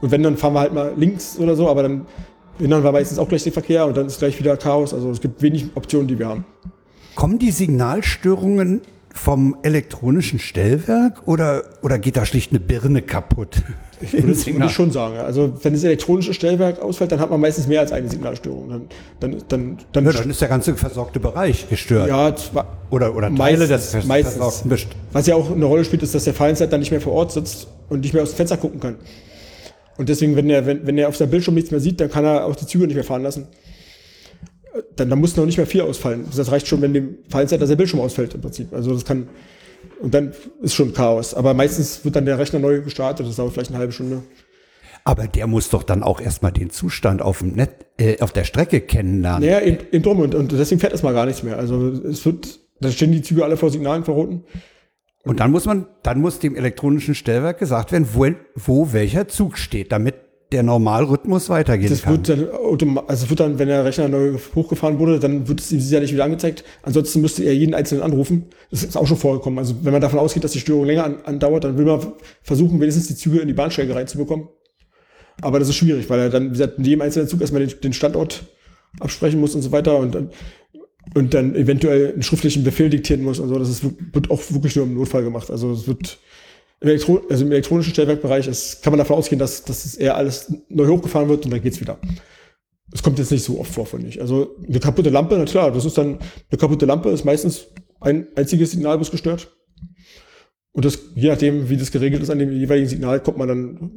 Und 0.00 0.10
wenn, 0.10 0.22
dann 0.22 0.36
fahren 0.36 0.54
wir 0.54 0.60
halt 0.60 0.74
mal 0.74 0.92
links 0.96 1.38
oder 1.38 1.56
so, 1.56 1.68
aber 1.68 1.82
dann 1.82 2.06
hindern 2.58 2.84
wir 2.84 2.92
meistens 2.92 3.18
auch 3.18 3.28
gleich 3.28 3.44
den 3.44 3.52
Verkehr 3.52 3.86
und 3.86 3.96
dann 3.96 4.06
ist 4.06 4.18
gleich 4.18 4.38
wieder 4.38 4.56
Chaos. 4.56 4.92
Also 4.92 5.10
es 5.10 5.20
gibt 5.20 5.40
wenig 5.42 5.66
Optionen, 5.74 6.08
die 6.08 6.18
wir 6.18 6.28
haben. 6.28 6.44
Kommen 7.20 7.38
die 7.38 7.50
Signalstörungen 7.50 8.80
vom 9.12 9.54
elektronischen 9.62 10.38
Stellwerk 10.38 11.28
oder, 11.28 11.64
oder 11.82 11.98
geht 11.98 12.16
da 12.16 12.24
schlicht 12.24 12.50
eine 12.50 12.60
Birne 12.60 13.02
kaputt? 13.02 13.62
Das 14.00 14.14
würde 14.14 14.64
ich 14.64 14.72
schon 14.72 14.90
sagen. 14.90 15.18
Also 15.18 15.52
wenn 15.62 15.74
das 15.74 15.84
elektronische 15.84 16.32
Stellwerk 16.32 16.80
ausfällt, 16.80 17.12
dann 17.12 17.20
hat 17.20 17.28
man 17.28 17.38
meistens 17.38 17.66
mehr 17.66 17.80
als 17.80 17.92
eine 17.92 18.08
Signalstörung. 18.08 18.70
Dann, 18.70 18.82
dann, 19.20 19.42
dann, 19.48 19.78
dann, 19.92 20.04
Ja, 20.06 20.12
dann 20.12 20.30
ist 20.30 20.40
der 20.40 20.48
ganze 20.48 20.74
versorgte 20.76 21.20
Bereich 21.20 21.68
gestört. 21.68 22.08
ja, 22.08 22.34
Oder, 22.88 23.14
oder 23.14 23.34
Teile 23.34 23.68
des 23.68 23.92
meistens, 23.92 24.06
meistens. 24.06 24.34
versorgten 24.36 24.70
Best- 24.70 24.86
Was 25.12 25.26
ja 25.26 25.34
auch 25.34 25.50
eine 25.54 25.66
Rolle 25.66 25.84
spielt, 25.84 26.02
ist, 26.02 26.14
dass 26.14 26.24
der 26.24 26.32
Fallenzeit 26.32 26.72
dann 26.72 26.80
nicht 26.80 26.90
mehr 26.90 27.02
vor 27.02 27.12
Ort 27.12 27.32
sitzt 27.32 27.66
und 27.90 28.00
nicht 28.00 28.14
mehr 28.14 28.22
aus 28.22 28.30
dem 28.30 28.36
Fenster 28.36 28.56
gucken 28.56 28.80
kann. 28.80 28.94
Und 29.98 30.08
deswegen, 30.08 30.36
wenn 30.36 30.48
er, 30.48 30.64
wenn, 30.64 30.86
wenn 30.86 30.96
er 30.96 31.08
auf 31.10 31.18
seinem 31.18 31.28
Bildschirm 31.32 31.54
nichts 31.54 31.70
mehr 31.70 31.80
sieht, 31.80 32.00
dann 32.00 32.10
kann 32.10 32.24
er 32.24 32.46
auch 32.46 32.56
die 32.56 32.64
Züge 32.64 32.86
nicht 32.86 32.94
mehr 32.96 33.04
fahren 33.04 33.22
lassen. 33.24 33.46
Dann, 34.96 35.10
dann 35.10 35.18
muss 35.18 35.36
noch 35.36 35.46
nicht 35.46 35.56
mehr 35.56 35.66
viel 35.66 35.80
ausfallen. 35.80 36.26
Das 36.34 36.50
reicht 36.50 36.68
schon, 36.68 36.80
wenn 36.82 36.94
dem 36.94 37.18
Fallenzeit, 37.28 37.60
der 37.60 37.76
Bildschirm 37.76 38.00
ausfällt 38.00 38.34
im 38.34 38.40
Prinzip. 38.40 38.72
Also 38.72 38.92
das 38.92 39.04
kann, 39.04 39.28
und 40.00 40.14
dann 40.14 40.32
ist 40.62 40.74
schon 40.74 40.94
Chaos. 40.94 41.34
Aber 41.34 41.54
meistens 41.54 42.04
wird 42.04 42.16
dann 42.16 42.24
der 42.24 42.38
Rechner 42.38 42.58
neu 42.58 42.80
gestartet, 42.80 43.26
das 43.26 43.36
dauert 43.36 43.52
vielleicht 43.52 43.70
eine 43.70 43.78
halbe 43.78 43.92
Stunde. 43.92 44.22
Aber 45.04 45.26
der 45.26 45.46
muss 45.46 45.70
doch 45.70 45.82
dann 45.82 46.02
auch 46.02 46.20
erstmal 46.20 46.52
den 46.52 46.70
Zustand 46.70 47.22
auf, 47.22 47.38
dem 47.38 47.52
Net, 47.52 47.70
äh, 47.98 48.20
auf 48.20 48.32
der 48.32 48.44
Strecke 48.44 48.80
kennenlernen. 48.80 49.48
Naja, 49.48 49.60
eben, 49.60 49.78
eben 49.92 50.02
drum 50.02 50.20
und, 50.20 50.34
und 50.34 50.52
deswegen 50.52 50.80
fährt 50.80 50.92
erstmal 50.92 51.14
gar 51.14 51.26
nichts 51.26 51.42
mehr. 51.42 51.58
Also 51.58 51.88
es 51.88 52.24
wird, 52.26 52.60
da 52.80 52.90
stehen 52.90 53.12
die 53.12 53.22
Züge 53.22 53.44
alle 53.44 53.56
vor 53.56 53.70
Signalen 53.70 54.04
verroten. 54.04 54.44
Und 55.24 55.40
dann 55.40 55.50
muss 55.50 55.66
man, 55.66 55.86
dann 56.02 56.20
muss 56.20 56.38
dem 56.38 56.56
elektronischen 56.56 57.14
Stellwerk 57.14 57.58
gesagt 57.58 57.92
werden, 57.92 58.08
wo, 58.12 58.26
wo 58.54 58.92
welcher 58.92 59.28
Zug 59.28 59.58
steht, 59.58 59.92
damit 59.92 60.14
der 60.52 60.62
Normalrhythmus 60.62 61.48
weitergehen 61.48 61.90
Das 61.90 62.02
kann. 62.02 62.12
wird 62.12 62.28
dann 62.28 62.98
also 63.06 63.24
es 63.24 63.30
wird 63.30 63.40
dann, 63.40 63.58
wenn 63.58 63.68
der 63.68 63.84
Rechner 63.84 64.08
neu 64.08 64.36
hochgefahren 64.54 64.98
wurde, 64.98 65.20
dann 65.20 65.46
wird 65.46 65.60
es 65.60 65.70
ihm 65.70 65.80
sicherlich 65.80 66.12
wieder 66.12 66.24
angezeigt. 66.24 66.64
Ansonsten 66.82 67.20
müsste 67.20 67.44
er 67.44 67.54
jeden 67.54 67.74
einzelnen 67.74 68.02
anrufen. 68.02 68.46
Das 68.70 68.82
ist 68.82 68.96
auch 68.96 69.06
schon 69.06 69.16
vorgekommen. 69.16 69.58
Also 69.58 69.76
wenn 69.82 69.92
man 69.92 70.00
davon 70.00 70.18
ausgeht, 70.18 70.42
dass 70.42 70.52
die 70.52 70.60
Störung 70.60 70.86
länger 70.86 71.04
an, 71.04 71.20
andauert, 71.24 71.64
dann 71.64 71.78
will 71.78 71.84
man 71.84 72.00
versuchen, 72.42 72.80
wenigstens 72.80 73.06
die 73.06 73.16
Züge 73.16 73.38
in 73.38 73.48
die 73.48 73.54
Bahnsteige 73.54 73.94
reinzubekommen. 73.94 74.48
Aber 75.40 75.58
das 75.58 75.68
ist 75.68 75.76
schwierig, 75.76 76.10
weil 76.10 76.18
er 76.18 76.30
dann, 76.30 76.46
wie 76.46 76.50
gesagt, 76.50 76.78
in 76.78 76.84
jedem 76.84 77.02
einzelnen 77.02 77.28
Zug 77.28 77.40
erstmal 77.40 77.64
den, 77.64 77.80
den 77.80 77.92
Standort 77.92 78.44
absprechen 78.98 79.40
muss 79.40 79.54
und 79.54 79.62
so 79.62 79.72
weiter 79.72 79.98
und 79.98 80.14
dann, 80.14 80.30
und 81.14 81.32
dann 81.32 81.54
eventuell 81.54 82.12
einen 82.12 82.22
schriftlichen 82.22 82.64
Befehl 82.64 82.90
diktieren 82.90 83.22
muss 83.22 83.38
und 83.38 83.48
so. 83.48 83.58
Das 83.58 83.68
ist, 83.68 83.84
wird 84.12 84.30
auch 84.30 84.42
wirklich 84.50 84.76
nur 84.76 84.84
im 84.84 84.94
Notfall 84.94 85.22
gemacht. 85.22 85.50
Also 85.50 85.70
es 85.72 85.86
wird 85.86 86.18
im, 86.80 86.88
Elektro 86.88 87.22
also 87.28 87.44
im 87.44 87.52
elektronischen 87.52 87.92
Stellwerkbereich 87.92 88.48
ist, 88.48 88.82
kann 88.82 88.92
man 88.92 88.98
davon 88.98 89.16
ausgehen, 89.16 89.38
dass, 89.38 89.64
dass 89.64 89.84
es 89.84 89.94
eher 89.94 90.16
alles 90.16 90.52
neu 90.68 90.86
hochgefahren 90.88 91.28
wird 91.28 91.44
und 91.44 91.50
dann 91.50 91.62
geht's 91.62 91.80
wieder. 91.80 91.98
Es 92.92 93.02
kommt 93.02 93.18
jetzt 93.18 93.30
nicht 93.30 93.44
so 93.44 93.60
oft 93.60 93.72
vor, 93.72 93.86
finde 93.86 94.08
ich. 94.08 94.20
Also 94.20 94.56
eine 94.66 94.80
kaputte 94.80 95.10
Lampe, 95.10 95.36
na 95.38 95.44
klar, 95.44 95.70
das 95.70 95.84
ist 95.84 95.96
dann, 95.96 96.18
eine 96.50 96.58
kaputte 96.58 96.86
Lampe 96.86 97.10
ist 97.10 97.24
meistens 97.24 97.66
ein 98.00 98.26
einziges 98.34 98.72
Signalbus 98.72 99.10
gestört. 99.10 99.54
Und 100.72 100.84
das, 100.84 100.98
je 101.14 101.28
nachdem, 101.28 101.68
wie 101.68 101.76
das 101.76 101.90
geregelt 101.90 102.22
ist 102.22 102.30
an 102.30 102.38
dem 102.38 102.52
jeweiligen 102.52 102.88
Signal, 102.88 103.20
kommt 103.20 103.38
man 103.38 103.48
dann 103.48 103.90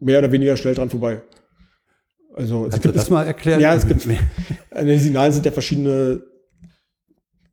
mehr 0.00 0.18
oder 0.18 0.30
weniger 0.30 0.56
schnell 0.56 0.74
dran 0.74 0.90
vorbei. 0.90 1.22
Also 2.34 2.66
es 2.66 2.70
Kannst 2.70 2.84
du 2.84 2.88
gibt 2.88 2.96
das 2.96 3.10
mal 3.10 3.26
erklären? 3.26 3.60
Ja, 3.60 3.74
es 3.74 3.86
gibt, 3.86 4.06
an 4.70 4.86
den 4.86 5.00
Signalen 5.00 5.32
sind 5.32 5.46
ja 5.46 5.52
verschiedene 5.52 6.22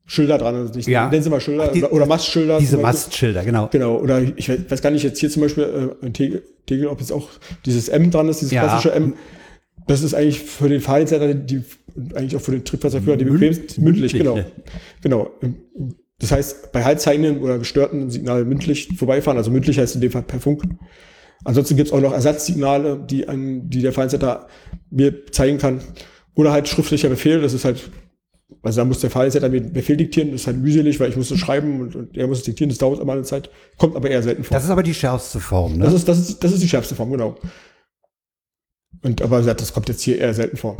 Schilder 0.05 0.37
dran. 0.37 0.55
Also 0.55 0.77
ich 0.79 0.85
Ja. 0.87 1.09
nenne 1.09 1.23
sie 1.23 1.29
mal 1.29 1.39
Schilder 1.41 1.65
Ach, 1.69 1.71
die- 1.73 1.83
oder, 1.83 1.93
oder 1.93 2.05
Mastschilder. 2.05 2.59
Diese. 2.59 2.77
Mastschilder, 2.77 3.43
genau. 3.43 3.69
Genau, 3.71 3.97
oder 3.97 4.21
ich 4.21 4.47
weiß 4.49 4.81
gar 4.81 4.91
nicht 4.91 5.03
jetzt 5.03 5.19
hier 5.19 5.29
zum 5.29 5.41
Beispiel 5.41 5.95
äh, 6.01 6.05
in 6.05 6.13
Tegel, 6.13 6.43
Tegel, 6.67 6.87
ob 6.87 6.99
jetzt 6.99 7.11
auch 7.11 7.29
dieses 7.65 7.89
M 7.89 8.11
dran 8.11 8.27
ist, 8.29 8.41
dieses 8.41 8.51
Ja. 8.53 8.63
klassische 8.63 8.91
M. 8.93 9.13
Das 9.87 10.01
ist 10.01 10.13
eigentlich 10.13 10.39
für 10.41 10.69
den 10.69 10.81
Fahrdienstleiter, 10.81 11.33
die, 11.33 11.63
eigentlich 12.15 12.35
auch 12.35 12.41
für 12.41 12.51
den 12.51 12.63
Triebfahrzeugführer 12.65 13.17
die 13.17 13.25
Mün- 13.25 13.33
bequemste, 13.33 13.81
mündlich, 13.81 14.13
genau. 14.13 14.35
ne? 14.35 14.45
Genau. 15.01 15.29
Das 16.19 16.31
heißt, 16.31 16.71
bei 16.71 16.83
halbzeigenden 16.83 17.39
oder 17.39 17.59
gestörten 17.59 18.09
Signalen 18.09 18.47
mündlich 18.47 18.89
vorbeifahren, 18.97 19.37
also 19.37 19.51
mündlich 19.51 19.77
heißt 19.77 19.95
in 19.95 20.01
dem 20.01 20.11
Fall 20.11 20.23
per 20.23 20.39
Funk. 20.39 20.63
Ansonsten 21.43 21.75
gibt 21.75 21.89
es 21.89 21.93
auch 21.93 21.99
noch 22.01 22.13
Ersatzsignale, 22.13 23.05
die, 23.09 23.27
ein, 23.27 23.69
die 23.69 23.81
der 23.81 23.91
Fahrdienstleiter 23.91 24.47
mir 24.89 25.25
zeigen 25.31 25.57
kann. 25.57 25.81
Oder 26.33 26.51
halt 26.51 26.67
schriftlicher 26.67 27.09
Befehl, 27.09 27.41
das 27.41 27.53
ist 27.53 27.65
halt, 27.65 27.89
also 28.61 28.81
da 28.81 28.85
muss 28.85 28.99
der 28.99 29.09
Fahrdienstleiter 29.09 29.49
mir 29.49 29.61
einen 29.61 29.73
Befehl 29.73 29.97
diktieren, 29.97 30.31
das 30.31 30.41
ist 30.41 30.47
halt 30.47 30.57
mühselig, 30.57 30.99
weil 30.99 31.09
ich 31.09 31.15
muss 31.15 31.31
es 31.31 31.39
schreiben 31.39 31.81
und, 31.81 31.95
und 31.95 32.17
er 32.17 32.27
muss 32.27 32.39
es 32.39 32.43
diktieren, 32.43 32.69
das 32.69 32.77
dauert 32.77 32.99
immer 32.99 33.13
eine 33.13 33.23
Zeit, 33.23 33.49
kommt 33.77 33.95
aber 33.95 34.09
eher 34.09 34.21
selten 34.21 34.43
vor. 34.43 34.55
Das 34.55 34.63
ist 34.63 34.69
aber 34.69 34.83
die 34.83 34.93
schärfste 34.93 35.39
Form, 35.39 35.77
ne? 35.77 35.85
Das 35.85 35.93
ist, 35.93 36.07
das 36.07 36.19
ist, 36.19 36.43
das 36.43 36.51
ist 36.51 36.61
die 36.61 36.67
schärfste 36.67 36.95
Form, 36.95 37.11
genau. 37.11 37.37
Und 39.01 39.21
aber 39.21 39.41
das 39.41 39.73
kommt 39.73 39.89
jetzt 39.89 40.01
hier 40.01 40.19
eher 40.19 40.33
selten 40.33 40.57
vor. 40.57 40.77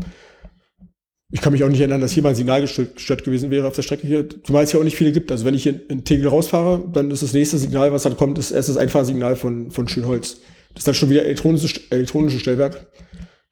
Ich 1.32 1.42
kann 1.42 1.54
mich 1.54 1.64
auch 1.64 1.70
nicht 1.70 1.80
erinnern, 1.80 2.02
dass 2.02 2.12
hier 2.12 2.24
mal 2.24 2.30
ein 2.30 2.36
Signal 2.36 2.62
gestört, 2.62 2.96
gestört 2.96 3.24
gewesen 3.24 3.50
wäre 3.50 3.68
auf 3.68 3.76
der 3.76 3.82
Strecke 3.82 4.08
hier, 4.08 4.28
zumal 4.44 4.64
es 4.64 4.72
ja 4.72 4.80
auch 4.80 4.84
nicht 4.84 4.96
viele 4.96 5.12
gibt. 5.12 5.32
Also 5.32 5.44
wenn 5.44 5.56
ich 5.56 5.64
hier 5.64 5.80
in 5.90 6.04
Tegel 6.04 6.28
rausfahre, 6.28 6.84
dann 6.94 7.12
ist 7.12 7.24
das 7.24 7.34
nächste 7.34 7.58
Signal, 7.58 7.92
was 7.92 8.04
dann 8.04 8.16
kommt, 8.16 8.38
ist 8.38 8.52
erst 8.52 8.70
das 8.70 8.78
Einfahrsignal 8.78 9.36
von, 9.36 9.72
von 9.72 9.88
Schönholz. 9.88 10.38
Das 10.74 10.82
ist 10.82 10.88
dann 10.88 10.96
schon 10.96 11.10
wieder 11.10 11.26
elektronisches, 11.26 11.82
elektronisches 11.90 12.42
Stellwerk. 12.42 12.88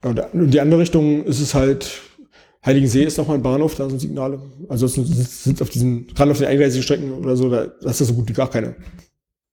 Und 0.04 0.21
in 0.34 0.52
die 0.52 0.60
andere 0.60 0.82
Richtung 0.82 1.26
ist 1.26 1.39
es 1.39 1.54
halt, 1.54 2.02
Heiligensee 2.65 3.04
ist 3.04 3.17
nochmal 3.17 3.38
ein 3.38 3.43
Bahnhof, 3.43 3.76
da 3.76 3.89
sind 3.89 3.99
Signale. 3.99 4.41
Also 4.69 4.86
es 4.86 4.93
sind, 4.93 5.62
auf 5.62 5.69
diesen, 5.69 6.08
gerade 6.08 6.32
auf 6.32 6.38
den 6.38 6.47
eingleisigen 6.47 6.84
Strecken 6.84 7.12
oder 7.12 7.36
so, 7.36 7.49
da 7.49 7.63
ist 7.63 7.99
das 7.99 8.08
so 8.08 8.13
gut 8.13 8.30
wie 8.30 8.34
gar 8.34 8.49
keine. 8.49 8.76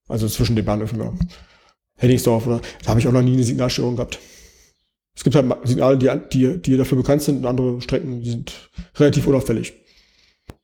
Also 0.07 0.27
zwischen 0.27 0.55
den 0.55 0.65
Bahnhöfen, 0.65 0.99
ja. 0.99 1.13
Henningsdorf 1.97 2.47
oder 2.47 2.61
da 2.83 2.89
habe 2.89 2.99
ich 2.99 3.07
auch 3.07 3.11
noch 3.11 3.21
nie 3.21 3.33
eine 3.33 3.43
Signalstörung 3.43 3.95
gehabt. 3.95 4.19
Es 5.15 5.23
gibt 5.23 5.35
halt 5.35 5.45
Signale, 5.65 5.97
die, 5.97 6.09
die, 6.31 6.61
die 6.61 6.77
dafür 6.77 6.97
bekannt 6.97 7.21
sind 7.21 7.39
und 7.39 7.45
andere 7.45 7.81
Strecken, 7.81 8.21
die 8.21 8.31
sind 8.31 8.69
relativ 8.95 9.27
unauffällig. 9.27 9.73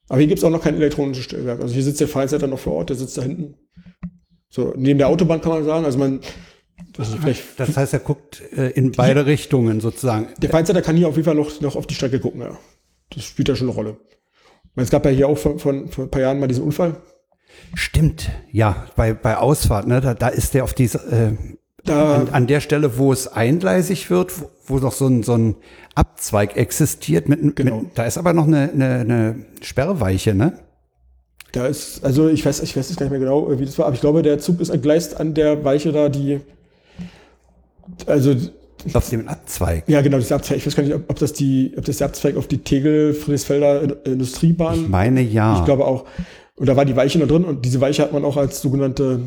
Aber 0.08 0.20
hier 0.20 0.28
gibt's 0.28 0.44
auch 0.44 0.50
noch 0.50 0.64
kein 0.64 0.76
elektronisches 0.76 1.26
Stellwerk. 1.26 1.62
Also 1.62 1.74
hier 1.74 1.84
sitzt 1.84 2.00
der 2.00 2.08
Fallsetter 2.08 2.48
noch 2.48 2.60
vor 2.60 2.74
Ort, 2.74 2.90
der 2.90 2.96
sitzt 2.96 3.18
da 3.18 3.24
hinten. 3.24 3.56
So, 4.50 4.74
neben 4.78 4.98
der 4.98 5.10
Autobahn 5.10 5.42
kann 5.42 5.52
man 5.52 5.66
sagen. 5.66 5.86
Also 5.86 6.00
man, 6.00 6.22
das 6.94 7.16
Das 7.58 7.78
heißt, 7.78 7.94
er 7.94 8.00
guckt 8.00 8.42
äh, 8.56 8.70
in 8.72 8.92
beide 8.92 9.26
Richtungen 9.26 9.80
sozusagen. 9.82 10.28
der 10.40 10.50
Fallsetter 10.50 10.82
kann 10.82 10.96
hier 10.96 11.08
auf 11.08 11.16
jeden 11.16 11.26
Fall 11.26 11.36
noch, 11.36 11.60
noch 11.62 11.76
auf 11.76 11.88
die 11.88 11.96
Strecke 11.96 12.20
gucken, 12.20 12.42
ja. 12.42 12.58
Das 13.14 13.24
spielt 13.24 13.48
ja 13.50 13.56
schon 13.56 13.68
eine 13.68 13.76
Rolle. 13.76 13.98
meine, 14.76 14.84
Es 14.84 14.90
gab 14.92 15.06
ja 15.06 15.12
hier 15.12 15.28
auch 15.28 15.38
von, 15.38 15.60
von, 15.60 15.90
vor 15.90 16.06
ein 16.06 16.12
paar 16.12 16.22
Jahren 16.22 16.40
mal 16.40 16.48
diesen 16.48 16.64
Unfall. 16.64 16.98
Stimmt, 17.74 18.30
ja, 18.52 18.88
bei, 18.96 19.14
bei 19.14 19.38
Ausfahrt, 19.38 19.88
ne, 19.88 20.02
da, 20.02 20.14
da 20.14 20.28
ist 20.28 20.54
der 20.54 20.64
auf 20.64 20.74
diese, 20.74 20.98
äh, 21.00 21.32
Da, 21.86 22.16
an, 22.16 22.30
an 22.30 22.48
der 22.48 22.60
Stelle, 22.62 22.98
wo 22.98 23.12
es 23.14 23.28
eingleisig 23.28 24.10
wird, 24.10 24.40
wo, 24.42 24.50
wo 24.68 24.78
noch 24.78 24.92
so 24.92 25.08
ein, 25.08 25.24
so 25.24 25.34
ein 25.36 25.56
Abzweig 25.96 26.58
existiert, 26.58 27.30
mit, 27.30 27.56
Genau. 27.56 27.82
mit, 27.82 27.98
da 27.98 28.06
ist 28.06 28.18
aber 28.18 28.34
noch 28.34 28.46
eine, 28.46 28.70
eine, 28.72 29.00
eine 29.00 29.46
Sperrweiche, 29.62 30.36
ne? 30.36 30.60
da 31.54 31.66
ist, 31.66 32.04
also 32.04 32.28
ich 32.28 32.46
weiß, 32.46 32.62
ich 32.62 32.76
weiß 32.76 32.90
jetzt 32.90 33.00
gar 33.00 33.06
nicht 33.06 33.12
mehr 33.12 33.20
genau, 33.22 33.58
wie 33.58 33.66
das 33.66 33.78
war, 33.80 33.86
aber 33.88 33.96
ich 33.96 34.02
glaube, 34.02 34.22
der 34.22 34.38
Zug 34.38 34.60
ist 34.60 34.70
entgleist 34.70 35.20
an 35.20 35.34
der 35.34 35.64
Weiche 35.64 35.92
da, 35.92 36.10
die, 36.10 36.42
also, 38.06 38.36
Auf 38.94 39.10
dem 39.10 39.28
Abzweig. 39.28 39.84
ja 39.88 40.02
genau, 40.02 40.18
das 40.18 40.32
Abzweig, 40.32 40.58
ich 40.58 40.68
weiß 40.68 40.76
gar 40.76 40.84
nicht, 40.84 40.94
ob, 40.96 41.10
ob 41.10 41.18
das 41.20 41.34
die, 41.34 41.74
ob 41.78 41.86
das 41.86 41.98
der 41.98 42.08
Abzweig 42.08 42.38
auf 42.38 42.48
die 42.48 42.60
Tegel, 42.60 43.14
Friedrichsfelder 43.14 43.82
In- 43.82 43.96
Industriebahn 44.14 44.82
Ich 44.84 44.88
meine 44.88 45.22
ja. 45.22 45.60
Ich 45.60 45.66
glaube 45.66 45.86
auch. 45.86 46.06
Und 46.56 46.68
da 46.68 46.76
war 46.76 46.86
die 46.86 46.96
Weiche 46.96 47.20
noch 47.20 47.28
drin 47.28 47.44
und 47.46 47.66
diese 47.66 47.82
Weiche 47.82 48.02
hat 48.04 48.14
man 48.14 48.24
auch 48.26 48.38
als 48.38 48.62
sogenannte 48.62 49.22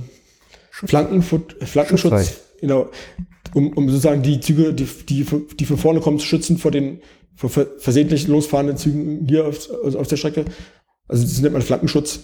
Flankenfut, 0.71 1.57
Flankenschutz, 1.65 2.41
genau, 2.61 2.89
um, 3.55 3.73
um 3.77 3.89
sozusagen 3.89 4.23
die 4.23 4.41
Züge, 4.41 4.73
die, 4.73 4.87
die, 5.09 5.27
die 5.59 5.65
von 5.65 5.77
vorne 5.77 6.01
kommen, 6.01 6.19
zu 6.19 6.27
schützen 6.27 6.59
vor 6.59 6.71
den 6.71 7.01
vor 7.35 7.51
ver- 7.51 7.67
versehentlich 7.79 8.29
losfahrenden 8.29 8.77
Zügen 8.77 9.27
hier 9.29 9.47
auf, 9.47 9.69
also 9.85 9.99
auf 9.99 10.07
der 10.09 10.17
Strecke. 10.17 10.45
Also 11.09 11.23
das 11.25 11.41
nennt 11.41 11.53
man 11.53 11.63
Flankenschutz. 11.63 12.21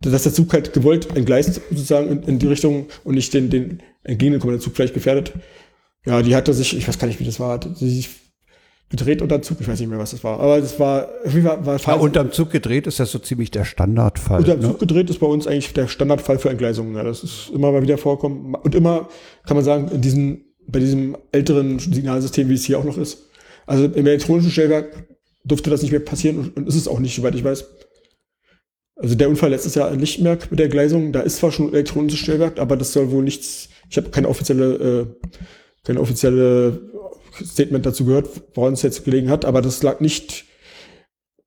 Dass 0.00 0.22
der 0.22 0.32
Zug 0.32 0.52
halt 0.52 0.72
gewollt 0.72 1.08
entgleist 1.16 1.60
sozusagen 1.70 2.08
in, 2.08 2.22
in 2.22 2.38
die 2.38 2.46
Richtung 2.46 2.86
und 3.02 3.16
nicht 3.16 3.34
den, 3.34 3.50
den 3.50 3.82
entgegenkommenden 4.04 4.60
Zug 4.62 4.76
vielleicht 4.76 4.94
gefährdet. 4.94 5.32
Ja, 6.06 6.22
die 6.22 6.34
hatte 6.34 6.54
sich, 6.54 6.76
ich 6.76 6.86
weiß 6.86 6.98
gar 6.98 7.08
nicht, 7.08 7.20
wie 7.20 7.24
das 7.24 7.40
war, 7.40 7.54
hat 7.54 7.68
sie 7.76 7.90
sich 7.90 8.08
gedreht 8.90 9.20
unter 9.20 9.38
den 9.38 9.42
Zug, 9.42 9.60
ich 9.60 9.68
weiß 9.68 9.78
nicht 9.80 9.88
mehr, 9.88 9.98
was 9.98 10.12
das 10.12 10.24
war. 10.24 10.40
Aber 10.40 10.60
das 10.60 10.80
war, 10.80 11.08
jeden 11.24 11.42
Fall 11.42 11.64
war 11.66 11.78
Ja, 11.78 11.94
unterm 11.94 12.32
Zug 12.32 12.50
gedreht 12.50 12.86
ist 12.86 12.98
das 12.98 13.10
so 13.10 13.18
ziemlich 13.18 13.50
der 13.50 13.64
Standardfall. 13.64 14.38
unter 14.38 14.56
dem 14.56 14.62
ne? 14.62 14.68
Zug 14.68 14.78
gedreht 14.78 15.10
ist 15.10 15.18
bei 15.18 15.26
uns 15.26 15.46
eigentlich 15.46 15.74
der 15.74 15.88
Standardfall 15.88 16.38
für 16.38 16.48
Entgleisungen. 16.48 16.94
Ja, 16.94 17.02
das 17.02 17.22
ist 17.22 17.50
immer 17.52 17.70
mal 17.70 17.82
wieder 17.82 17.98
vorkommen. 17.98 18.54
Und 18.54 18.74
immer, 18.74 19.08
kann 19.44 19.56
man 19.56 19.64
sagen, 19.64 19.88
in 19.88 20.00
diesem, 20.00 20.44
bei 20.66 20.78
diesem 20.78 21.16
älteren 21.32 21.78
Signalsystem, 21.78 22.48
wie 22.48 22.54
es 22.54 22.64
hier 22.64 22.78
auch 22.78 22.84
noch 22.84 22.96
ist. 22.96 23.26
Also 23.66 23.84
im 23.84 24.06
elektronischen 24.06 24.50
Stellwerk 24.50 25.06
durfte 25.44 25.68
das 25.68 25.82
nicht 25.82 25.90
mehr 25.90 26.00
passieren 26.00 26.38
und, 26.38 26.56
und 26.56 26.68
ist 26.68 26.74
es 26.74 26.88
auch 26.88 26.98
nicht, 26.98 27.14
soweit 27.14 27.34
ich 27.34 27.44
weiß. 27.44 27.66
Also 28.96 29.14
der 29.14 29.28
Unfall 29.28 29.50
letztes 29.50 29.74
Jahr 29.74 29.92
in 29.92 30.00
Lichtenberg 30.00 30.50
mit 30.50 30.58
der 30.58 30.68
Gleisung, 30.68 31.12
da 31.12 31.20
ist 31.20 31.36
zwar 31.36 31.52
schon 31.52 31.72
elektronisches 31.72 32.18
Stellwerk, 32.18 32.58
aber 32.58 32.76
das 32.76 32.92
soll 32.92 33.10
wohl 33.10 33.22
nichts, 33.22 33.68
ich 33.88 33.96
habe 33.96 34.10
keine 34.10 34.28
offizielle, 34.28 34.74
äh, 34.74 35.28
keine 35.84 36.00
offizielle 36.00 36.80
Statement 37.44 37.86
dazu 37.86 38.04
gehört, 38.04 38.28
woran 38.54 38.72
es 38.74 38.82
jetzt 38.82 39.04
gelegen 39.04 39.30
hat, 39.30 39.44
aber 39.44 39.62
das 39.62 39.82
lag 39.82 40.00
nicht, 40.00 40.44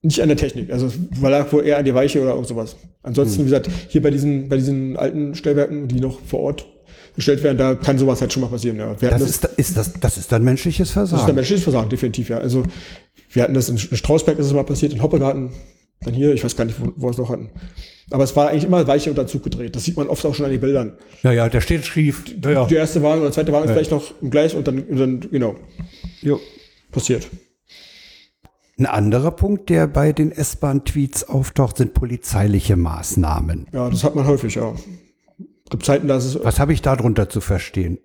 nicht 0.01 0.21
an 0.21 0.29
der 0.29 0.37
Technik. 0.37 0.71
Also 0.71 0.91
lag 1.21 1.51
wohl 1.51 1.65
eher 1.65 1.77
an 1.77 1.85
die 1.85 1.93
Weiche 1.93 2.21
oder 2.21 2.31
irgend 2.31 2.47
sowas. 2.47 2.75
Ansonsten, 3.03 3.41
wie 3.41 3.45
gesagt, 3.45 3.69
hier 3.89 4.01
bei 4.01 4.09
diesen, 4.09 4.49
bei 4.49 4.57
diesen 4.57 4.97
alten 4.97 5.35
Stellwerken, 5.35 5.87
die 5.87 5.99
noch 5.99 6.19
vor 6.21 6.39
Ort 6.41 6.67
gestellt 7.15 7.43
werden, 7.43 7.57
da 7.57 7.75
kann 7.75 7.97
sowas 7.97 8.21
halt 8.21 8.31
schon 8.31 8.41
mal 8.41 8.47
passieren. 8.49 8.77
Ja. 8.77 8.89
Hatten 8.91 9.05
Das 9.09 9.21
ist, 9.21 9.43
ist 9.57 9.75
das, 9.77 9.93
das 9.99 10.17
ist 10.17 10.31
dann 10.31 10.43
menschliches 10.43 10.93
das 10.93 11.07
ist 11.07 11.13
ein 11.13 11.17
Versagen. 11.17 11.35
menschliches 11.35 11.63
Versagen, 11.63 11.89
definitiv, 11.89 12.29
ja. 12.29 12.37
Also 12.37 12.63
wir 13.31 13.43
hatten 13.43 13.53
das 13.53 13.69
in 13.69 13.77
Strausberg 13.77 14.39
ist 14.39 14.45
es 14.45 14.53
mal 14.53 14.63
passiert, 14.63 14.93
in 14.93 15.01
Hoppegarten, 15.01 15.51
dann 16.01 16.13
hier, 16.13 16.33
ich 16.33 16.43
weiß 16.43 16.55
gar 16.55 16.65
nicht, 16.65 16.79
wo, 16.79 16.93
wo 16.95 17.07
wir 17.07 17.11
es 17.11 17.17
noch 17.17 17.29
hatten. 17.29 17.49
Aber 18.11 18.23
es 18.23 18.35
war 18.35 18.49
eigentlich 18.49 18.65
immer 18.65 18.85
Weiche 18.87 19.09
unter 19.09 19.25
Zug 19.25 19.43
gedreht. 19.43 19.75
Das 19.75 19.85
sieht 19.85 19.97
man 19.97 20.07
oft 20.07 20.25
auch 20.25 20.35
schon 20.35 20.45
an 20.45 20.51
den 20.51 20.59
Bildern. 20.59 20.97
Ja, 21.23 21.31
ja, 21.31 21.49
der 21.49 21.61
steht 21.61 21.85
schief. 21.85 22.23
Ja, 22.43 22.51
ja. 22.51 22.65
Die 22.65 22.75
erste 22.75 23.01
Wagen 23.01 23.21
oder 23.21 23.29
die 23.29 23.35
zweite 23.35 23.51
Wagen 23.53 23.65
ist 23.65 23.71
vielleicht 23.71 23.91
noch 23.91 24.13
Gleis 24.21 24.53
und 24.53 24.67
dann, 24.67 24.83
und 24.83 24.97
dann 24.97 25.19
genau, 25.21 25.55
Jo. 26.21 26.39
passiert. 26.91 27.27
Ein 28.77 28.85
anderer 28.85 29.31
Punkt, 29.31 29.69
der 29.69 29.87
bei 29.87 30.11
den 30.11 30.31
S-Bahn-Tweets 30.31 31.25
auftaucht, 31.25 31.77
sind 31.77 31.93
polizeiliche 31.93 32.75
Maßnahmen. 32.75 33.67
Ja, 33.71 33.89
das 33.89 34.03
hat 34.03 34.15
man 34.15 34.25
häufig, 34.25 34.55
ja. 34.55 34.73
Gibt 35.69 35.85
Zeiten, 35.85 36.07
da 36.07 36.17
ist 36.17 36.25
es, 36.25 36.43
Was 36.43 36.59
habe 36.59 36.73
ich 36.73 36.81
darunter 36.81 37.29
zu 37.29 37.39
verstehen? 37.41 37.99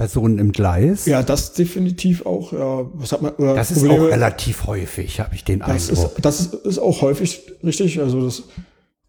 Personen 0.00 0.38
im 0.38 0.52
Gleis? 0.52 1.04
ja, 1.04 1.22
das 1.22 1.52
definitiv 1.52 2.24
auch, 2.24 2.54
ja. 2.54 2.86
Was 2.94 3.12
hat 3.12 3.20
man, 3.20 3.32
oder 3.34 3.54
Das 3.54 3.70
ist 3.70 3.86
auch 3.86 4.00
relativ 4.00 4.66
häufig, 4.66 5.20
habe 5.20 5.34
ich 5.34 5.44
den 5.44 5.58
Das 5.58 5.90
Eindruck. 5.90 6.16
ist, 6.16 6.24
das 6.24 6.40
ist, 6.40 6.54
ist 6.54 6.78
auch 6.78 7.02
häufig 7.02 7.42
richtig. 7.62 8.00
Also 8.00 8.24
das 8.24 8.44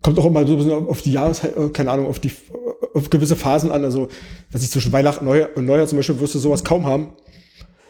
kommt 0.02 0.20
auch 0.20 0.26
immer 0.26 0.46
so 0.46 0.54
ein 0.54 0.58
bisschen 0.58 0.88
auf 0.88 1.02
die 1.02 1.14
Jahreszeit, 1.14 1.56
äh, 1.56 1.70
keine 1.70 1.92
Ahnung, 1.92 2.08
auf 2.08 2.20
die 2.20 2.32
auf 2.94 3.10
gewisse 3.10 3.38
Phasen 3.38 3.72
an. 3.72 3.86
Also, 3.86 4.10
dass 4.52 4.64
ich 4.64 4.70
zwischen 4.70 4.92
Weihnachten 4.92 5.26
und 5.26 5.32
Neujahr, 5.32 5.50
und 5.56 5.66
Neujahr 5.66 5.88
zum 5.88 5.98
Beispiel 5.98 6.20
wirst 6.20 6.36
du 6.36 6.40
sowas 6.40 6.64
kaum 6.66 6.86
haben. 6.86 7.14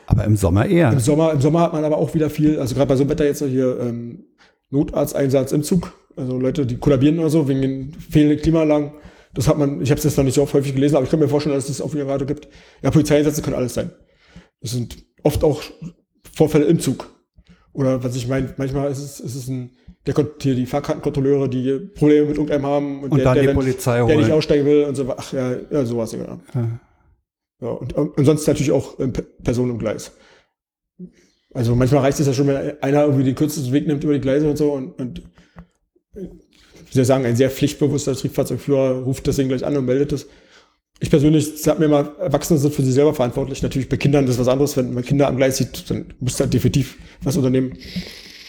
Aber 0.05 0.23
im 0.25 0.35
Sommer 0.37 0.67
eher. 0.67 0.91
Im 0.91 0.99
Sommer, 0.99 1.31
im 1.31 1.41
Sommer 1.41 1.61
hat 1.61 1.73
man 1.73 1.83
aber 1.83 1.97
auch 1.97 2.13
wieder 2.13 2.29
viel, 2.29 2.59
also 2.59 2.75
gerade 2.75 2.87
bei 2.87 2.95
so 2.97 3.01
einem 3.01 3.09
Wetter 3.09 3.25
jetzt 3.25 3.43
hier 3.43 3.79
ähm, 3.79 4.25
Notarzteinsatz 4.69 5.53
im 5.53 5.63
Zug. 5.63 5.93
Also 6.15 6.37
Leute, 6.37 6.67
die 6.67 6.77
kollabieren 6.77 7.17
oder 7.17 7.29
so 7.31 7.47
wegen 7.47 7.61
den 7.61 7.93
fehlenden 7.93 8.39
Klimaanlagen. 8.39 8.91
Das 9.33 9.47
hat 9.47 9.57
man, 9.57 9.81
ich 9.81 9.89
habe 9.91 9.97
es 9.99 10.03
jetzt 10.03 10.17
noch 10.17 10.23
nicht 10.25 10.33
so 10.35 10.41
oft 10.43 10.53
häufig 10.53 10.73
gelesen, 10.75 10.95
aber 10.95 11.05
ich 11.05 11.11
kann 11.11 11.19
mir 11.19 11.27
vorstellen, 11.29 11.55
dass 11.55 11.69
es 11.69 11.77
das 11.77 11.85
auch 11.85 11.93
wieder 11.93 12.05
gerade 12.05 12.25
gibt. 12.25 12.47
Ja, 12.81 12.91
Polizeieinsätze 12.91 13.41
können 13.41 13.55
alles 13.55 13.73
sein. 13.73 13.91
Das 14.61 14.71
sind 14.71 14.97
oft 15.23 15.43
auch 15.43 15.61
Vorfälle 16.33 16.65
im 16.65 16.79
Zug. 16.79 17.09
Oder 17.73 18.03
was 18.03 18.15
ich 18.15 18.27
meine, 18.27 18.53
manchmal 18.57 18.91
ist 18.91 18.99
es, 18.99 19.19
ist 19.21 19.35
es 19.35 19.47
ein, 19.47 19.71
der 20.05 20.13
Kon- 20.13 20.31
hier 20.41 20.55
die 20.55 20.65
Fahrkartenkontrolleure, 20.65 21.47
die 21.47 21.79
Probleme 21.95 22.27
mit 22.27 22.35
irgendeinem 22.37 22.65
haben 22.65 23.03
Und 23.03 23.23
dann 23.23 23.39
die 23.39 23.47
Polizei 23.53 23.97
der 24.05 24.17
nicht 24.17 24.25
holen. 24.25 24.31
aussteigen 24.33 24.65
will 24.65 24.83
und 24.83 24.95
so. 24.95 25.09
Ach 25.15 25.31
ja, 25.31 25.55
ja 25.69 25.85
sowas, 25.85 26.11
ja. 26.11 26.39
Ja, 27.61 27.67
und, 27.69 27.93
und 27.93 28.25
sonst 28.25 28.45
natürlich 28.47 28.71
auch 28.71 28.99
ähm, 28.99 29.13
Pe- 29.13 29.21
Personen 29.43 29.71
im 29.71 29.77
Gleis. 29.79 30.11
Also 31.53 31.75
manchmal 31.75 32.01
reicht 32.01 32.19
es 32.19 32.27
ja 32.27 32.33
schon, 32.33 32.47
wenn 32.47 32.81
einer 32.81 33.03
irgendwie 33.03 33.23
den 33.23 33.35
kürzesten 33.35 33.71
Weg 33.71 33.85
nimmt 33.87 34.03
über 34.03 34.13
die 34.13 34.19
Gleise 34.21 34.49
und 34.49 34.57
so 34.57 34.73
und, 34.73 34.99
und 34.99 35.21
ich 36.99 37.07
sagen, 37.07 37.25
ein 37.25 37.35
sehr 37.35 37.49
pflichtbewusster 37.49 38.15
Triebfahrzeugführer 38.15 39.03
ruft 39.03 39.27
das 39.27 39.37
Ding 39.37 39.47
gleich 39.47 39.65
an 39.65 39.77
und 39.77 39.85
meldet 39.85 40.11
es. 40.11 40.27
Ich 40.99 41.09
persönlich 41.09 41.61
sag 41.61 41.79
mir 41.79 41.87
mal, 41.87 42.11
Erwachsene 42.19 42.59
sind 42.59 42.75
für 42.75 42.83
sich 42.83 42.93
selber 42.93 43.13
verantwortlich. 43.13 43.63
Natürlich 43.63 43.89
bei 43.89 43.97
Kindern 43.97 44.25
das 44.25 44.35
ist 44.35 44.41
was 44.41 44.47
anderes. 44.47 44.77
Wenn 44.77 44.93
man 44.93 45.03
Kinder 45.03 45.27
am 45.27 45.37
Gleis 45.37 45.57
sieht, 45.57 45.89
dann 45.89 46.13
muss 46.19 46.35
da 46.35 46.45
definitiv 46.45 46.97
was 47.23 47.37
unternehmen. 47.37 47.73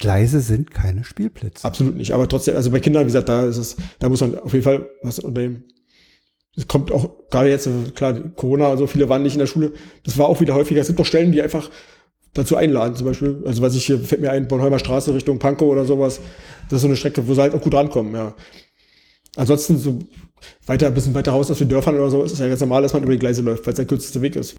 Gleise 0.01 0.41
sind 0.41 0.73
keine 0.73 1.05
Spielplätze. 1.05 1.65
Absolut 1.65 1.97
nicht. 1.97 2.13
Aber 2.13 2.29
trotzdem, 2.29 2.57
also 2.57 2.71
bei 2.71 2.81
Kindern, 2.81 3.05
wie 3.05 3.07
gesagt, 3.07 3.29
da 3.29 3.47
ist 3.47 3.57
es, 3.57 3.77
da 4.01 4.09
muss 4.09 4.21
man 4.21 4.39
auf 4.39 4.53
jeden 4.53 4.65
Fall 4.65 4.87
was 5.03 5.21
unternehmen. 5.21 5.65
Es 6.55 6.69
kommt 6.69 6.93
auch, 6.93 7.11
gerade 7.31 7.49
jetzt, 7.49 7.69
klar, 7.95 8.13
Corona, 8.37 8.77
so 8.77 8.87
viele 8.87 9.09
waren 9.09 9.23
nicht 9.23 9.35
in 9.35 9.39
der 9.39 9.47
Schule. 9.47 9.73
Das 10.05 10.19
war 10.19 10.27
auch 10.27 10.41
wieder 10.41 10.55
häufiger. 10.55 10.81
Es 10.81 10.89
gibt 10.89 10.99
doch 10.99 11.07
Stellen, 11.07 11.33
die 11.33 11.41
einfach 11.41 11.71
dazu 12.35 12.57
einladen, 12.57 12.95
zum 12.97 13.07
Beispiel. 13.07 13.43
Also 13.47 13.63
was 13.63 13.75
ich 13.75 13.87
hier, 13.87 13.99
fällt 13.99 14.21
mir 14.21 14.31
ein, 14.31 14.49
Bornholmer 14.49 14.79
Straße 14.79 15.15
Richtung 15.15 15.39
Pankow 15.39 15.69
oder 15.69 15.85
sowas. 15.85 16.21
Das 16.69 16.77
ist 16.77 16.83
so 16.83 16.89
eine 16.89 16.97
Strecke, 16.97 17.27
wo 17.27 17.35
sie 17.35 17.41
halt 17.43 17.55
auch 17.55 17.61
gut 17.61 17.75
rankommen, 17.75 18.15
ja. 18.15 18.35
Ansonsten 19.37 19.79
so 19.79 19.99
weiter, 20.67 20.87
ein 20.89 20.95
bisschen 20.95 21.15
weiter 21.15 21.33
raus 21.33 21.51
aus 21.51 21.59
den 21.59 21.69
Dörfern 21.69 21.95
oder 21.95 22.11
so, 22.11 22.23
ist 22.23 22.33
es 22.33 22.39
ja 22.39 22.49
ganz 22.49 22.61
normal, 22.61 22.83
dass 22.83 22.93
man 22.93 23.03
über 23.03 23.13
die 23.13 23.19
Gleise 23.19 23.43
läuft, 23.43 23.65
weil 23.67 23.73
es 23.73 23.77
der 23.77 23.87
kürzeste 23.87 24.21
Weg 24.21 24.37
ist. 24.37 24.57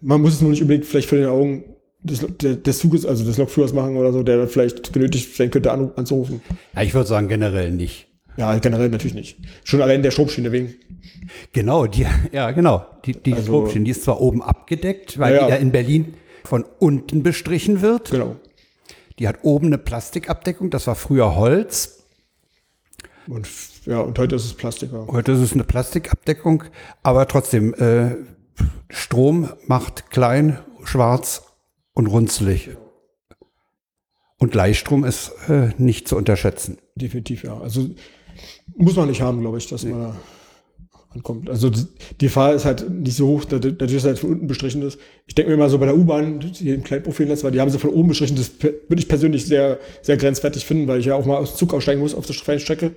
Man 0.00 0.20
muss 0.20 0.34
es 0.34 0.40
nur 0.40 0.50
nicht 0.50 0.62
unbedingt 0.62 0.84
vielleicht 0.84 1.08
für 1.08 1.16
den 1.16 1.26
Augen 1.26 1.64
des, 2.02 2.26
des 2.38 2.78
Zuges, 2.78 3.06
also 3.06 3.24
des 3.24 3.38
Lokführers 3.38 3.72
machen 3.72 3.96
oder 3.96 4.12
so, 4.12 4.22
der 4.22 4.38
dann 4.38 4.48
vielleicht 4.48 4.92
genötigt 4.92 5.36
sein 5.36 5.50
könnte, 5.50 5.70
an, 5.72 5.92
anzurufen. 5.96 6.42
Ja, 6.74 6.82
ich 6.82 6.92
würde 6.92 7.08
sagen 7.08 7.28
generell 7.28 7.70
nicht. 7.70 8.08
Ja, 8.36 8.56
generell 8.58 8.88
natürlich 8.88 9.14
nicht. 9.14 9.38
Schon 9.62 9.82
allein 9.82 10.02
der 10.02 10.10
Stromschiene 10.10 10.52
wegen. 10.52 10.74
Genau, 11.52 11.86
die, 11.86 12.06
ja, 12.32 12.50
genau. 12.50 12.84
Die, 13.04 13.12
die 13.12 13.32
Also- 13.34 13.44
Stromschiene, 13.44 13.84
die 13.84 13.90
ist 13.90 14.04
zwar 14.04 14.20
oben 14.20 14.42
abgedeckt, 14.42 15.18
weil 15.18 15.34
Ja, 15.34 15.48
ja 15.48 15.56
in 15.56 15.70
Berlin 15.70 16.14
von 16.52 16.66
unten 16.80 17.22
bestrichen 17.22 17.80
wird. 17.80 18.10
Genau. 18.10 18.36
Die 19.18 19.26
hat 19.26 19.38
oben 19.40 19.68
eine 19.68 19.78
Plastikabdeckung, 19.78 20.68
das 20.68 20.86
war 20.86 20.96
früher 20.96 21.34
Holz. 21.34 22.04
Und 23.26 23.48
ja, 23.86 24.00
und 24.00 24.18
heute 24.18 24.36
ist 24.36 24.44
es 24.44 24.52
Plastik. 24.52 24.92
Ja. 24.92 25.06
Heute 25.06 25.32
ist 25.32 25.38
es 25.38 25.54
eine 25.54 25.64
Plastikabdeckung, 25.64 26.64
aber 27.02 27.26
trotzdem, 27.26 27.72
äh, 27.72 28.16
Strom 28.90 29.48
macht 29.66 30.10
klein, 30.10 30.58
schwarz 30.84 31.54
und 31.94 32.06
runzlig. 32.06 32.76
Und 34.36 34.52
Gleichstrom 34.52 35.04
ist 35.04 35.32
äh, 35.48 35.70
nicht 35.78 36.06
zu 36.06 36.18
unterschätzen. 36.18 36.76
Definitiv, 36.96 37.44
ja. 37.44 37.58
Also 37.58 37.88
muss 38.76 38.96
man 38.96 39.08
nicht 39.08 39.22
haben, 39.22 39.40
glaube 39.40 39.56
ich, 39.56 39.68
dass 39.68 39.84
man 39.84 40.02
da 40.02 40.16
ankommt. 41.14 41.48
Also 41.50 41.70
die 41.70 41.86
Gefahr 42.18 42.54
ist 42.54 42.64
halt 42.64 42.88
nicht 42.90 43.16
so 43.16 43.26
hoch, 43.28 43.44
dadurch, 43.44 43.76
dass 43.76 43.92
es 43.92 44.04
halt 44.04 44.18
von 44.18 44.30
unten 44.30 44.46
bestrichen 44.46 44.82
ist. 44.82 44.98
Ich 45.26 45.34
denke 45.34 45.50
mir 45.50 45.56
mal 45.56 45.68
so 45.70 45.78
bei 45.78 45.86
der 45.86 45.96
U-Bahn, 45.96 46.40
die 46.40 46.70
im 46.70 46.82
Kleinprofilnetz 46.82 47.44
war, 47.44 47.50
die 47.50 47.60
haben 47.60 47.70
sie 47.70 47.78
von 47.78 47.90
oben 47.90 48.08
bestrichen. 48.08 48.36
Das 48.36 48.50
würde 48.62 48.76
ich 49.00 49.08
persönlich 49.08 49.46
sehr, 49.46 49.78
sehr 50.02 50.16
grenzwertig 50.16 50.64
finden, 50.64 50.88
weil 50.88 51.00
ich 51.00 51.06
ja 51.06 51.14
auch 51.14 51.24
mal 51.26 51.36
aus 51.36 51.52
dem 51.52 51.58
Zug 51.58 51.74
aussteigen 51.74 52.00
muss 52.00 52.14
auf 52.14 52.26
der 52.26 52.34
freien 52.34 52.60
Strecke. 52.60 52.92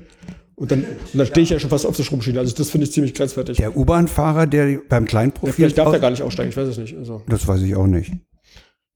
Und 0.55 0.71
dann, 0.71 0.79
und 1.11 1.17
dann 1.17 1.27
stehe 1.27 1.43
ich 1.43 1.49
ja 1.49 1.59
schon 1.59 1.69
fast 1.69 1.85
auf 1.85 1.97
der 1.97 2.03
Stromschiene. 2.03 2.39
Also 2.39 2.55
das 2.55 2.69
finde 2.69 2.85
ich 2.85 2.93
ziemlich 2.93 3.13
grenzwertig. 3.13 3.57
Der 3.57 3.75
U-Bahn-Fahrer, 3.75 4.47
der 4.47 4.79
beim 4.87 5.03
Ja, 5.03 5.09
Kleinprofil. 5.09 5.53
vielleicht 5.53 5.77
darf 5.77 5.91
er 5.91 5.99
gar 5.99 6.11
nicht 6.11 6.21
aussteigen, 6.21 6.49
ich 6.49 6.55
weiß 6.57 6.69
es 6.69 6.77
nicht. 6.77 6.95
Also, 6.97 7.21
das 7.27 7.45
weiß 7.47 7.61
ich 7.61 7.75
auch 7.75 7.87
nicht. 7.87 8.13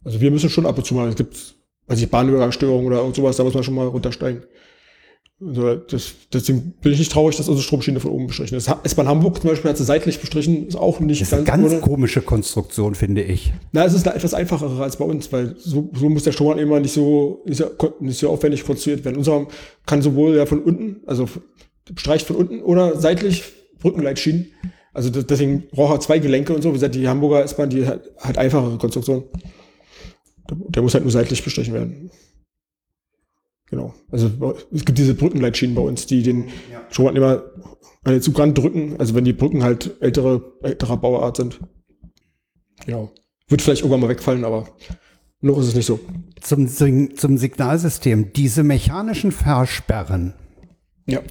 also 0.06 0.22
wir 0.22 0.32
müssen 0.32 0.50
schon 0.50 0.66
ab 0.66 0.78
und 0.78 0.86
zu 0.86 0.94
mal, 0.94 1.10
es 1.10 1.16
gibt, 1.16 1.56
weiß 1.88 2.00
ich, 2.02 2.10
Bahnübergangsstörungen 2.10 2.88
oder 2.88 3.00
irgend 3.00 3.16
sowas, 3.16 3.36
da 3.36 3.44
muss 3.44 3.54
man 3.54 3.64
schon 3.64 3.74
mal 3.76 3.88
runtersteigen. 3.88 4.44
Das, 5.42 6.12
deswegen 6.34 6.74
bin 6.82 6.92
ich 6.92 7.00
nicht 7.00 7.14
traurig, 7.14 7.38
dass 7.38 7.48
unsere 7.48 7.64
Stromschiene 7.64 8.02
von 8.02 8.12
oben 8.12 8.28
bestrichen 8.28 8.56
ist. 8.56 8.70
S-Bahn 8.84 9.08
Hamburg 9.08 9.40
zum 9.40 9.50
Beispiel 9.50 9.70
hat 9.70 9.78
sie 9.78 9.86
seitlich 9.86 10.20
bestrichen, 10.20 10.68
ist 10.68 10.76
auch 10.76 11.00
nicht 11.00 11.22
das 11.22 11.32
ist 11.32 11.46
ganz, 11.46 11.50
eine 11.50 11.70
ganz 11.70 11.82
komische 11.82 12.22
Konstruktion, 12.22 12.94
finde 12.94 13.24
ich. 13.24 13.54
Na, 13.72 13.86
es 13.86 13.94
ist 13.94 14.06
eine 14.06 14.18
etwas 14.18 14.34
einfachere 14.34 14.84
als 14.84 14.98
bei 14.98 15.06
uns, 15.06 15.32
weil 15.32 15.56
so, 15.58 15.90
so 15.94 16.10
muss 16.10 16.24
der 16.24 16.34
Strom 16.34 16.60
immer 16.60 16.82
nicht 16.82 16.92
so, 16.92 17.42
nicht 17.46 17.58
so, 17.58 17.70
nicht 18.02 18.20
so 18.20 18.30
aufwendig 18.30 18.66
konstruiert 18.66 19.06
werden. 19.06 19.16
Unser 19.16 19.48
kann 19.86 20.02
sowohl 20.02 20.36
ja 20.36 20.46
von 20.46 20.62
unten, 20.62 21.08
also 21.08 21.30
streicht 21.96 22.28
von 22.28 22.36
unten 22.36 22.62
oder 22.62 23.00
seitlich 23.00 23.44
Brückenleitschienen. 23.80 24.48
Also 24.94 25.10
deswegen 25.10 25.68
braucht 25.72 25.94
er 25.94 26.00
zwei 26.02 26.20
Gelenke 26.20 26.54
und 26.54 26.64
so. 26.64 26.70
Wie 26.70 26.74
gesagt, 26.74 26.96
die 26.96 27.08
Hamburger 27.08 27.46
S-Bahn, 27.46 27.70
die 27.70 27.86
hat, 27.86 28.02
hat 28.18 28.38
einfachere 28.38 28.78
Konstruktion. 28.78 29.24
Der 30.50 30.82
muss 30.82 30.96
halt 30.96 31.06
nur 31.06 31.12
seitlich 31.14 31.42
bestrichen 31.42 31.74
werden. 31.74 32.12
Genau. 33.70 33.94
Also 34.10 34.32
es 34.72 34.86
gibt 34.86 34.98
diese 34.98 35.14
Brückenleitschienen 35.14 35.76
bei 35.76 35.82
uns, 35.82 36.08
die 36.08 36.24
den 36.24 36.46
ja. 36.72 37.10
immer 37.10 37.44
an 38.04 38.14
den 38.14 38.22
Zug 38.22 38.36
drücken. 38.36 38.96
Also 38.98 39.14
wenn 39.16 39.26
die 39.26 39.34
Brücken 39.34 39.64
halt 39.64 39.96
ältere, 40.02 40.54
älterer 40.64 40.98
Bauart 40.98 41.38
sind. 41.38 41.60
Genau. 42.86 43.12
Wird 43.48 43.62
vielleicht 43.62 43.82
irgendwann 43.82 44.02
mal 44.02 44.10
wegfallen, 44.10 44.46
aber 44.46 44.68
noch 45.42 45.60
ist 45.60 45.68
es 45.68 45.76
nicht 45.76 45.86
so. 45.86 46.00
Zum, 46.42 46.68
zum 46.68 47.38
Signalsystem. 47.38 48.34
Diese 48.34 48.64
mechanischen 48.64 49.32
Versperren. 49.32 50.34
Ja. 51.06 51.22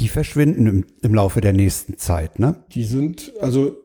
Die 0.00 0.08
verschwinden 0.08 0.66
im, 0.66 0.84
im 1.02 1.14
Laufe 1.14 1.40
der 1.40 1.52
nächsten 1.52 1.98
Zeit, 1.98 2.38
ne? 2.38 2.64
Die 2.72 2.84
sind, 2.84 3.32
also 3.40 3.76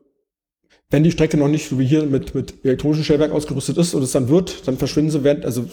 wenn 0.90 1.02
die 1.02 1.10
Strecke 1.10 1.36
noch 1.36 1.48
nicht 1.48 1.68
so 1.68 1.78
wie 1.78 1.86
hier 1.86 2.04
mit, 2.04 2.34
mit 2.36 2.64
elektronischem 2.64 3.04
Stellwerk 3.04 3.32
ausgerüstet 3.32 3.76
ist 3.78 3.94
und 3.94 4.02
es 4.02 4.12
dann 4.12 4.28
wird, 4.28 4.68
dann 4.68 4.78
verschwinden 4.78 5.10
sie 5.10 5.24
während, 5.24 5.44
also 5.44 5.66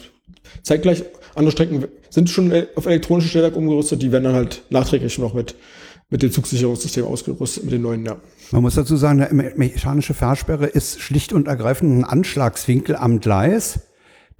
zeitgleich, 0.63 1.03
andere 1.36 1.51
Strecken 1.51 1.86
sind 2.09 2.29
schon 2.29 2.51
auf 2.75 2.86
elektronisches 2.86 3.32
Stellwerk 3.32 3.55
umgerüstet, 3.55 4.01
die 4.01 4.11
werden 4.11 4.25
dann 4.25 4.36
halt 4.36 4.63
nachträglich 4.69 5.17
noch 5.17 5.34
mit, 5.34 5.55
mit 6.09 6.21
dem 6.21 6.32
Zugsicherungssystem 6.32 7.05
ausgerüstet, 7.05 7.63
mit 7.63 7.73
den 7.73 7.82
neuen, 7.82 8.05
ja. 8.05 8.17
Man 8.51 8.63
muss 8.63 8.75
dazu 8.75 8.97
sagen, 8.97 9.23
eine 9.23 9.53
mechanische 9.55 10.13
Fahrsperre 10.13 10.65
ist 10.65 10.99
schlicht 10.99 11.32
und 11.32 11.47
ergreifend 11.47 11.99
ein 11.99 12.03
Anschlagswinkel 12.03 12.97
am 12.97 13.21
Gleis, 13.21 13.79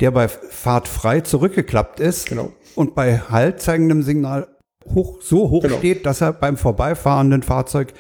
der 0.02 0.12
bei 0.12 0.28
Fahrt 0.28 0.88
frei 0.88 1.22
zurückgeklappt 1.22 2.00
ist 2.00 2.28
genau. 2.28 2.52
und 2.76 2.94
bei 2.94 3.20
Halt 3.20 3.62
zeigendem 3.62 4.04
Signal 4.04 4.48
hoch, 4.94 5.22
so 5.22 5.50
hoch 5.50 5.64
genau. 5.64 5.78
steht, 5.78 6.06
dass 6.06 6.22
er 6.22 6.34
beim 6.34 6.58
vorbeifahrenden 6.58 7.44
Fahrzeug 7.44 7.94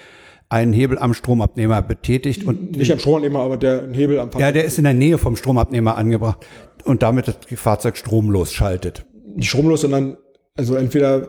einen 0.49 0.73
Hebel 0.73 0.99
am 0.99 1.13
Stromabnehmer 1.13 1.81
betätigt 1.81 2.45
und 2.45 2.75
nicht 2.75 2.91
am 2.91 2.99
Stromabnehmer, 2.99 3.39
aber 3.39 3.55
der 3.55 3.89
Hebel 3.93 4.19
am 4.19 4.31
Fahrzeug. 4.31 4.41
Ja, 4.41 4.51
der 4.51 4.65
ist 4.65 4.77
in 4.77 4.83
der 4.83 4.93
Nähe 4.93 5.17
vom 5.17 5.37
Stromabnehmer 5.37 5.95
angebracht 5.95 6.45
und 6.83 7.03
damit 7.03 7.27
das 7.27 7.35
Fahrzeug 7.55 7.97
stromlos 7.97 8.53
schaltet. 8.53 9.05
Nicht 9.35 9.49
stromlos, 9.49 9.81
sondern 9.81 10.17
also 10.55 10.75
entweder 10.75 11.27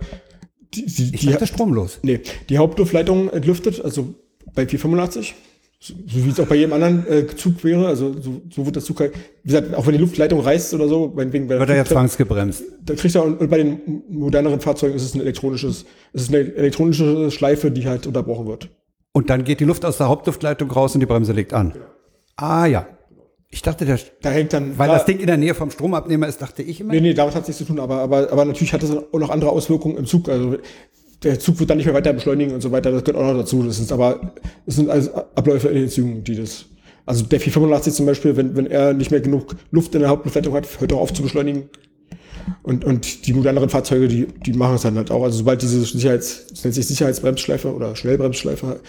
die, 0.74 0.86
die, 0.86 1.14
ich 1.14 1.26
dachte 1.26 1.46
stromlos. 1.46 1.98
Nee, 2.02 2.20
die 2.48 2.58
Hauptluftleitung 2.58 3.30
entlüftet, 3.30 3.84
also 3.84 4.14
bei 4.54 4.66
485 4.66 5.34
so, 5.82 5.94
so 6.06 6.24
wie 6.24 6.30
es 6.30 6.38
auch 6.38 6.46
bei 6.46 6.54
jedem 6.54 6.74
anderen 6.74 7.04
äh, 7.08 7.26
Zug 7.26 7.64
wäre, 7.64 7.88
also 7.88 8.12
so, 8.20 8.40
so 8.48 8.64
wird 8.64 8.76
das 8.76 8.84
Zug 8.84 9.00
halt, 9.00 9.14
wie 9.42 9.48
gesagt, 9.48 9.74
auch 9.74 9.84
wenn 9.84 9.94
die 9.94 9.98
Luftleitung 9.98 10.38
reißt 10.38 10.74
oder 10.74 10.86
so, 10.86 11.12
wegen 11.16 11.48
wird 11.48 11.68
er 11.68 11.74
ja 11.74 11.84
zwangsgebremst. 11.84 12.62
Da 12.84 12.94
kriegt 12.94 13.16
er, 13.16 13.24
und 13.24 13.50
bei 13.50 13.58
den 13.58 14.04
moderneren 14.08 14.60
Fahrzeugen 14.60 14.94
ist 14.94 15.02
es 15.02 15.14
ein 15.14 15.20
elektronisches, 15.20 15.84
es 16.12 16.22
ist 16.22 16.28
eine 16.32 16.54
elektronische 16.54 17.32
Schleife, 17.32 17.72
die 17.72 17.88
halt 17.88 18.06
unterbrochen 18.06 18.46
wird. 18.46 18.68
Und 19.12 19.28
dann 19.28 19.42
geht 19.42 19.58
die 19.58 19.64
Luft 19.64 19.84
aus 19.84 19.98
der 19.98 20.08
Hauptluftleitung 20.08 20.70
raus 20.70 20.94
und 20.94 21.00
die 21.00 21.06
Bremse 21.06 21.32
legt 21.32 21.52
an. 21.52 21.72
Genau. 21.72 21.84
Ah 22.36 22.66
ja. 22.66 22.86
Ich 23.54 23.60
dachte, 23.60 23.84
der, 23.84 23.98
da 24.22 24.30
hängt 24.30 24.54
dann, 24.54 24.78
weil 24.78 24.88
da, 24.88 24.94
das 24.94 25.04
Ding 25.04 25.20
in 25.20 25.26
der 25.26 25.36
Nähe 25.36 25.54
vom 25.54 25.70
Stromabnehmer 25.70 26.26
ist, 26.26 26.40
dachte 26.40 26.62
ich 26.62 26.80
immer. 26.80 26.94
Nee, 26.94 27.02
nee, 27.02 27.12
damit 27.12 27.34
hat 27.34 27.42
es 27.42 27.48
nichts 27.48 27.58
zu 27.58 27.66
tun, 27.66 27.78
aber, 27.78 27.96
aber, 27.96 28.32
aber 28.32 28.46
natürlich 28.46 28.72
hat 28.72 28.82
das 28.82 28.90
auch 28.90 29.18
noch 29.18 29.28
andere 29.28 29.50
Auswirkungen 29.50 29.98
im 29.98 30.06
Zug. 30.06 30.30
Also 30.30 30.56
der 31.22 31.38
Zug 31.38 31.60
wird 31.60 31.68
dann 31.68 31.76
nicht 31.76 31.84
mehr 31.84 31.94
weiter 31.94 32.14
beschleunigen 32.14 32.54
und 32.54 32.62
so 32.62 32.72
weiter, 32.72 32.90
das 32.90 33.04
gehört 33.04 33.22
auch 33.22 33.30
noch 33.30 33.38
dazu. 33.38 33.62
Das 33.62 33.78
ist 33.78 33.92
aber, 33.92 34.32
das 34.64 34.76
sind 34.76 34.88
alles 34.88 35.12
Abläufe 35.12 35.68
in 35.68 35.74
den 35.74 35.88
Zügen, 35.90 36.24
die 36.24 36.34
das. 36.34 36.64
Also 37.04 37.24
der 37.24 37.40
485 37.40 37.92
zum 37.92 38.06
Beispiel, 38.06 38.36
wenn, 38.38 38.56
wenn 38.56 38.66
er 38.68 38.94
nicht 38.94 39.10
mehr 39.10 39.20
genug 39.20 39.54
Luft 39.70 39.94
in 39.94 40.00
der 40.00 40.08
Hauptluftleitung 40.08 40.54
hat, 40.54 40.80
hört 40.80 40.90
er 40.90 40.98
auf 40.98 41.12
zu 41.12 41.22
beschleunigen. 41.22 41.68
Und, 42.62 42.86
und 42.86 43.26
die 43.26 43.34
moderneren 43.34 43.68
Fahrzeuge, 43.68 44.08
die, 44.08 44.28
die 44.46 44.54
machen 44.54 44.76
es 44.76 44.82
dann 44.82 44.96
halt 44.96 45.10
auch. 45.10 45.24
Also 45.24 45.38
sobald 45.38 45.60
diese 45.60 45.84
Sicherheits, 45.84 46.46
das 46.48 46.64
nennt 46.64 46.74
sich 46.74 46.86
Sicherheitsbremsschleife 46.86 47.74
oder 47.74 47.96
Schnellbremsschleife, 47.96 48.80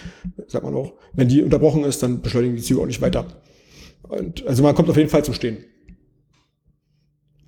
sagt 0.47 0.63
man 0.63 0.73
auch, 0.73 0.93
wenn 1.11 1.27
die 1.27 1.43
unterbrochen 1.43 1.83
ist, 1.83 2.01
dann 2.01 2.21
beschleunigen 2.21 2.55
die 2.55 2.61
Züge 2.61 2.79
auch 2.79 2.85
nicht 2.85 3.01
weiter. 3.01 3.25
Und, 4.17 4.45
also 4.47 4.63
man 4.63 4.75
kommt 4.75 4.89
auf 4.89 4.97
jeden 4.97 5.09
Fall 5.09 5.23
zum 5.23 5.33
Stehen. 5.33 5.57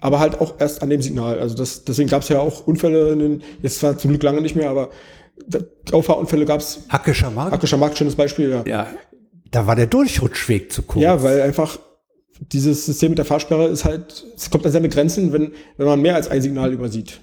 Aber 0.01 0.19
halt 0.19 0.39
auch 0.39 0.59
erst 0.59 0.81
an 0.81 0.89
dem 0.89 1.01
Signal. 1.01 1.39
Also 1.39 1.55
das, 1.55 1.83
deswegen 1.85 2.09
gab 2.09 2.21
es 2.21 2.29
ja 2.29 2.39
auch 2.39 2.67
Unfälle 2.67 3.13
in 3.13 3.19
den, 3.19 3.43
jetzt 3.61 3.79
zwar 3.79 3.97
zum 3.97 4.11
Glück 4.11 4.23
lange 4.23 4.41
nicht 4.41 4.55
mehr, 4.55 4.69
aber 4.69 4.89
Auffahrunfälle 5.91 6.45
gab 6.45 6.59
es. 6.59 6.81
Hackischer 6.89 7.31
Markt? 7.31 7.53
Hackischer 7.53 7.77
Markt, 7.77 7.97
schönes 7.97 8.15
Beispiel, 8.15 8.49
ja. 8.49 8.63
Ja, 8.65 8.87
da 9.51 9.67
war 9.67 9.75
der 9.75 9.87
Durchrutschweg 9.87 10.71
zu 10.71 10.83
kurz. 10.83 11.03
Ja, 11.03 11.23
weil 11.23 11.41
einfach 11.41 11.79
dieses 12.51 12.85
System 12.85 13.11
mit 13.11 13.17
der 13.17 13.25
Fahrsperre 13.25 13.67
ist 13.67 13.85
halt, 13.85 14.25
es 14.35 14.49
kommt 14.49 14.65
an 14.65 14.71
seine 14.71 14.89
Grenzen, 14.89 15.31
wenn, 15.31 15.53
wenn 15.77 15.87
man 15.87 16.01
mehr 16.01 16.15
als 16.15 16.27
ein 16.27 16.41
Signal 16.41 16.73
übersieht. 16.73 17.21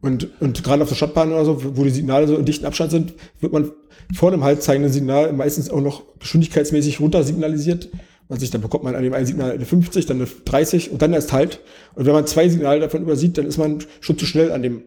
Und, 0.00 0.40
und 0.40 0.62
gerade 0.62 0.82
auf 0.82 0.88
der 0.88 0.96
Stadtbahn 0.96 1.32
oder 1.32 1.44
so, 1.44 1.76
wo 1.76 1.84
die 1.84 1.90
Signale 1.90 2.28
so 2.28 2.36
in 2.36 2.44
dichten 2.44 2.64
Abstand 2.64 2.90
sind, 2.90 3.14
wird 3.40 3.52
man 3.52 3.72
vor 4.14 4.30
dem 4.30 4.44
halt 4.44 4.62
zeigenden 4.62 4.92
Signal 4.92 5.32
meistens 5.32 5.70
auch 5.70 5.80
noch 5.80 6.02
geschwindigkeitsmäßig 6.20 7.00
runter 7.00 7.24
signalisiert. 7.24 7.88
Was 8.28 8.42
ich, 8.42 8.50
dann 8.50 8.60
bekommt 8.60 8.84
man 8.84 8.94
an 8.94 9.02
dem 9.02 9.14
einen 9.14 9.26
Signal 9.26 9.52
eine 9.52 9.64
50, 9.64 10.06
dann 10.06 10.18
eine 10.18 10.28
30 10.44 10.90
und 10.90 11.00
dann 11.00 11.12
erst 11.14 11.32
halt. 11.32 11.60
Und 11.94 12.04
wenn 12.04 12.12
man 12.12 12.26
zwei 12.26 12.48
Signale 12.48 12.80
davon 12.80 13.02
übersieht, 13.02 13.38
dann 13.38 13.46
ist 13.46 13.56
man 13.56 13.78
schon 14.00 14.18
zu 14.18 14.26
schnell 14.26 14.52
an 14.52 14.62
dem. 14.62 14.82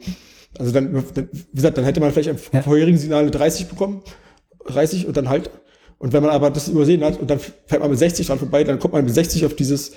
Also 0.60 0.72
dann, 0.72 0.94
wie 0.94 1.56
gesagt, 1.56 1.78
dann 1.78 1.86
hätte 1.86 2.00
man 2.00 2.12
vielleicht 2.12 2.30
am 2.30 2.38
ja. 2.52 2.62
vorherigen 2.62 2.98
Signal 2.98 3.22
eine 3.22 3.32
30 3.32 3.68
bekommen, 3.68 4.04
30 4.68 5.08
und 5.08 5.18
dann 5.18 5.30
halt. 5.30 5.50
Und 5.98 6.14
wenn 6.14 6.24
man 6.24 6.32
aber 6.32 6.50
das 6.50 6.68
übersehen 6.68 7.04
hat 7.04 7.20
und 7.20 7.30
dann 7.30 7.40
fährt 7.40 7.80
man 7.80 7.92
mit 7.92 8.00
60 8.00 8.26
dran 8.26 8.40
vorbei, 8.40 8.64
dann 8.64 8.80
kommt 8.80 8.94
man 8.94 9.06
mit 9.06 9.14
60 9.14 9.46
auf 9.46 9.56
dieses, 9.56 9.92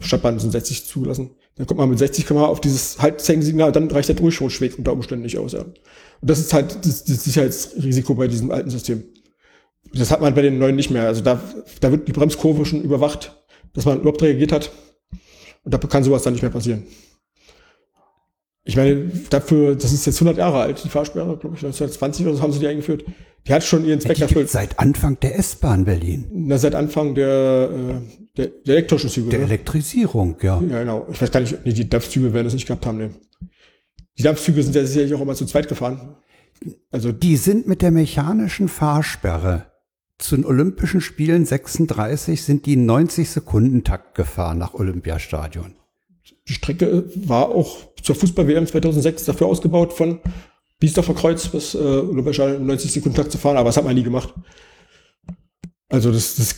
Stadtbahn 0.00 0.38
sind 0.38 0.50
60 0.50 0.86
zugelassen, 0.86 1.30
dann 1.56 1.66
kommt 1.66 1.78
man 1.78 1.88
mit 1.88 1.98
60 1.98 2.26
km 2.26 2.38
auf 2.38 2.60
dieses 2.60 2.98
Haltzeichensignal 3.00 3.68
und 3.68 3.76
dann 3.76 3.90
reicht 3.90 4.08
der 4.08 4.16
Durchschwung 4.16 4.50
unter 4.76 4.92
Umständen 4.92 5.22
nicht 5.22 5.38
aus. 5.38 5.52
Ja. 5.52 5.60
Und 5.60 5.74
das 6.20 6.40
ist 6.40 6.52
halt 6.52 6.84
das, 6.84 7.04
das 7.04 7.24
Sicherheitsrisiko 7.24 8.14
bei 8.14 8.28
diesem 8.28 8.50
alten 8.50 8.70
System. 8.70 9.04
Das 9.94 10.10
hat 10.10 10.20
man 10.20 10.34
bei 10.34 10.42
den 10.42 10.58
neuen 10.58 10.76
nicht 10.76 10.90
mehr. 10.90 11.06
Also 11.06 11.22
da, 11.22 11.40
da 11.80 11.90
wird 11.90 12.08
die 12.08 12.12
Bremskurve 12.12 12.64
schon 12.64 12.82
überwacht, 12.82 13.36
dass 13.74 13.84
man 13.84 14.00
überhaupt 14.00 14.22
reagiert 14.22 14.52
hat. 14.52 14.70
Und 15.64 15.74
da 15.74 15.78
kann 15.78 16.04
sowas 16.04 16.22
dann 16.22 16.32
nicht 16.32 16.42
mehr 16.42 16.50
passieren. 16.50 16.84
Ich 18.68 18.76
meine, 18.76 19.10
dafür, 19.30 19.76
das 19.76 19.92
ist 19.92 20.06
jetzt 20.06 20.16
100 20.16 20.38
Jahre 20.38 20.60
alt, 20.60 20.82
die 20.82 20.88
Fahrsperre, 20.88 21.36
glaube 21.36 21.54
ich, 21.56 21.64
1920 21.64 22.26
oder 22.26 22.34
so 22.34 22.42
haben 22.42 22.52
sie 22.52 22.58
die 22.58 22.66
eingeführt. 22.66 23.04
Die 23.46 23.52
hat 23.52 23.62
schon 23.62 23.84
ihren 23.84 24.00
Zweck 24.00 24.20
erfüllt. 24.20 24.50
Seit 24.50 24.80
Anfang 24.80 25.20
der 25.20 25.38
S-Bahn 25.38 25.84
Berlin. 25.84 26.26
Na, 26.32 26.58
seit 26.58 26.74
Anfang 26.74 27.14
der, 27.14 27.70
äh, 27.70 28.26
der, 28.36 28.46
der 28.46 28.74
elektrischen 28.74 29.08
Züge. 29.08 29.30
Der 29.30 29.38
ne? 29.38 29.44
Elektrisierung, 29.44 30.36
ja. 30.42 30.60
Ja, 30.68 30.80
genau. 30.80 31.06
Ich 31.12 31.22
weiß 31.22 31.30
gar 31.30 31.40
nicht, 31.40 31.64
nee, 31.64 31.72
die 31.72 31.88
Dampfzüge 31.88 32.32
werden 32.32 32.46
das 32.46 32.54
nicht 32.54 32.66
gehabt 32.66 32.84
haben. 32.86 32.98
Ne. 32.98 33.10
Die 34.18 34.24
Dampfzüge 34.24 34.60
sind 34.64 34.74
ja 34.74 34.84
sicherlich 34.84 35.14
auch 35.14 35.20
immer 35.20 35.36
zu 35.36 35.46
zweit 35.46 35.68
gefahren. 35.68 36.16
Also 36.90 37.12
die 37.12 37.36
sind 37.36 37.68
mit 37.68 37.82
der 37.82 37.92
mechanischen 37.92 38.66
Fahrsperre 38.66 39.66
zu 40.18 40.36
den 40.36 40.44
Olympischen 40.44 41.00
Spielen 41.00 41.44
36 41.44 42.42
sind 42.42 42.66
die 42.66 42.76
90 42.76 43.28
Sekunden 43.28 43.84
Takt 43.84 44.14
gefahren 44.14 44.58
nach 44.58 44.74
Olympiastadion. 44.74 45.74
Die 46.48 46.52
Strecke 46.52 47.04
war 47.14 47.48
auch 47.48 47.94
zur 48.02 48.14
Fußball-WM 48.14 48.66
2006 48.66 49.24
dafür 49.24 49.48
ausgebaut 49.48 49.92
von 49.92 50.20
Biesdorfer 50.78 51.14
Kreuz 51.14 51.48
bis 51.48 51.74
äh, 51.74 51.78
Olympiastadion 51.78 52.66
90 52.66 52.92
Sekunden 52.92 53.16
Takt 53.16 53.32
zu 53.32 53.38
fahren, 53.38 53.56
aber 53.56 53.68
das 53.68 53.76
hat 53.76 53.84
man 53.84 53.94
nie 53.94 54.02
gemacht. 54.02 54.32
Also 55.88 56.10
das, 56.10 56.36
das 56.36 56.54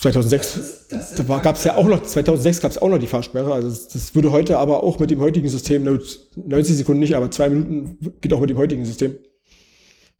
2006 0.00 0.88
da 1.16 1.38
gab 1.38 1.56
es 1.56 1.64
ja 1.64 1.76
auch 1.76 1.86
noch 1.86 2.02
2006 2.02 2.60
gab 2.60 2.70
es 2.70 2.78
auch 2.78 2.88
noch 2.88 2.98
die 2.98 3.06
Fahrsperre. 3.06 3.54
Also 3.54 3.68
das, 3.68 3.88
das, 3.88 4.14
würde 4.14 4.32
heute 4.32 4.58
aber 4.58 4.82
auch 4.82 4.98
mit 4.98 5.10
dem 5.10 5.20
heutigen 5.20 5.48
System 5.48 5.84
90 5.84 6.76
Sekunden 6.76 7.00
nicht, 7.00 7.14
aber 7.14 7.30
zwei 7.30 7.48
Minuten 7.48 7.98
geht 8.20 8.32
auch 8.32 8.40
mit 8.40 8.50
dem 8.50 8.58
heutigen 8.58 8.84
System. 8.84 9.16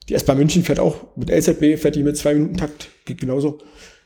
Die 0.09 0.15
S-Bahn 0.15 0.39
München 0.39 0.63
fährt 0.63 0.81
auch 0.81 1.17
mit 1.17 1.31
LZB, 1.31 1.81
fährt 1.81 1.97
die 1.97 2.03
mit 2.03 2.17
zwei 2.17 2.35
Minuten 2.35 2.57
Takt, 2.57 2.91
geht 3.05 3.21
genauso. 3.21 3.59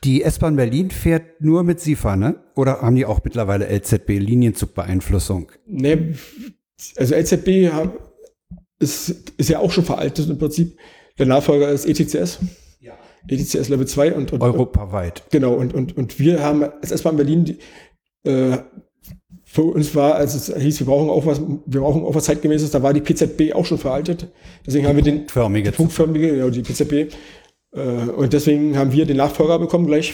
Die 0.03 0.23
S-Bahn 0.23 0.55
Berlin 0.55 0.91
fährt 0.91 1.41
nur 1.41 1.63
mit 1.63 1.81
SIFA, 1.81 2.15
ne? 2.15 2.35
Oder 2.55 2.81
haben 2.81 2.95
die 2.95 3.05
auch 3.05 3.19
mittlerweile 3.23 3.67
LZB, 3.67 4.19
Linienzugbeeinflussung? 4.19 5.51
Ne, 5.67 6.15
also 6.95 7.15
LZB 7.15 7.69
ist, 8.79 9.33
ist 9.37 9.49
ja 9.49 9.59
auch 9.59 9.71
schon 9.71 9.83
veraltet 9.83 10.29
im 10.29 10.37
Prinzip. 10.37 10.77
Der 11.17 11.25
Nachfolger 11.25 11.69
ist 11.69 11.85
ETCS. 11.85 12.39
Ja. 12.79 12.93
ETCS 13.27 13.67
Level 13.67 13.85
2 13.85 14.13
und, 14.13 14.31
und 14.31 14.41
europaweit. 14.41 15.23
Genau, 15.31 15.53
und, 15.53 15.73
und, 15.73 15.97
und 15.97 16.17
wir 16.17 16.41
haben 16.41 16.63
als 16.63 16.91
S-Bahn 16.91 17.17
Berlin 17.17 17.43
die, 17.43 17.57
äh, 18.23 18.57
für 19.51 19.63
uns 19.63 19.95
war, 19.95 20.13
als 20.13 20.35
es 20.35 20.55
hieß, 20.55 20.81
wir 20.81 20.85
brauchen 20.85 21.09
auch 21.09 21.25
was, 21.25 21.41
wir 21.41 21.81
brauchen 21.81 22.03
auch 22.03 22.13
was 22.13 22.25
zeitgemäßes, 22.25 22.69
da 22.69 22.83
war 22.83 22.93
die 22.93 23.01
PZB 23.01 23.55
auch 23.55 23.65
schon 23.65 23.79
veraltet. 23.79 24.27
Deswegen 24.63 24.85
haben 24.85 24.95
wir 24.95 25.03
den 25.03 25.21
punktförmige, 25.21 25.71
punktförmige, 25.71 26.31
genau, 26.33 26.51
die 26.51 26.61
PZB. 26.61 27.11
Äh, 27.71 27.79
und 28.15 28.31
deswegen 28.31 28.77
haben 28.77 28.91
wir 28.91 29.07
den 29.07 29.17
Nachfolger 29.17 29.57
bekommen 29.57 29.87
gleich 29.87 30.13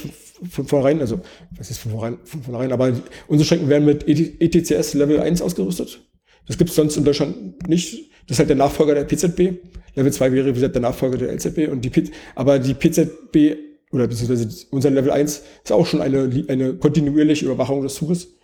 von 0.49 0.65
vornherein, 0.67 1.01
also 1.01 1.19
was 1.57 1.69
ist 1.69 1.79
von 1.79 1.91
vornherein, 1.91 2.19
von 2.23 2.43
vornherein, 2.43 2.71
aber 2.71 2.93
unsere 3.27 3.45
Strecken 3.45 3.67
werden 3.67 3.83
mit 3.83 4.07
ETCS 4.07 4.93
Level 4.93 5.19
1 5.19 5.41
ausgerüstet. 5.41 5.99
Das 6.47 6.57
gibt 6.57 6.69
es 6.69 6.77
sonst 6.77 6.95
in 6.95 7.03
Deutschland 7.03 7.67
nicht. 7.67 8.09
Das 8.27 8.35
ist 8.35 8.39
halt 8.39 8.49
der 8.49 8.55
Nachfolger 8.55 8.95
der 8.95 9.03
PZB. 9.03 9.59
Level 9.95 10.13
2 10.13 10.31
wäre, 10.31 10.47
wie 10.47 10.53
gesagt, 10.53 10.75
der 10.75 10.81
Nachfolger 10.81 11.17
der 11.17 11.33
LZB. 11.33 11.69
Und 11.69 11.83
die 11.83 11.89
P 11.89 12.05
aber 12.35 12.57
die 12.59 12.73
PZB 12.73 13.57
oder 13.91 14.07
beziehungsweise 14.07 14.67
unser 14.71 14.91
Level 14.91 15.11
1 15.11 15.43
ist 15.63 15.71
auch 15.73 15.85
schon 15.85 16.01
eine, 16.01 16.29
eine 16.47 16.75
kontinuierliche 16.75 17.45
Überwachung 17.45 17.81
des 17.81 17.95
Zuges. 17.95 18.34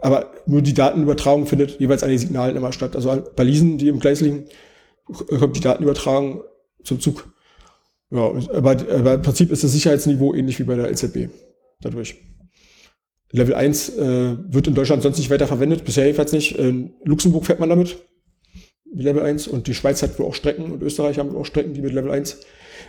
Aber 0.00 0.32
nur 0.46 0.62
die 0.62 0.74
Datenübertragung 0.74 1.46
findet 1.46 1.78
jeweils 1.80 2.02
an 2.02 2.10
den 2.10 2.18
Signalen 2.18 2.56
immer 2.56 2.72
statt. 2.72 2.96
Also 2.96 3.22
bei 3.36 3.44
Liesen, 3.44 3.78
die 3.78 3.88
im 3.88 4.00
Gleis 4.00 4.20
liegen, 4.20 4.46
kommt 5.06 5.56
die 5.56 5.60
Datenübertragung 5.60 6.42
zum 6.84 7.00
Zug. 7.00 7.32
Ja, 8.10 8.32
aber, 8.54 8.70
aber 8.70 9.14
im 9.14 9.22
Prinzip 9.22 9.52
ist 9.52 9.62
das 9.62 9.72
Sicherheitsniveau 9.72 10.34
ähnlich 10.34 10.58
wie 10.58 10.64
bei 10.64 10.76
der 10.76 10.90
LZB. 10.90 11.28
Dadurch. 11.80 12.16
Level 13.32 13.54
1 13.54 13.90
äh, 13.90 14.36
wird 14.48 14.66
in 14.66 14.74
Deutschland 14.74 15.02
sonst 15.02 15.18
nicht 15.18 15.30
weiter 15.30 15.46
verwendet, 15.46 15.84
bisher 15.84 16.04
jedenfalls 16.04 16.32
nicht. 16.32 16.56
In 16.58 16.94
Luxemburg 17.04 17.46
fährt 17.46 17.60
man 17.60 17.68
damit, 17.68 17.98
mit 18.92 19.04
Level 19.04 19.22
1, 19.22 19.46
und 19.46 19.68
die 19.68 19.74
Schweiz 19.74 20.02
hat 20.02 20.18
wohl 20.18 20.26
auch 20.26 20.34
Strecken 20.34 20.72
und 20.72 20.82
Österreich 20.82 21.18
haben 21.18 21.36
auch 21.36 21.46
Strecken, 21.46 21.74
die 21.74 21.82
mit 21.82 21.92
Level 21.92 22.10
1. 22.10 22.40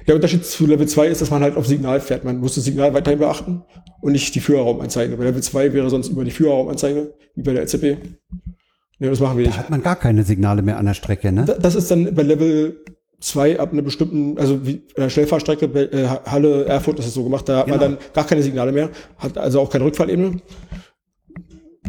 Der 0.08 0.16
Unterschied 0.16 0.46
zu 0.46 0.66
Level 0.66 0.88
2 0.88 1.08
ist, 1.08 1.22
dass 1.22 1.30
man 1.30 1.42
halt 1.42 1.56
auf 1.56 1.68
Signal 1.68 2.00
fährt. 2.00 2.24
Man 2.24 2.40
muss 2.40 2.56
das 2.56 2.64
Signal 2.64 2.94
weiterhin 2.94 3.20
beachten 3.20 3.64
und 4.02 4.12
nicht 4.14 4.34
die 4.34 4.40
Führerraumanzeige. 4.40 5.16
Bei 5.16 5.26
Level 5.26 5.44
2 5.44 5.74
wäre 5.74 5.90
sonst 5.90 6.10
über 6.10 6.24
die 6.24 6.32
Führerraumanzeige, 6.32 7.14
wie 7.36 7.44
bei 7.44 7.54
der 7.54 7.64
LZB. 7.64 7.98
Nee, 9.00 9.10
das 9.10 9.20
machen 9.20 9.38
wir 9.38 9.46
nicht. 9.46 9.58
Da 9.58 9.62
hat 9.62 9.70
man 9.70 9.82
gar 9.82 9.96
keine 9.96 10.24
Signale 10.24 10.62
mehr 10.62 10.78
an 10.78 10.86
der 10.86 10.94
Strecke, 10.94 11.32
ne? 11.32 11.46
Das 11.46 11.76
ist 11.76 11.90
dann 11.90 12.14
bei 12.14 12.24
Level 12.24 12.84
2 13.20 13.60
ab 13.60 13.72
einer 13.72 13.82
bestimmten, 13.82 14.38
also 14.38 14.66
wie 14.66 14.84
äh, 14.96 15.10
Schnellfahrstrecke, 15.10 15.66
äh, 15.66 16.08
Halle, 16.26 16.66
Erfurt 16.66 17.00
das 17.00 17.08
ist 17.08 17.14
so 17.14 17.24
gemacht, 17.24 17.48
da 17.48 17.60
hat 17.60 17.66
genau. 17.66 17.78
man 17.78 17.92
dann 17.92 17.98
gar 18.14 18.26
keine 18.26 18.44
Signale 18.44 18.72
mehr, 18.72 18.90
hat 19.18 19.38
also 19.38 19.62
auch 19.62 19.70
keine 19.70 19.86
Rückfallebene. 19.86 20.42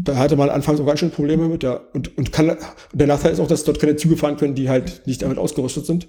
Da 0.04 0.16
hatte 0.16 0.36
man 0.36 0.50
anfangs 0.50 0.80
auch 0.80 0.86
ganz 0.86 1.00
schön 1.00 1.10
Probleme 1.10 1.48
mit, 1.48 1.62
ja. 1.62 1.80
Und, 1.92 2.16
und 2.16 2.32
kann, 2.32 2.50
und 2.50 2.58
der 2.94 3.06
Nachteil 3.06 3.32
ist 3.32 3.40
auch, 3.40 3.46
dass 3.46 3.64
dort 3.64 3.78
keine 3.78 3.96
Züge 3.96 4.16
fahren 4.16 4.36
können, 4.36 4.54
die 4.54 4.68
halt 4.68 5.02
nicht 5.06 5.22
damit 5.22 5.38
ausgerüstet 5.38 5.86
sind. 5.86 6.08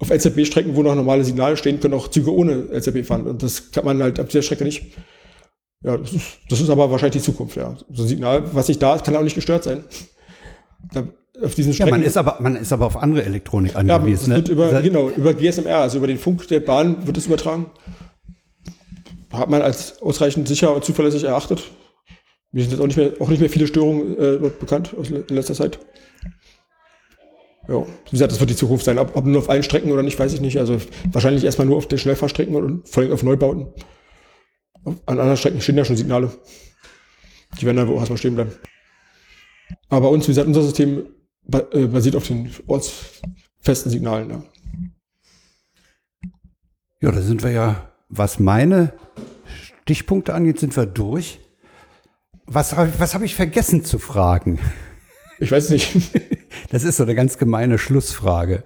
Auf 0.00 0.10
LZB-Strecken, 0.10 0.76
wo 0.76 0.82
noch 0.82 0.94
normale 0.94 1.24
Signale 1.24 1.56
stehen, 1.56 1.80
können 1.80 1.94
auch 1.94 2.08
Züge 2.08 2.32
ohne 2.32 2.68
LZB 2.72 3.04
fahren. 3.04 3.26
Und 3.26 3.42
das 3.42 3.72
kann 3.72 3.84
man 3.84 4.00
halt 4.02 4.20
ab 4.20 4.28
dieser 4.28 4.42
Strecke 4.42 4.64
nicht. 4.64 4.92
Ja, 5.82 5.96
das 5.96 6.12
ist, 6.12 6.38
das 6.48 6.60
ist 6.60 6.70
aber 6.70 6.90
wahrscheinlich 6.90 7.22
die 7.22 7.26
Zukunft, 7.26 7.56
ja. 7.56 7.76
So 7.92 8.02
ein 8.02 8.08
Signal, 8.08 8.54
was 8.54 8.68
nicht 8.68 8.82
da 8.82 8.94
ist, 8.94 9.04
kann 9.04 9.16
auch 9.16 9.22
nicht 9.22 9.34
gestört 9.34 9.64
sein. 9.64 9.84
Da, 10.92 11.08
auf 11.42 11.54
diesen 11.54 11.72
Strecken. 11.72 11.90
Ja, 11.90 11.98
man 11.98 12.06
ist 12.06 12.16
aber, 12.16 12.36
man 12.40 12.56
ist 12.56 12.72
aber 12.72 12.86
auf 12.86 12.96
andere 12.96 13.24
Elektronik 13.24 13.76
angewiesen. 13.76 14.08
Ja, 14.08 14.08
das 14.08 14.28
ne? 14.28 14.34
wird 14.36 14.48
über, 14.48 14.82
genau, 14.82 15.08
über 15.10 15.34
GSMR, 15.34 15.78
also 15.78 15.98
über 15.98 16.06
den 16.06 16.18
Funk 16.18 16.48
der 16.48 16.60
Bahn 16.60 17.06
wird 17.06 17.16
es 17.16 17.26
übertragen. 17.26 17.66
Hat 19.32 19.50
man 19.50 19.62
als 19.62 20.00
ausreichend 20.02 20.48
sicher 20.48 20.74
und 20.74 20.84
zuverlässig 20.84 21.24
erachtet. 21.24 21.62
Mir 22.50 22.62
sind 22.62 22.72
jetzt 22.72 22.80
auch 22.80 22.86
nicht 22.86 22.96
mehr, 22.96 23.12
auch 23.20 23.28
nicht 23.28 23.40
mehr 23.40 23.50
viele 23.50 23.66
Störungen 23.66 24.18
äh, 24.18 24.50
bekannt 24.58 24.94
aus 24.98 25.10
in 25.10 25.24
letzter 25.28 25.54
Zeit. 25.54 25.78
Ja, 27.68 27.84
wie 27.84 28.10
gesagt, 28.10 28.32
das 28.32 28.40
wird 28.40 28.48
die 28.50 28.56
Zukunft 28.56 28.86
sein. 28.86 28.98
Ob, 28.98 29.14
ob 29.14 29.26
nur 29.26 29.40
auf 29.40 29.50
allen 29.50 29.62
Strecken 29.62 29.92
oder 29.92 30.02
nicht, 30.02 30.18
weiß 30.18 30.32
ich 30.32 30.40
nicht. 30.40 30.58
Also 30.58 30.78
wahrscheinlich 31.12 31.44
erstmal 31.44 31.66
nur 31.66 31.76
auf 31.76 31.86
den 31.86 31.98
Schnellfahrstrecken 31.98 32.54
und 32.56 32.88
vor 32.88 33.02
allem 33.02 33.12
auf 33.12 33.22
Neubauten. 33.22 33.68
An 34.84 34.96
anderen 35.06 35.36
Strecken 35.36 35.60
stehen 35.60 35.76
ja 35.76 35.84
schon 35.84 35.96
Signale. 35.96 36.30
Die 37.60 37.66
werden 37.66 37.76
dann 37.76 37.88
auch 37.90 37.98
erstmal 37.98 38.16
stehen 38.16 38.34
bleiben. 38.34 38.52
Aber 39.90 40.08
uns, 40.08 40.26
wie 40.26 40.30
gesagt, 40.30 40.46
unser 40.46 40.62
System 40.62 41.08
äh, 41.52 41.86
basiert 41.86 42.16
auf 42.16 42.26
den 42.26 42.50
ortsfesten 42.66 43.90
Signalen. 43.90 44.30
Ja. 44.30 44.42
ja, 47.02 47.12
da 47.12 47.20
sind 47.20 47.42
wir 47.42 47.50
ja, 47.50 47.92
was 48.08 48.38
meine 48.38 48.94
Stichpunkte 49.82 50.32
angeht, 50.32 50.58
sind 50.58 50.74
wir 50.74 50.86
durch. 50.86 51.40
Was, 52.46 52.74
was 52.76 53.14
habe 53.14 53.26
ich 53.26 53.34
vergessen 53.34 53.84
zu 53.84 53.98
fragen? 53.98 54.58
Ich 55.38 55.50
weiß 55.50 55.70
nicht. 55.70 55.96
Das 56.70 56.84
ist 56.84 56.96
so 56.96 57.04
eine 57.04 57.14
ganz 57.14 57.38
gemeine 57.38 57.78
Schlussfrage. 57.78 58.62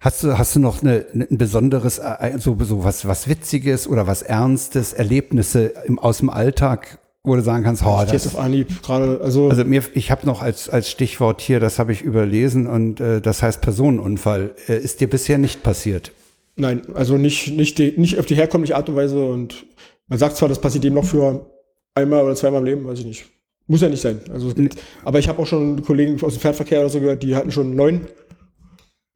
Hast 0.00 0.22
du, 0.22 0.36
hast 0.36 0.54
du 0.54 0.60
noch 0.60 0.82
eine, 0.82 1.06
ein 1.14 1.38
besonderes, 1.38 2.00
so, 2.38 2.56
so 2.60 2.84
was, 2.84 3.06
was 3.06 3.28
Witziges 3.28 3.88
oder 3.88 4.06
was 4.06 4.22
Ernstes, 4.22 4.92
Erlebnisse 4.92 5.72
im, 5.86 5.98
aus 5.98 6.18
dem 6.18 6.28
Alltag, 6.28 6.98
wo 7.22 7.34
du 7.34 7.42
sagen 7.42 7.64
kannst, 7.64 7.82
oh, 7.84 8.00
das, 8.02 8.12
jetzt 8.12 8.26
auf 8.26 8.38
Anhieb 8.38 8.82
gerade, 8.82 9.20
also. 9.22 9.48
Also 9.48 9.64
mir, 9.64 9.82
ich 9.94 10.10
habe 10.10 10.26
noch 10.26 10.42
als, 10.42 10.68
als 10.68 10.90
Stichwort 10.90 11.40
hier, 11.40 11.58
das 11.58 11.78
habe 11.78 11.92
ich 11.92 12.02
überlesen 12.02 12.66
und 12.66 13.00
äh, 13.00 13.20
das 13.20 13.42
heißt 13.42 13.62
Personenunfall. 13.62 14.54
Äh, 14.68 14.78
ist 14.78 15.00
dir 15.00 15.08
bisher 15.08 15.38
nicht 15.38 15.62
passiert? 15.62 16.12
Nein, 16.56 16.82
also 16.94 17.16
nicht, 17.16 17.56
nicht, 17.56 17.78
die, 17.78 17.94
nicht 17.96 18.18
auf 18.18 18.26
die 18.26 18.36
herkömmliche 18.36 18.76
Art 18.76 18.88
und 18.88 18.96
Weise 18.96 19.24
und 19.24 19.66
man 20.08 20.18
sagt 20.18 20.36
zwar, 20.36 20.48
das 20.48 20.60
passiert 20.60 20.84
dem 20.84 20.94
noch 20.94 21.04
für 21.04 21.46
einmal 21.94 22.24
oder 22.24 22.34
zweimal 22.34 22.60
im 22.60 22.66
Leben, 22.66 22.86
weiß 22.86 22.98
ich 23.00 23.06
nicht. 23.06 23.35
Muss 23.66 23.80
ja 23.80 23.88
nicht 23.88 24.00
sein. 24.00 24.20
Also, 24.32 24.54
gibt, 24.54 24.76
aber 25.04 25.18
ich 25.18 25.28
habe 25.28 25.40
auch 25.42 25.46
schon 25.46 25.82
Kollegen 25.82 26.22
aus 26.22 26.34
dem 26.34 26.40
Fernverkehr 26.40 26.80
oder 26.80 26.88
so 26.88 27.00
gehört, 27.00 27.22
die 27.22 27.34
hatten 27.34 27.50
schon 27.50 27.74
neun. 27.74 28.06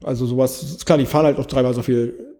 Also 0.02 0.26
sowas, 0.26 0.62
ist 0.62 0.86
klar, 0.86 0.98
die 0.98 1.06
fahren 1.06 1.26
halt 1.26 1.38
auch 1.38 1.46
dreimal 1.46 1.74
so 1.74 1.82
viel 1.82 2.30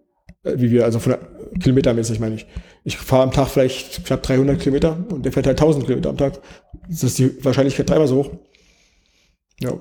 äh, 0.43 0.53
wie 0.57 0.71
wir, 0.71 0.85
also 0.85 0.99
von 0.99 1.15
kilometermäßig 1.59 2.19
meine 2.19 2.35
ich. 2.35 2.45
Ich 2.83 2.97
fahre 2.97 3.23
am 3.23 3.31
Tag 3.31 3.49
vielleicht 3.49 4.05
knapp 4.05 4.23
300 4.23 4.59
Kilometer 4.59 4.97
und 5.11 5.23
der 5.23 5.31
fährt 5.31 5.47
halt 5.47 5.59
1000 5.59 5.85
Kilometer 5.85 6.09
am 6.09 6.17
Tag. 6.17 6.39
Das 6.89 7.03
ist 7.03 7.19
die 7.19 7.43
Wahrscheinlichkeit 7.43 7.89
dreimal 7.89 8.07
so 8.07 8.17
hoch. 8.17 8.31
Ja. 9.59 9.73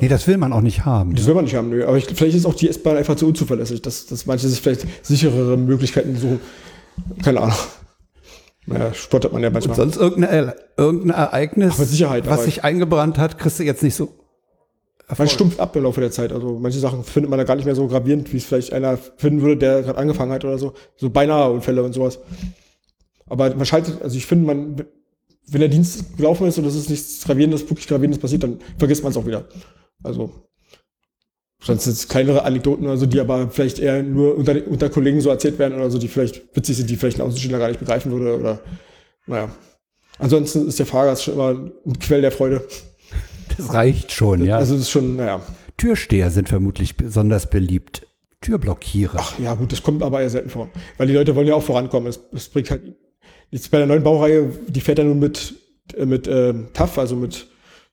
Nee, 0.00 0.08
das 0.08 0.26
will 0.26 0.36
man 0.36 0.52
auch 0.52 0.60
nicht 0.60 0.84
haben. 0.84 1.14
Das 1.14 1.22
ne? 1.22 1.28
will 1.28 1.34
man 1.36 1.44
nicht 1.44 1.54
haben, 1.54 1.70
nö. 1.70 1.84
Aber 1.84 1.96
ich, 1.96 2.06
vielleicht 2.06 2.36
ist 2.36 2.46
auch 2.46 2.54
die 2.54 2.68
S-Bahn 2.68 2.96
einfach 2.96 3.16
zu 3.16 3.26
unzuverlässig, 3.26 3.82
dass, 3.82 4.06
dass 4.06 4.26
manche 4.26 4.48
sich 4.48 4.60
vielleicht 4.60 4.86
sicherere 5.04 5.56
Möglichkeiten 5.56 6.16
suchen. 6.16 6.40
Keine 7.22 7.40
Ahnung. 7.40 7.56
Naja, 8.68 8.94
spottet 8.94 9.32
man 9.32 9.42
ja 9.42 9.50
manchmal. 9.50 9.78
Und 9.80 9.92
sonst 9.92 9.96
irgendein, 9.96 10.52
irgendein 10.76 11.10
Ereignis, 11.16 11.76
Sicherheit, 11.76 12.28
was 12.28 12.44
sich 12.44 12.64
eingebrannt 12.64 13.18
hat, 13.18 13.38
kriegst 13.38 13.58
du 13.58 13.64
jetzt 13.64 13.82
nicht 13.82 13.94
so 13.94 14.14
Erfolg. 15.08 15.18
Man 15.20 15.28
stumpft 15.28 15.60
ab 15.60 15.74
im 15.74 15.84
Laufe 15.84 16.00
der 16.00 16.10
Zeit. 16.10 16.32
Also 16.32 16.58
manche 16.58 16.78
Sachen 16.78 17.02
findet 17.02 17.30
man 17.30 17.38
da 17.38 17.44
gar 17.44 17.56
nicht 17.56 17.64
mehr 17.64 17.74
so 17.74 17.86
gravierend, 17.86 18.30
wie 18.32 18.36
es 18.36 18.44
vielleicht 18.44 18.74
einer 18.74 18.98
finden 18.98 19.40
würde, 19.40 19.56
der 19.56 19.82
gerade 19.82 19.98
angefangen 19.98 20.32
hat 20.32 20.44
oder 20.44 20.58
so. 20.58 20.74
So 20.96 21.08
beinahe 21.08 21.50
Unfälle 21.50 21.82
und 21.82 21.94
sowas. 21.94 22.18
Aber 23.26 23.54
man 23.54 23.64
schaltet, 23.64 24.02
also 24.02 24.16
ich 24.18 24.26
finde, 24.26 24.46
man, 24.46 24.84
wenn 25.46 25.60
der 25.60 25.70
Dienst 25.70 26.18
gelaufen 26.18 26.46
ist 26.46 26.58
und 26.58 26.66
es 26.66 26.74
ist 26.74 26.90
nichts 26.90 27.24
Gravierendes, 27.24 27.62
wirklich 27.62 27.88
Gravierendes 27.88 28.20
passiert, 28.20 28.42
dann 28.42 28.58
vergisst 28.76 29.02
man 29.02 29.12
es 29.12 29.16
auch 29.16 29.26
wieder. 29.26 29.44
Also 30.02 30.30
sonst 31.60 31.84
sind 31.84 31.94
es 31.94 32.08
kleinere 32.08 32.44
Anekdoten 32.44 32.86
oder 32.86 32.96
so, 32.96 33.06
die 33.06 33.20
aber 33.20 33.50
vielleicht 33.50 33.78
eher 33.78 34.02
nur 34.02 34.36
unter, 34.36 34.54
unter 34.66 34.90
Kollegen 34.90 35.20
so 35.20 35.30
erzählt 35.30 35.58
werden 35.58 35.74
oder 35.74 35.90
so, 35.90 35.98
die 35.98 36.08
vielleicht 36.08 36.56
witzig 36.56 36.76
sind, 36.76 36.90
die 36.90 36.96
vielleicht 36.96 37.18
ein 37.18 37.26
Außenstehender 37.26 37.58
gar 37.58 37.68
nicht 37.68 37.80
begreifen 37.80 38.12
würde 38.12 38.38
oder 38.38 38.60
naja. 39.26 39.50
Ansonsten 40.18 40.66
ist 40.66 40.78
der 40.78 40.86
Fahrgast 40.86 41.24
schon 41.24 41.34
immer 41.34 41.50
ein 41.50 41.98
Quell 41.98 42.22
der 42.22 42.32
Freude. 42.32 42.66
Das 43.56 43.72
reicht 43.72 44.12
schon, 44.12 44.44
ja. 44.44 44.56
Also 44.56 44.74
das 44.74 44.82
ist 44.82 44.90
schon, 44.90 45.16
naja. 45.16 45.40
Türsteher 45.76 46.30
sind 46.30 46.48
vermutlich 46.48 46.96
besonders 46.96 47.48
beliebt. 47.50 48.06
Türblockierer. 48.40 49.18
Ach 49.18 49.38
ja, 49.38 49.54
gut, 49.54 49.72
das 49.72 49.82
kommt 49.82 50.02
aber 50.02 50.20
eher 50.20 50.30
selten 50.30 50.50
vor. 50.50 50.68
Weil 50.96 51.08
die 51.08 51.12
Leute 51.12 51.34
wollen 51.34 51.48
ja 51.48 51.54
auch 51.54 51.62
vorankommen. 51.62 52.08
Es, 52.08 52.20
es 52.32 52.48
bringt 52.48 52.70
halt, 52.70 52.82
jetzt 53.50 53.70
bei 53.70 53.78
der 53.78 53.86
neuen 53.86 54.02
Baureihe, 54.02 54.52
die 54.68 54.80
fährt 54.80 54.98
ja 54.98 55.04
nun 55.04 55.18
mit, 55.18 55.54
äh, 55.96 56.06
mit 56.06 56.28
äh, 56.28 56.54
TAF, 56.72 56.98
also 56.98 57.16
mit 57.16 57.48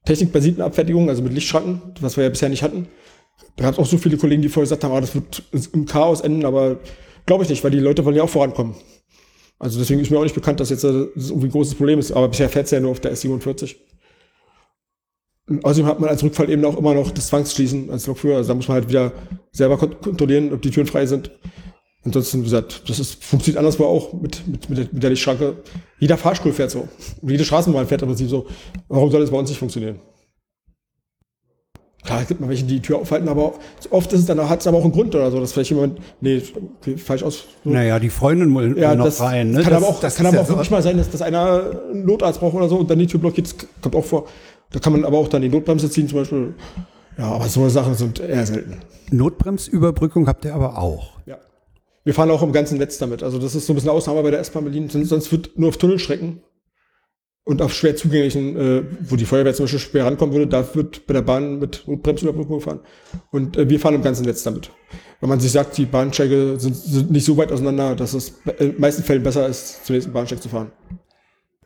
technikbasierten 0.06 0.62
Abfertigungen, 0.62 1.10
also 1.10 1.24
mit 1.24 1.34
Lichtschranken, 1.34 1.82
was 2.00 2.16
wir 2.16 2.24
ja 2.24 2.30
bisher 2.30 2.50
nicht 2.50 2.62
hatten. 2.62 2.88
Da 3.56 3.64
gab 3.64 3.74
es 3.74 3.80
auch 3.80 3.86
so 3.86 3.98
viele 3.98 4.18
Kollegen, 4.18 4.42
die 4.42 4.50
vorher 4.50 4.66
gesagt 4.66 4.84
haben, 4.84 4.94
ah, 4.94 5.02
das 5.02 5.16
wird 5.16 5.44
im 5.74 5.86
Chaos 5.86 6.22
enden, 6.22 6.46
aber 6.46 6.80
glaube 7.26 7.44
ich 7.44 7.50
nicht, 7.50 7.64
weil 7.64 7.72
die 7.72 7.80
Leute 7.80 8.04
wollen 8.06 8.16
ja 8.16 8.24
auch 8.24 8.30
vorankommen. 8.30 8.76
Also 9.60 9.80
deswegen 9.80 10.02
ist 10.02 10.12
mir 10.12 10.20
auch 10.20 10.24
nicht 10.24 10.36
bekannt, 10.36 10.60
dass 10.60 10.70
jetzt 10.70 10.84
das 10.84 10.94
irgendwie 10.94 11.48
ein 11.48 11.52
großes 11.52 11.76
Problem 11.76 12.00
ist, 12.00 12.12
aber 12.12 12.28
bisher 12.28 12.50
fährt 12.50 12.66
es 12.66 12.72
ja 12.72 12.80
nur 12.80 12.92
auf 12.92 13.00
der 13.00 13.14
S47. 13.14 13.76
Außerdem 15.62 15.86
hat 15.86 16.00
man 16.00 16.10
als 16.10 16.24
Rückfall 16.24 16.50
eben 16.50 16.66
auch 16.66 16.78
immer 16.78 16.94
noch 16.94 17.12
das 17.12 17.28
Zwangsschließen 17.28 17.92
als 17.92 18.08
Lokführer. 18.08 18.38
Also 18.38 18.50
da 18.50 18.56
muss 18.56 18.68
man 18.68 18.76
halt 18.76 18.90
wieder 18.90 19.14
selber 19.52 19.78
kontrollieren, 19.78 20.52
ob 20.52 20.62
die 20.62 20.72
Türen 20.72 20.88
frei 20.88 21.06
sind. 21.06 21.32
Ansonsten, 22.04 22.40
wie 22.40 22.46
gesagt, 22.46 22.88
das 22.88 23.00
ist, 23.00 23.24
funktioniert 23.24 23.60
anderswo 23.60 23.86
auch 23.86 24.14
mit, 24.14 24.48
mit, 24.48 24.70
mit, 24.70 24.78
der, 24.78 24.88
mit 24.92 25.04
der 25.04 25.10
Lichtschranke. 25.12 25.58
Jeder 26.00 26.18
Fahrstuhl 26.18 26.52
fährt 26.52 26.72
so. 26.72 26.88
Und 27.22 27.30
jede 27.30 27.46
Straßenbahn 27.46 27.88
fährt 27.88 28.02
im 28.02 28.08
Prinzip 28.08 28.30
so. 28.30 28.48
Warum 28.88 29.12
soll 29.12 29.22
das 29.22 29.32
bei 29.32 29.38
uns 29.38 29.50
nicht 29.50 29.60
funktionieren? 29.60 30.00
Klar, 32.06 32.22
es 32.22 32.28
gibt 32.28 32.40
mal 32.40 32.50
welche, 32.50 32.66
die 32.66 32.76
die 32.76 32.82
Tür 32.82 33.00
aufhalten, 33.00 33.28
aber 33.28 33.56
oft 33.90 34.14
ist 34.14 34.20
es 34.20 34.26
dann, 34.28 34.48
hat 34.48 34.62
es 34.62 34.68
aber 34.68 34.78
auch 34.78 34.84
einen 34.84 34.92
Grund 34.92 35.16
oder 35.16 35.32
so, 35.32 35.40
dass 35.40 35.54
vielleicht 35.54 35.72
jemand, 35.72 36.00
nee, 36.22 36.42
falsch 36.98 37.24
aus. 37.24 37.46
Naja, 37.64 38.00
die 38.00 38.10
Freundin 38.10 38.56
will 38.56 38.78
ja, 38.78 38.94
noch 38.94 39.06
das 39.06 39.22
rein, 39.22 39.52
ne? 39.52 39.64
Kann 39.64 39.74
das, 39.74 39.84
aber 39.84 39.92
auch, 39.92 40.00
das 40.00 40.16
kann 40.16 40.28
aber 40.28 40.42
auch 40.42 40.48
wirklich 40.48 40.70
mal 40.70 40.84
sein, 40.84 40.98
dass, 40.98 41.10
dass 41.10 41.24
einer 41.24 41.72
einen 41.92 42.06
Notarzt 42.06 42.40
braucht 42.40 42.54
oder 42.54 42.70
so 42.70 42.78
und 42.78 42.90
dann 42.90 43.00
die 43.00 43.08
Tür 43.08 43.20
blockiert, 43.20 43.48
das 43.48 43.68
kommt 43.82 43.96
auch 43.96 44.06
vor. 44.06 44.28
Da 44.72 44.80
kann 44.80 44.94
man 44.94 45.04
aber 45.04 45.18
auch 45.18 45.28
dann 45.28 45.42
die 45.42 45.50
Notbremse 45.50 45.90
ziehen 45.90 46.08
zum 46.08 46.20
Beispiel. 46.20 46.54
Ja, 47.18 47.32
aber 47.32 47.48
so 47.48 47.68
Sachen 47.70 47.96
sind 47.96 48.20
eher 48.20 48.46
selten. 48.46 48.78
Notbremsüberbrückung 49.10 50.28
habt 50.28 50.46
ihr 50.46 50.54
aber 50.54 50.78
auch. 50.78 51.20
Ja. 51.26 51.38
Wir 52.04 52.14
fahren 52.14 52.30
auch 52.30 52.44
im 52.44 52.52
ganzen 52.52 52.78
Netz 52.78 52.98
damit. 52.98 53.24
Also 53.24 53.40
das 53.40 53.56
ist 53.56 53.66
so 53.66 53.74
ein 53.74 53.76
bisschen 53.76 53.90
Ausnahme 53.90 54.22
bei 54.22 54.32
der 54.32 54.42
S-Bahn 54.42 54.64
Berlin. 54.64 54.90
Sonst 54.90 55.32
wird 55.32 55.58
nur 55.58 55.70
auf 55.70 55.78
Tunnelstrecken 55.78 56.42
und 57.46 57.62
auf 57.62 57.74
schwer 57.74 57.96
zugänglichen, 57.96 58.58
äh, 58.58 58.84
wo 59.02 59.16
die 59.16 59.26
Feuerwehr 59.26 59.54
zum 59.54 59.66
Beispiel 59.66 59.80
schwer 59.80 60.06
rankommen 60.06 60.34
würde, 60.34 60.48
da 60.48 60.76
wird 60.76 61.06
bei 61.06 61.14
der 61.14 61.22
Bahn 61.22 61.60
mit 61.60 61.84
Notbremsüberbrückung 61.88 62.58
gefahren. 62.58 62.80
Und 63.32 63.56
äh, 63.56 63.70
wir 63.70 63.80
fahren 63.80 63.94
im 63.94 64.02
ganzen 64.02 64.26
Netz 64.26 64.44
damit. 64.44 64.72
Wenn 65.22 65.30
man 65.30 65.40
sich 65.40 65.52
sagt, 65.52 65.78
die 65.78 65.86
Bahnsteige 65.86 66.56
sind, 66.60 66.76
sind 66.76 67.12
nicht 67.12 67.24
so 67.24 67.38
weit 67.38 67.52
auseinander, 67.52 67.96
dass 67.96 68.14
es 68.16 68.34
in 68.58 68.72
den 68.72 68.82
meisten 68.82 69.04
Fällen 69.04 69.24
besser 69.24 69.48
ist, 69.48 69.86
zum 69.86 69.96
nächsten 69.96 70.12
Bahnsteig 70.12 70.42
zu 70.42 70.50
fahren. 70.50 70.72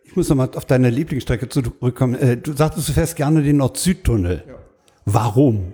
Ich 0.03 0.15
muss 0.15 0.27
nochmal 0.27 0.49
auf 0.53 0.65
deine 0.65 0.89
Lieblingsstrecke 0.89 1.47
zurückkommen. 1.47 2.15
Äh, 2.15 2.36
du 2.36 2.51
sagtest, 2.53 2.89
du 2.89 2.93
fährst 2.93 3.15
gerne 3.15 3.41
den 3.41 3.57
Nord-Süd-Tunnel. 3.57 4.43
Ja. 4.45 4.55
Warum? 5.05 5.73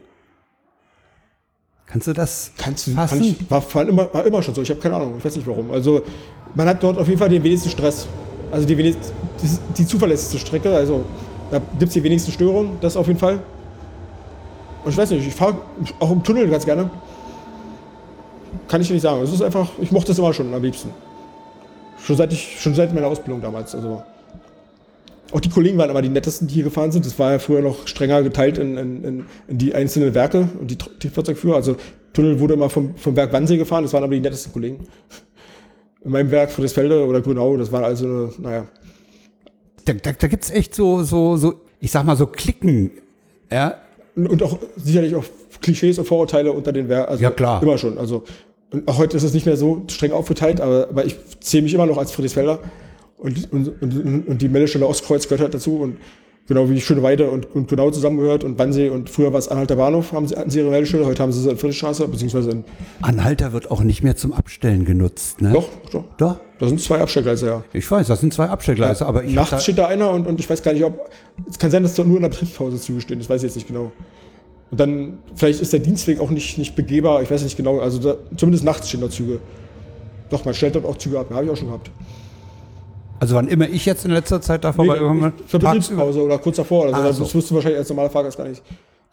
Kannst 1.88 2.08
du 2.08 2.14
das 2.14 2.52
Kannst 2.58 2.88
du, 2.88 2.92
fassen? 2.92 3.20
kann 3.20 3.28
ich, 3.28 3.50
war, 3.50 3.74
war, 3.74 3.88
immer, 3.88 4.14
war 4.14 4.26
immer 4.26 4.44
schon 4.44 4.54
so. 4.54 4.62
Ich 4.62 4.70
habe 4.70 4.80
keine 4.80 4.98
Ahnung. 4.98 5.16
Ich 5.18 5.26
weiß 5.26 5.36
nicht 5.36 5.48
warum. 5.48 5.72
Also 5.72 6.04
man 6.54 6.68
hat 6.68 6.84
dort 6.84 6.98
auf 7.00 7.08
jeden 7.08 7.20
Fall 7.20 7.30
den 7.30 7.44
wenigsten 7.44 7.70
Stress. 7.70 8.08
Also 8.52 8.68
die, 8.68 8.96
die, 9.78 9.86
zuverlässigste 9.86 10.40
Strecke. 10.40 10.74
Also 10.74 11.04
da 11.52 11.60
gibt 11.60 11.90
es 11.90 11.94
die 11.94 12.04
wenigsten 12.04 12.32
Störungen. 12.32 12.78
Das 12.82 12.98
auf 12.98 13.08
jeden 13.08 13.20
Fall. 13.20 13.40
Und 14.84 14.92
ich 14.92 14.98
weiß 14.98 15.12
nicht. 15.12 15.28
Ich 15.28 15.36
fahre 15.36 15.58
auch 16.00 16.12
im 16.12 16.24
Tunnel 16.24 16.48
ganz 16.50 16.66
gerne. 16.66 16.90
Kann 18.68 18.82
ich 18.82 18.90
nicht 18.90 19.02
sagen. 19.02 19.22
Es 19.22 19.34
ist 19.34 19.42
einfach. 19.42 19.70
Ich 19.82 19.92
mochte 19.92 20.12
es 20.12 20.20
immer 20.20 20.34
schon 20.34 20.54
am 20.54 20.64
liebsten. 20.64 20.90
Schon 22.00 22.16
seit 22.16 22.32
ich 22.34 22.60
schon 22.60 22.76
seit 22.76 22.94
meiner 22.94 23.08
Ausbildung 23.08 23.42
damals. 23.42 23.74
Also 23.76 24.04
auch 25.32 25.40
die 25.40 25.50
Kollegen 25.50 25.78
waren 25.78 25.90
aber 25.90 26.02
die 26.02 26.10
nettesten, 26.10 26.48
die 26.48 26.54
hier 26.54 26.64
gefahren 26.64 26.92
sind. 26.92 27.06
Das 27.06 27.18
war 27.18 27.34
ja 27.34 27.40
früher 27.40 27.62
noch 27.62 27.88
strenger 27.88 28.24
geteilt 28.24 28.58
in, 28.58 28.78
in, 28.78 29.26
in, 29.48 29.58
die 29.58 29.74
einzelnen 29.74 30.14
Werke 30.14 30.48
und 30.60 30.70
die, 30.70 30.78
die 31.02 31.10
Fahrzeugführer. 31.10 31.56
Also 31.56 31.76
Tunnel 32.14 32.40
wurde 32.40 32.54
immer 32.54 32.70
vom, 32.70 32.96
vom 32.96 33.16
Werk 33.16 33.34
Wannsee 33.34 33.58
gefahren, 33.58 33.84
das 33.84 33.94
waren 33.94 34.04
aber 34.04 34.14
die 34.14 34.22
nettesten 34.22 34.54
Kollegen. 34.54 34.88
In 36.06 36.12
meinem 36.12 36.32
Werk 36.32 36.52
Friedrichsfelde 36.52 37.06
oder 37.06 37.22
Grünau, 37.22 37.58
das 37.58 37.72
war 37.72 37.84
also, 37.84 38.32
naja. 38.38 38.68
Da, 39.86 39.94
da, 39.94 40.14
da 40.14 40.28
gibt's 40.28 40.52
echt 40.52 40.74
so, 40.74 41.04
so, 41.04 41.36
so, 41.36 41.56
ich 41.80 41.92
sag 41.92 42.06
mal 42.06 42.16
so 42.16 42.28
Klicken. 42.28 42.92
Ja, 43.52 43.76
Und, 44.16 44.42
auch 44.42 44.60
sicherlich 44.78 45.16
auch 45.16 45.24
Klischees 45.62 46.00
und 46.00 46.06
Vorurteile 46.06 46.52
unter 46.52 46.72
den 46.72 46.90
Werken. 46.90 47.12
Also 47.12 47.24
Ja, 47.24 47.32
klar. 47.32 47.62
Immer 47.62 47.78
schon. 47.78 47.98
Also 47.98 48.24
und 48.72 48.88
auch 48.88 48.98
heute 48.98 49.16
ist 49.18 49.24
es 49.24 49.34
nicht 49.34 49.46
mehr 49.46 49.58
so 49.58 49.84
streng 49.88 50.12
aufgeteilt, 50.12 50.60
aber, 50.60 50.88
aber 50.90 51.06
ich 51.06 51.16
zähle 51.40 51.64
mich 51.64 51.74
immer 51.74 51.86
noch 51.86 51.98
als 51.98 52.12
Friedrichsfelder. 52.12 52.60
Und, 53.18 53.52
und, 53.52 53.82
und, 53.82 54.28
und 54.28 54.42
die 54.42 54.50
Meldestelle 54.50 54.86
Ostkreuz 54.86 55.28
gehört 55.28 55.42
halt 55.42 55.54
dazu. 55.54 55.80
Und 55.80 55.98
genau 56.48 56.70
wie 56.70 56.80
Schöneweide 56.80 57.30
und, 57.30 57.54
und 57.56 57.68
Grünau 57.68 57.92
zusammengehört 57.92 58.44
und 58.44 58.60
Wannsee 58.60 58.90
und 58.90 59.10
früher 59.10 59.32
war 59.34 59.40
es 59.40 59.48
Anhalter 59.48 59.76
Bahnhof, 59.76 60.12
haben 60.12 60.28
sie, 60.28 60.36
hatten 60.36 60.50
sie 60.50 60.60
ihre 60.60 60.70
Meldestelle, 60.70 61.06
heute 61.06 61.24
haben 61.24 61.32
sie 61.32 61.42
sie 61.42 61.50
in 61.50 61.58
Friedrichstraße, 61.58 62.08
beziehungsweise 62.08 62.52
in, 62.52 62.64
Anhalter 63.02 63.54
wird 63.54 63.72
auch 63.72 63.82
nicht 63.82 64.04
mehr 64.04 64.16
zum 64.16 64.34
Abstellen 64.34 64.86
genutzt, 64.86 65.42
ne? 65.42 65.52
doch, 65.54 65.70
doch. 65.92 66.04
Doch. 66.18 66.40
Da 66.58 66.68
sind 66.68 66.80
zwei 66.80 67.02
Abstellgleise, 67.02 67.48
ja. 67.48 67.64
Ich 67.74 67.90
weiß, 67.90 68.08
das 68.08 68.22
sind 68.22 68.34
zwei 68.34 68.48
Abstellgleise, 68.48 69.06
aber 69.06 69.24
ich 69.24 69.34
Nachts 69.34 69.64
steht 69.64 69.78
da 69.78 69.88
einer 69.88 70.12
und, 70.12 70.26
und 70.26 70.40
ich 70.40 70.50
weiß 70.50 70.64
gar 70.64 70.74
nicht, 70.74 70.86
ob. 70.86 71.10
Es 71.50 71.60
kann 71.60 71.70
sein, 71.70 71.84
dass 71.84 71.96
da 71.96 72.04
nur 72.04 72.16
in 72.16 72.22
der 72.22 72.30
Betriebspause 72.30 72.80
zugestehen, 72.80 73.20
das 73.20 73.30
weiß 73.30 73.42
ich 73.42 73.48
jetzt 73.48 73.56
nicht 73.56 73.68
genau. 73.68 73.92
Und 74.72 74.80
dann, 74.80 75.20
vielleicht 75.36 75.62
ist 75.62 75.74
der 75.74 75.82
Dienstweg 75.82 76.20
auch 76.20 76.30
nicht, 76.30 76.58
nicht 76.58 76.76
begehbar, 76.76 77.22
ich 77.22 77.30
weiß 77.30 77.44
nicht 77.44 77.58
genau. 77.58 77.80
Also 77.80 78.00
da, 78.00 78.16
zumindest 78.38 78.64
nachts 78.64 78.88
stehen 78.88 79.02
da 79.02 79.10
Züge. 79.10 79.40
Doch, 80.30 80.46
man 80.46 80.54
stellt 80.54 80.76
dort 80.76 80.86
auch 80.86 80.98
Züge 80.98 81.20
ab, 81.20 81.28
habe 81.32 81.46
ich 81.46 81.52
auch 81.52 81.58
schon 81.58 81.68
gehabt. 81.68 81.92
Also 83.26 83.36
wann 83.36 83.48
immer 83.48 83.68
ich 83.68 83.86
jetzt 83.86 84.06
in 84.06 84.12
letzter 84.12 84.40
Zeit 84.42 84.64
da 84.64 84.72
vorbeigekommen 84.72 85.34
bin, 85.36 85.48
für 85.48 85.58
tagsüber- 85.58 85.72
Betriebspause 85.74 86.22
oder 86.24 86.38
kurz 86.38 86.58
davor. 86.58 86.86
Also 86.86 86.96
Ah, 86.96 87.04
das, 87.04 87.18
so. 87.18 87.34
wirst 87.34 87.50
du 87.50 87.56
wahrscheinlich 87.56 87.80
als 87.80 87.90
normaler 87.90 88.10
Fahrgast 88.12 88.38
gar 88.38 88.48
nicht, 88.48 88.62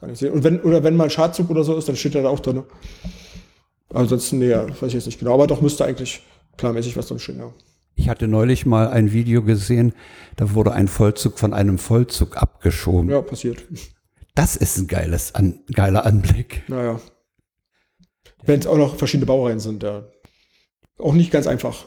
gar 0.01 0.09
nicht 0.09 0.19
sehen. 0.19 0.33
Und 0.33 0.45
wenn, 0.45 0.61
oder 0.61 0.85
wenn 0.85 0.95
mal 0.97 1.05
ein 1.05 1.11
Schadzug 1.11 1.49
oder 1.51 1.65
so 1.65 1.77
ist, 1.77 1.89
dann 1.89 1.97
steht 1.97 2.15
er 2.15 2.23
da 2.23 2.29
auch 2.29 2.41
drin. 2.41 2.63
Ansonsten, 3.95 4.39
nee, 4.39 4.49
ja, 4.49 4.69
weiß 4.69 4.89
ich 4.89 4.95
jetzt 4.95 5.07
nicht 5.07 5.19
genau. 5.19 5.35
Aber 5.35 5.47
doch 5.47 5.61
müsste 5.61 5.85
eigentlich 5.85 6.23
planmäßig 6.57 6.97
was 6.97 7.09
drin 7.09 7.19
stehen, 7.19 7.39
ja. 7.39 7.53
Ich 7.95 8.09
hatte 8.09 8.27
neulich 8.29 8.65
mal 8.65 8.89
ein 8.89 9.13
Video 9.13 9.43
gesehen, 9.43 9.93
da 10.37 10.55
wurde 10.55 10.73
ein 10.73 10.89
Vollzug 10.89 11.39
von 11.39 11.53
einem 11.53 11.79
Vollzug 11.79 12.37
abgeschoben. 12.37 13.11
Ja, 13.11 13.21
passiert. 13.21 13.65
Das 14.35 14.57
ist 14.57 14.79
ein 14.79 14.87
geiles, 14.87 15.35
an, 15.35 15.61
geiler 15.75 16.07
Anblick. 16.07 16.63
Naja. 16.69 17.01
Wenn 18.45 18.61
es 18.61 18.67
auch 18.67 18.79
noch 18.79 18.97
verschiedene 18.97 19.27
Baureihen 19.27 19.61
sind, 19.61 19.83
ja. 19.83 20.05
Auch 20.99 21.13
nicht 21.15 21.31
ganz 21.31 21.47
einfach. 21.47 21.87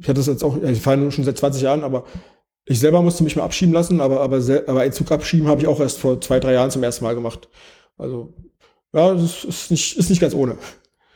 Ich 0.00 0.08
hatte 0.08 0.14
das 0.18 0.26
jetzt 0.26 0.42
auch, 0.44 0.56
ich 0.62 0.80
fahre 0.80 1.10
schon 1.12 1.24
seit 1.24 1.36
20 1.38 1.62
Jahren, 1.62 1.84
aber 1.84 2.04
ich 2.64 2.78
selber 2.80 3.02
musste 3.02 3.24
mich 3.24 3.36
mal 3.36 3.42
abschieben 3.44 3.74
lassen, 3.74 4.00
aber, 4.00 4.20
aber, 4.20 4.36
aber 4.66 4.80
einen 4.80 4.92
Zug 4.92 5.10
abschieben 5.12 5.46
habe 5.48 5.60
ich 5.60 5.66
auch 5.66 5.80
erst 5.80 5.98
vor 5.98 6.20
zwei, 6.20 6.40
drei 6.40 6.52
Jahren 6.54 6.70
zum 6.70 6.82
ersten 6.82 7.04
Mal 7.04 7.14
gemacht. 7.14 7.48
Also, 7.98 8.32
ja, 8.94 9.12
das 9.14 9.44
ist 9.44 9.70
nicht, 9.70 9.96
ist 9.98 10.08
nicht 10.10 10.20
ganz 10.20 10.34
ohne. 10.34 10.56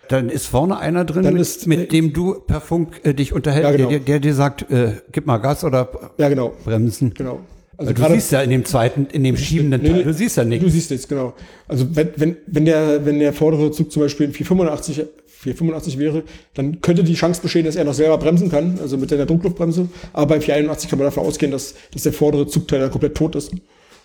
Dann 0.09 0.29
ist 0.29 0.47
vorne 0.47 0.79
einer 0.79 1.05
drin, 1.07 1.25
mit, 1.33 1.41
ist- 1.41 1.67
mit 1.67 1.91
dem 1.93 2.13
du 2.13 2.35
per 2.41 2.61
Funk 2.61 3.01
äh, 3.05 3.15
dich 3.15 3.33
unterhältst, 3.33 3.71
Ja, 3.71 3.77
genau. 3.77 3.89
der, 3.89 4.01
der 4.01 4.21
dir 4.21 4.35
sagt, 4.35 4.71
äh, 4.71 4.97
gib 5.13 5.27
mal 5.27 5.39
Gas 5.39 5.65
oder 5.65 5.89
Ja, 6.19 6.29
genau, 6.29 6.53
bremsen. 6.65 7.15
genau. 7.15 7.41
Also 7.77 7.93
du 7.93 8.09
siehst 8.09 8.31
ja 8.31 8.41
in 8.43 8.51
dem 8.51 8.65
zweiten, 8.65 9.07
in 9.07 9.25
dem 9.25 9.37
schiebenden 9.37 9.83
Nee, 9.83 9.89
Teil, 9.89 10.05
du 10.05 10.13
siehst 10.13 10.37
ja 10.37 10.45
Du 10.45 10.51
nichts. 10.51 10.73
siehst 10.73 10.91
nichts, 10.93 11.09
genau. 11.09 11.35
Also 11.67 11.87
wenn, 11.97 12.11
wenn, 12.17 12.37
wenn, 12.47 12.65
der, 12.67 13.05
wenn 13.05 13.19
der 13.19 13.33
vordere 13.33 13.71
Zug 13.73 13.91
zum 13.91 14.03
Beispiel 14.03 14.27
in 14.27 14.33
485, 14.33 15.07
485 15.45 15.99
wäre, 15.99 16.25
dann 16.55 16.81
könnte 16.81 17.05
die 17.05 17.15
Chance 17.15 17.43
bestehen, 17.43 17.65
dass 17.65 17.77
er 17.77 17.85
noch 17.85 17.95
selber 17.95 18.19
bremsen 18.19 18.51
kann, 18.51 18.79
also 18.81 18.97
mit 18.97 19.11
der 19.11 19.27
Druckluftbremse. 19.27 19.89
Aber 20.13 20.27
bei 20.27 20.41
481 20.41 20.89
kann 20.89 20.99
man 20.99 21.07
davon 21.07 21.25
ausgehen, 21.25 21.53
dass, 21.53 21.75
dass 21.93 22.03
der 22.03 22.13
vordere 22.13 22.47
Zugteil 22.47 22.81
dann 22.81 22.91
komplett 22.91 23.15
tot 23.15 23.37
ist. 23.37 23.53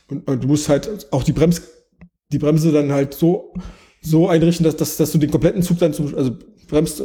Und, 0.09 0.27
und 0.27 0.43
du 0.43 0.47
musst 0.47 0.69
halt 0.69 1.07
auch 1.11 1.23
die 1.23 1.31
Brems, 1.31 1.61
die 2.31 2.39
Bremse 2.39 2.71
dann 2.71 2.91
halt 2.91 3.13
so, 3.13 3.53
so 4.01 4.27
einrichten, 4.27 4.63
dass, 4.63 4.75
dass, 4.75 4.97
dass 4.97 5.11
du 5.11 5.17
den 5.17 5.31
kompletten 5.31 5.63
Zug 5.63 5.79
dann 5.79 5.93
zum, 5.93 6.13
also 6.15 6.35
bremst. 6.67 7.03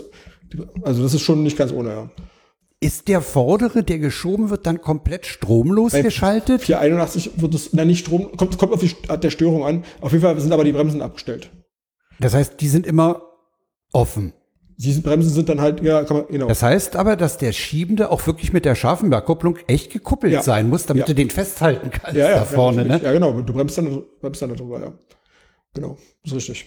Also 0.82 1.02
das 1.02 1.14
ist 1.14 1.22
schon 1.22 1.42
nicht 1.42 1.56
ganz 1.56 1.72
ohne, 1.72 1.88
ja. 1.90 2.10
Ist 2.80 3.08
der 3.08 3.22
vordere, 3.22 3.82
der 3.82 3.98
geschoben 3.98 4.50
wird, 4.50 4.66
dann 4.66 4.82
komplett 4.82 5.24
stromlos 5.24 5.92
Bei 5.92 6.02
geschaltet? 6.02 6.62
481 6.62 7.30
wird 7.36 7.54
es, 7.54 7.70
na 7.72 7.84
nicht 7.84 8.00
Strom, 8.00 8.36
kommt, 8.36 8.58
kommt 8.58 8.72
auf 8.74 8.80
die 8.80 8.92
Art 9.08 9.24
der 9.24 9.30
Störung 9.30 9.64
an. 9.64 9.84
Auf 10.02 10.12
jeden 10.12 10.22
Fall 10.22 10.38
sind 10.38 10.52
aber 10.52 10.64
die 10.64 10.72
Bremsen 10.72 11.00
abgestellt. 11.00 11.50
Das 12.20 12.34
heißt, 12.34 12.60
die 12.60 12.68
sind 12.68 12.86
immer 12.86 13.22
offen. 13.94 14.32
Diese 14.76 15.02
Bremsen 15.02 15.30
sind 15.30 15.48
dann 15.48 15.60
halt, 15.60 15.80
ja, 15.82 16.02
kann 16.02 16.16
man, 16.18 16.26
genau. 16.28 16.48
Das 16.48 16.62
heißt 16.62 16.96
aber, 16.96 17.14
dass 17.14 17.38
der 17.38 17.52
Schiebende 17.52 18.10
auch 18.10 18.26
wirklich 18.26 18.52
mit 18.52 18.64
der 18.64 18.74
scharfen 18.74 19.08
Bergkupplung 19.08 19.56
echt 19.68 19.92
gekuppelt 19.92 20.32
Ja. 20.32 20.42
sein 20.42 20.68
muss, 20.68 20.86
damit 20.86 21.02
Ja. 21.02 21.06
du 21.06 21.14
den 21.14 21.30
festhalten 21.30 21.90
kannst 21.90 22.16
ja, 22.16 22.30
ja, 22.30 22.38
da 22.40 22.44
vorne. 22.44 22.82
ja, 22.82 22.96
ne? 22.98 23.00
ja, 23.04 23.12
genau. 23.12 23.40
Du 23.40 23.52
bremst 23.52 23.78
dann, 23.78 24.02
bremst 24.20 24.42
dann 24.42 24.52
darüber, 24.54 24.80
ja. 24.80 24.92
Genau, 25.74 25.96
ist 26.24 26.34
richtig. 26.34 26.66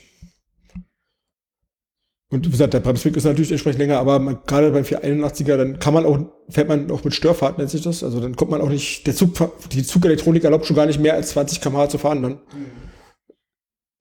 Und 2.30 2.45
wie 2.45 2.51
gesagt, 2.51 2.73
der 2.73 2.82
Bremsweg 2.82 3.15
ist 3.15 3.23
natürlich 3.23 3.51
entsprechend 3.51 3.80
länger, 3.80 3.99
aber 3.99 4.19
man, 4.19 4.39
gerade 4.45 4.71
beim 4.71 4.84
481er, 4.84 5.55
dann 5.55 5.80
kann 5.80 5.93
man 5.93 6.05
auch, 6.05 6.19
fährt 6.49 6.67
man 6.67 6.91
auch 6.91 7.03
mit 7.05 7.13
Störfahrt, 7.13 7.57
nennt 7.57 7.69
sich 7.69 7.82
das. 7.84 8.03
Also 8.03 8.19
dann 8.19 8.36
kommt 8.36 8.51
man 8.51 8.59
auch 8.61 8.67
nicht, 8.69 9.07
der 9.07 9.15
Zug, 9.15 9.34
die 9.71 9.84
Zugelektronik 9.84 10.43
erlaubt 10.43 10.65
schon 10.65 10.75
gar 10.75 10.86
nicht 10.86 10.99
mehr 10.99 11.13
als 11.13 11.30
20 11.30 11.61
km/h 11.61 11.88
zu 11.89 11.97
fahren 11.97 12.21
dann. 12.23 12.39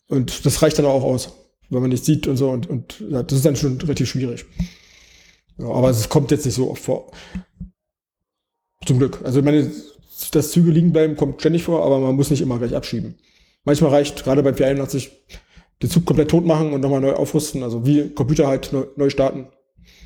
Und 0.08 0.44
das 0.44 0.60
reicht 0.62 0.78
dann 0.78 0.86
auch 0.86 1.04
aus, 1.04 1.32
wenn 1.70 1.80
man 1.80 1.90
nicht 1.90 2.04
sieht 2.04 2.26
und 2.26 2.36
so. 2.36 2.50
Und, 2.50 2.68
und 2.68 3.02
das 3.10 3.32
ist 3.32 3.44
dann 3.44 3.56
schon 3.56 3.80
relativ 3.80 4.08
schwierig. 4.08 4.44
Ja, 5.58 5.68
aber 5.68 5.90
es 5.90 6.08
kommt 6.08 6.30
jetzt 6.30 6.44
nicht 6.44 6.54
so 6.54 6.70
oft 6.70 6.82
vor. 6.82 7.10
Zum 8.84 8.98
Glück. 8.98 9.20
Also 9.24 9.38
ich 9.40 9.44
meine, 9.44 9.70
dass 10.32 10.50
Züge 10.50 10.70
liegen 10.70 10.92
bleiben, 10.92 11.16
kommt 11.16 11.40
ständig 11.40 11.62
vor, 11.62 11.84
aber 11.84 11.98
man 11.98 12.14
muss 12.14 12.30
nicht 12.30 12.40
immer 12.40 12.58
gleich 12.58 12.74
abschieben. 12.74 13.16
Manchmal 13.64 13.90
reicht, 13.90 14.22
gerade 14.24 14.42
beim 14.42 14.54
481, 14.54 15.10
den 15.82 15.90
Zug 15.90 16.06
komplett 16.06 16.30
tot 16.30 16.46
machen 16.46 16.72
und 16.72 16.80
nochmal 16.80 17.00
neu 17.00 17.14
aufrüsten. 17.14 17.62
Also 17.62 17.86
wie 17.86 18.10
Computer 18.10 18.46
halt 18.46 18.72
neu, 18.72 18.84
neu 18.96 19.10
starten. 19.10 19.48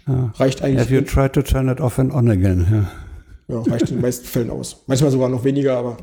Ja. 0.06 0.32
Reicht 0.36 0.62
Have 0.62 0.72
you 0.72 0.78
eigentlich. 0.78 1.10
tried 1.12 1.32
to 1.34 1.42
turn 1.42 1.68
it 1.68 1.80
off 1.80 1.98
and 1.98 2.12
on 2.12 2.30
again? 2.30 2.66
Ja. 2.70 2.90
Ja, 3.48 3.62
reicht 3.62 3.90
in 3.90 3.96
den 3.96 4.02
meisten 4.02 4.26
Fällen 4.26 4.50
aus. 4.50 4.84
Manchmal 4.86 5.10
sogar 5.10 5.28
noch 5.28 5.42
weniger, 5.44 5.76
aber 5.76 5.96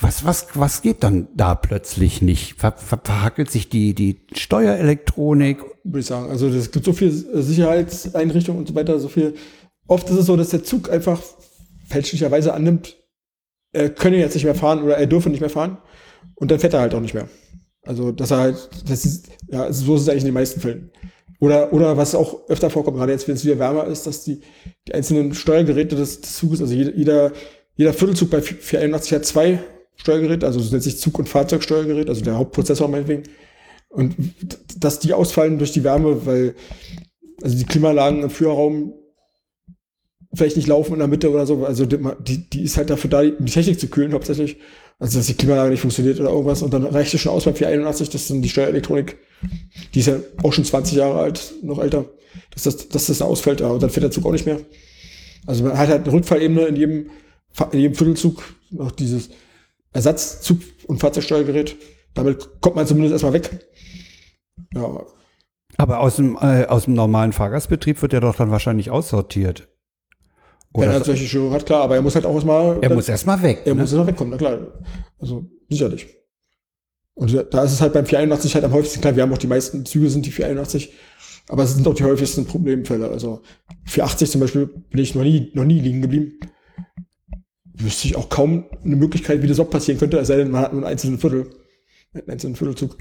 Was, 0.00 0.24
was, 0.24 0.48
was 0.54 0.82
geht 0.82 1.02
dann 1.02 1.28
da 1.34 1.54
plötzlich 1.54 2.22
nicht? 2.22 2.54
Ver, 2.58 2.72
ver, 2.72 3.00
verhackelt 3.02 3.50
sich 3.50 3.68
die, 3.68 3.94
die 3.94 4.20
Steuerelektronik? 4.32 5.58
würde 5.84 6.00
ich 6.00 6.06
sagen. 6.06 6.30
Also 6.30 6.48
es 6.48 6.70
gibt 6.70 6.84
so 6.84 6.92
viel 6.92 7.10
Sicherheitseinrichtungen 7.10 8.60
und 8.60 8.68
so 8.68 8.74
weiter, 8.74 8.98
so 8.98 9.08
viel. 9.08 9.34
Oft 9.86 10.08
ist 10.10 10.16
es 10.16 10.26
so, 10.26 10.36
dass 10.36 10.50
der 10.50 10.64
Zug 10.64 10.90
einfach 10.90 11.20
fälschlicherweise 11.86 12.52
annimmt, 12.52 12.96
er 13.72 13.90
könne 13.90 14.16
jetzt 14.16 14.34
nicht 14.34 14.44
mehr 14.44 14.54
fahren 14.54 14.82
oder 14.82 14.96
er 14.96 15.06
dürfe 15.06 15.30
nicht 15.30 15.40
mehr 15.40 15.50
fahren 15.50 15.78
und 16.34 16.50
dann 16.50 16.58
fährt 16.58 16.74
er 16.74 16.80
halt 16.80 16.94
auch 16.94 17.00
nicht 17.00 17.14
mehr. 17.14 17.28
Also 17.82 18.10
dass 18.10 18.32
er 18.32 18.38
halt, 18.38 18.68
das 18.88 19.04
ist, 19.04 19.28
ja, 19.48 19.72
so 19.72 19.94
ist 19.94 20.02
es 20.02 20.08
eigentlich 20.08 20.22
in 20.22 20.28
den 20.28 20.34
meisten 20.34 20.60
Fällen. 20.60 20.90
Oder, 21.38 21.72
oder 21.72 21.96
was 21.96 22.14
auch 22.14 22.48
öfter 22.48 22.70
vorkommt, 22.70 22.96
gerade 22.96 23.12
jetzt, 23.12 23.28
wenn 23.28 23.34
es 23.34 23.44
wieder 23.44 23.58
wärmer 23.58 23.84
ist, 23.86 24.06
dass 24.06 24.24
die, 24.24 24.40
die 24.88 24.94
einzelnen 24.94 25.34
Steuergeräte 25.34 25.94
des, 25.94 26.22
des 26.22 26.36
Zuges, 26.36 26.62
also 26.62 26.72
jeder, 26.72 26.94
jeder, 26.94 27.32
jeder 27.76 27.92
Viertelzug 27.92 28.30
bei 28.30 28.42
481 28.42 29.12
hat 29.12 29.24
zwei 29.24 29.58
Steuergeräte, 29.96 30.46
also 30.46 30.60
sich 30.60 30.98
Zug- 30.98 31.18
und 31.18 31.28
Fahrzeugsteuergerät, 31.28 32.08
also 32.08 32.22
der 32.22 32.36
Hauptprozessor 32.36 32.88
meinetwegen. 32.88 33.24
Und 33.88 34.14
dass 34.76 34.98
die 34.98 35.14
ausfallen 35.14 35.58
durch 35.58 35.72
die 35.72 35.84
Wärme, 35.84 36.26
weil 36.26 36.54
also 37.42 37.56
die 37.56 37.64
Klimaanlagen 37.64 38.22
im 38.22 38.30
Führerraum 38.30 38.94
vielleicht 40.34 40.56
nicht 40.56 40.68
laufen 40.68 40.94
in 40.94 40.98
der 40.98 41.08
Mitte 41.08 41.30
oder 41.30 41.46
so. 41.46 41.64
Also 41.64 41.86
die, 41.86 42.50
die 42.50 42.62
ist 42.62 42.76
halt 42.76 42.90
dafür 42.90 43.10
da, 43.10 43.22
die 43.22 43.50
Technik 43.50 43.80
zu 43.80 43.88
kühlen 43.88 44.12
hauptsächlich. 44.12 44.58
Also 44.98 45.18
dass 45.18 45.26
die 45.26 45.34
Klimaanlage 45.34 45.70
nicht 45.70 45.80
funktioniert 45.80 46.20
oder 46.20 46.30
irgendwas. 46.30 46.62
Und 46.62 46.72
dann 46.72 46.84
reicht 46.84 47.12
es 47.12 47.20
schon 47.20 47.32
aus 47.32 47.44
bei 47.44 47.52
481, 47.52 48.10
dass 48.10 48.28
dann 48.28 48.42
die 48.42 48.48
Steuerelektronik, 48.48 49.18
die 49.94 50.00
ist 50.00 50.06
ja 50.06 50.20
auch 50.42 50.52
schon 50.52 50.64
20 50.64 50.96
Jahre 50.96 51.20
alt, 51.20 51.54
noch 51.62 51.78
älter, 51.78 52.06
dass 52.52 52.64
das, 52.64 52.88
dass 52.88 53.06
das 53.06 53.22
ausfällt. 53.22 53.60
Ja, 53.60 53.68
und 53.68 53.82
dann 53.82 53.90
fährt 53.90 54.04
der 54.04 54.10
Zug 54.10 54.24
auch 54.26 54.32
nicht 54.32 54.46
mehr. 54.46 54.60
Also 55.46 55.64
man 55.64 55.78
hat 55.78 55.88
halt 55.88 56.04
eine 56.04 56.12
Rückfallebene 56.12 56.66
in 56.66 56.76
jedem, 56.76 57.10
jedem 57.72 57.94
Viertelzug 57.94 58.42
noch 58.70 58.90
dieses 58.90 59.30
Ersatzzug- 59.92 60.62
und 60.86 61.00
Fahrzeugsteuergerät. 61.00 61.76
Damit 62.14 62.60
kommt 62.60 62.76
man 62.76 62.86
zumindest 62.86 63.12
erstmal 63.12 63.34
weg. 63.34 63.66
Ja, 64.74 65.04
Aber 65.76 66.00
aus 66.00 66.16
dem, 66.16 66.36
äh, 66.40 66.66
aus 66.66 66.84
dem 66.84 66.94
normalen 66.94 67.32
Fahrgastbetrieb 67.32 68.00
wird 68.02 68.12
der 68.12 68.20
doch 68.20 68.36
dann 68.36 68.50
wahrscheinlich 68.50 68.90
aussortiert. 68.90 69.68
Oder 70.72 70.92
er 70.92 71.04
solche 71.04 71.26
Störungen 71.26 71.54
hat, 71.54 71.64
klar, 71.64 71.82
aber 71.82 71.96
er 71.96 72.02
muss 72.02 72.14
halt 72.14 72.26
auch 72.26 72.34
erstmal. 72.34 72.78
er 72.82 72.94
muss 72.94 73.08
erstmal 73.08 73.40
weg. 73.42 73.62
Er 73.64 73.74
ne? 73.74 73.80
muss 73.80 73.92
erstmal 73.92 74.08
wegkommen, 74.08 74.32
na 74.32 74.36
klar. 74.36 74.58
Also, 75.18 75.46
sicherlich. 75.70 76.06
Und 77.14 77.32
da 77.50 77.64
ist 77.64 77.72
es 77.72 77.80
halt 77.80 77.94
beim 77.94 78.04
481 78.04 78.54
halt 78.54 78.64
am 78.64 78.72
häufigsten, 78.72 79.00
klar, 79.00 79.16
wir 79.16 79.22
haben 79.22 79.32
auch 79.32 79.38
die 79.38 79.46
meisten 79.46 79.86
Züge 79.86 80.10
sind 80.10 80.26
die 80.26 80.30
481, 80.30 80.92
aber 81.48 81.62
es 81.62 81.74
sind 81.74 81.88
auch 81.88 81.94
die 81.94 82.04
häufigsten 82.04 82.44
Problemfälle. 82.44 83.08
Also 83.08 83.40
480 83.84 84.30
zum 84.30 84.40
Beispiel 84.42 84.66
bin 84.66 85.00
ich 85.00 85.14
noch 85.14 85.22
nie, 85.22 85.50
noch 85.54 85.64
nie 85.64 85.80
liegen 85.80 86.02
geblieben. 86.02 86.38
Wüsste 87.78 88.08
ich 88.08 88.16
auch 88.16 88.28
kaum 88.28 88.64
eine 88.84 88.96
Möglichkeit, 88.96 89.42
wie 89.42 89.46
das 89.46 89.60
auch 89.60 89.70
passieren 89.70 89.98
könnte, 89.98 90.18
es 90.18 90.28
sei 90.28 90.36
denn, 90.36 90.50
man 90.50 90.62
hat 90.62 90.72
nur 90.72 90.82
einen 90.82 90.90
einzelnen 90.90 91.18
Viertel, 91.18 91.50
einen 92.14 92.30
einzelnen 92.30 92.56
Viertelzug. 92.56 92.96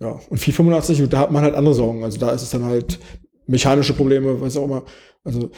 Ja, 0.00 0.20
und 0.28 0.38
485, 0.38 1.02
und 1.02 1.12
da 1.12 1.18
hat 1.20 1.30
man 1.30 1.44
halt 1.44 1.54
andere 1.54 1.74
Sorgen. 1.74 2.02
Also 2.04 2.18
da 2.18 2.30
ist 2.30 2.42
es 2.42 2.50
dann 2.50 2.64
halt 2.64 2.98
mechanische 3.46 3.92
Probleme, 3.92 4.40
was 4.40 4.56
auch 4.56 4.64
immer. 4.64 4.84
Also 5.22 5.50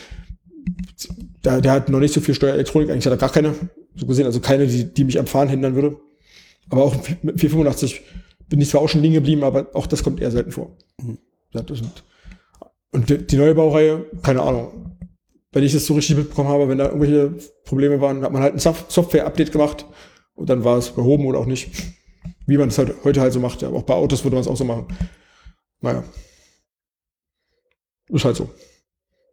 da, 1.43 1.61
der 1.61 1.73
hat 1.73 1.89
noch 1.89 2.01
nicht 2.01 2.13
so 2.13 2.21
viel 2.21 2.35
Steuerelektronik, 2.35 2.91
eigentlich 2.91 3.07
hat 3.07 3.13
er 3.13 3.19
gar 3.19 3.33
keine, 3.33 3.55
so 3.95 4.07
gesehen, 4.07 4.27
also 4.27 4.41
keine, 4.41 4.67
die, 4.67 4.93
die 4.93 5.05
mich 5.05 5.19
am 5.19 5.27
Fahren 5.27 5.49
hindern 5.49 5.75
würde. 5.75 5.97
Aber 6.69 6.83
auch 6.83 6.95
mit 7.23 7.41
485 7.41 8.03
bin 8.49 8.61
ich 8.61 8.71
zwar 8.71 8.81
auch 8.81 8.89
schon 8.89 9.03
liegen 9.03 9.15
geblieben, 9.15 9.45
aber 9.45 9.69
auch 9.75 9.87
das 9.87 10.03
kommt 10.03 10.21
eher 10.21 10.31
selten 10.31 10.53
vor. 10.53 10.77
Sind, 11.53 12.05
und 12.93 13.31
die 13.31 13.37
neue 13.37 13.55
Baureihe, 13.55 14.07
keine 14.23 14.43
Ahnung. 14.43 14.96
Wenn 15.53 15.65
ich 15.65 15.73
das 15.73 15.87
so 15.87 15.95
richtig 15.95 16.17
mitbekommen 16.17 16.49
habe, 16.49 16.69
wenn 16.69 16.79
da 16.79 16.87
irgendwelche 16.87 17.35
Probleme 17.65 18.01
waren, 18.01 18.23
hat 18.23 18.33
man 18.33 18.43
halt 18.43 18.55
ein 18.55 18.59
Sof- 18.59 18.87
Software-Update 18.89 19.53
gemacht 19.53 19.87
und 20.35 20.51
dann 20.51 20.65
war 20.65 20.77
es 20.79 20.91
behoben 20.91 21.27
oder 21.27 21.39
auch 21.39 21.47
nicht. 21.47 21.71
Wie 22.47 22.59
man 22.59 22.69
es 22.69 22.79
halt 22.79 22.95
heute 23.05 23.21
halt 23.21 23.33
so 23.33 23.41
macht. 23.41 23.63
Ja, 23.63 23.71
auch 23.71 23.83
bei 23.83 23.95
Autos 23.95 24.25
würde 24.25 24.37
man 24.37 24.43
es 24.43 24.49
auch 24.49 24.57
so 24.57 24.65
machen. 24.65 24.87
Naja. 25.81 26.05
Ist 28.09 28.25
halt 28.25 28.37
so. 28.37 28.51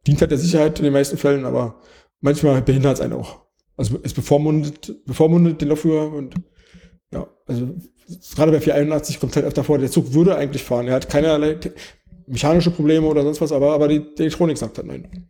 Dient 0.08 0.22
halt 0.22 0.32
der 0.32 0.38
Sicherheit 0.38 0.80
in 0.80 0.84
den 0.86 0.94
meisten 0.94 1.18
Fällen, 1.18 1.46
aber 1.46 1.80
manchmal 2.22 2.62
behindert 2.62 2.96
es 2.96 3.02
einen 3.02 3.14
auch. 3.14 3.42
Also 3.78 4.00
es 4.04 4.14
bevormundet, 4.14 5.06
bevormundet 5.06 5.62
den 5.62 5.70
Lokführer 5.70 6.12
und 6.14 6.36
ja, 7.12 7.28
also 7.48 7.76
gerade 8.36 8.52
bei 8.52 8.60
481 8.62 9.20
kommt 9.20 9.36
halt 9.36 9.46
öfter 9.46 9.64
vor, 9.64 9.78
der 9.78 9.92
Zug 9.92 10.14
würde 10.14 10.36
eigentlich 10.36 10.64
fahren. 10.64 10.88
Er 10.88 10.96
hat 10.96 11.10
keinerlei 11.10 11.58
mechanische 12.28 12.72
Probleme 12.72 13.08
oder 13.08 13.24
sonst 13.24 13.42
was, 13.42 13.52
aber, 13.52 13.74
aber 13.74 13.88
die 13.88 14.04
Elektronik 14.18 14.58
sagt 14.58 14.78
halt 14.78 14.88
nein. 14.88 15.30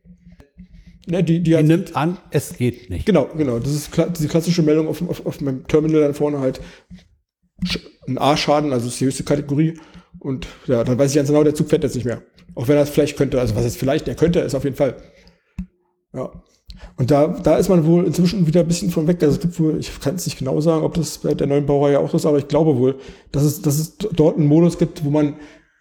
Ne, 1.06 1.24
die, 1.24 1.40
die 1.40 1.44
Die 1.52 1.58
hat, 1.58 1.66
nimmt 1.66 1.96
an, 1.96 2.18
es 2.32 2.58
geht 2.58 2.90
nicht. 2.90 3.06
Genau, 3.06 3.30
genau. 3.38 3.60
Das 3.60 3.74
ist 3.74 3.92
kla 3.92 4.06
diese 4.08 4.28
klassische 4.28 4.64
Meldung 4.64 4.88
auf, 4.88 5.02
auf, 5.08 5.26
auf 5.26 5.42
meinem 5.42 5.68
Terminal 5.68 6.02
dann 6.02 6.14
vorne 6.14 6.40
halt 6.40 6.62
ein 8.08 8.18
A-Schaden, 8.18 8.72
also 8.72 8.88
ist 8.88 9.00
die 9.00 9.06
höchste 9.06 9.24
Kategorie. 9.24 9.80
Und 10.20 10.48
ja, 10.68 10.84
dann 10.84 10.98
weiß 10.98 11.12
ich 11.12 11.16
ganz 11.16 11.30
genau, 11.30 11.44
der 11.44 11.56
Zug 11.56 11.70
fährt 11.70 11.84
jetzt 11.84 11.96
nicht 11.96 12.06
mehr. 12.06 12.22
Auch 12.56 12.68
wenn 12.68 12.78
er 12.78 12.84
es 12.84 12.90
vielleicht 12.90 13.18
könnte. 13.18 13.40
Also 13.40 13.56
was 13.56 13.64
jetzt 13.64 13.78
vielleicht, 13.78 14.08
er 14.08 14.16
könnte 14.16 14.40
es 14.40 14.56
auf 14.56 14.64
jeden 14.64 14.76
Fall. 14.76 14.96
Ja. 16.14 16.32
Und 16.98 17.12
da, 17.12 17.28
da 17.28 17.58
ist 17.58 17.70
man 17.70 17.86
wohl 17.86 18.06
inzwischen 18.06 18.46
wieder 18.48 18.62
ein 18.62 18.68
bisschen 18.68 18.92
von 18.92 19.08
weg. 19.08 19.22
Also 19.22 19.36
es 19.36 19.42
gibt 19.42 19.60
wohl, 19.60 19.80
ich 19.80 20.00
kann 20.00 20.16
es 20.16 20.26
nicht 20.26 20.38
genau 20.38 20.60
sagen, 20.62 20.84
ob 20.84 20.94
das 20.94 21.18
bei 21.20 21.34
der 21.34 21.48
neuen 21.48 21.66
Baureihe 21.66 22.00
auch 22.00 22.10
so 22.10 22.18
ist, 22.18 22.26
aber 22.26 22.38
ich 22.38 22.48
glaube 22.48 22.78
wohl, 22.78 23.00
dass 23.32 23.44
es, 23.44 23.62
dass 23.62 23.80
es 23.80 23.98
dort 23.98 24.38
einen 24.38 24.48
Modus 24.48 24.78
gibt, 24.78 25.04
wo 25.04 25.10
man 25.10 25.36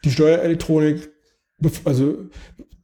die 0.04 0.10
Steuerelektronik, 0.10 1.10
also 1.84 2.16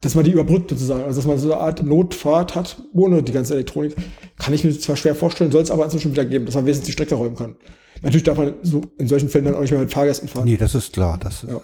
dass 0.01 0.15
man 0.15 0.23
die 0.23 0.31
überbrückt 0.31 0.69
sozusagen, 0.69 1.03
also 1.03 1.19
dass 1.19 1.27
man 1.27 1.37
so 1.37 1.51
eine 1.51 1.61
Art 1.61 1.83
Notfahrt 1.83 2.55
hat, 2.55 2.81
ohne 2.93 3.21
die 3.21 3.31
ganze 3.31 3.53
Elektronik, 3.53 3.95
kann 4.37 4.53
ich 4.53 4.63
mir 4.63 4.77
zwar 4.77 4.95
schwer 4.95 5.15
vorstellen, 5.15 5.51
soll 5.51 5.61
es 5.61 5.71
aber 5.71 5.83
inzwischen 5.83 6.11
wieder 6.11 6.25
geben, 6.25 6.45
dass 6.45 6.55
man 6.55 6.65
wesentlich 6.65 6.87
die 6.87 6.91
Strecke 6.93 7.15
räumen 7.15 7.35
kann. 7.35 7.55
Natürlich 8.01 8.23
darf 8.23 8.37
man 8.37 8.53
so 8.61 8.81
in 8.97 9.07
solchen 9.07 9.27
Fällen 9.27 9.45
dann 9.45 9.55
auch 9.55 9.61
nicht 9.61 9.71
mehr 9.71 9.81
mit 9.81 9.91
Fahrgästen 9.91 10.29
fahren. 10.29 10.45
Nee, 10.45 10.55
das 10.55 10.73
ist 10.73 10.93
klar. 10.93 11.17
Das 11.21 11.41
Ja, 11.41 11.59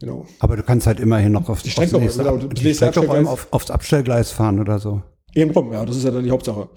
genau. 0.00 0.26
Aber 0.38 0.56
du 0.56 0.62
kannst 0.62 0.86
halt 0.86 1.00
immerhin 1.00 1.32
noch 1.32 1.48
auf 1.48 1.62
die 1.62 1.70
Strecke 1.70 1.96
räumen, 1.96 2.10
genau, 2.14 2.36
die 2.36 2.48
die 2.48 2.74
Strecke 2.74 3.00
Abstellgleis. 3.00 3.26
auf, 3.26 3.48
aufs 3.50 3.70
Abstellgleis 3.70 4.30
fahren 4.30 4.60
oder 4.60 4.78
so. 4.78 5.02
Eben 5.34 5.50
rum, 5.52 5.72
ja, 5.72 5.86
das 5.86 5.96
ist 5.96 6.04
ja 6.04 6.10
dann 6.10 6.24
die 6.24 6.30
Hauptsache. 6.30 6.68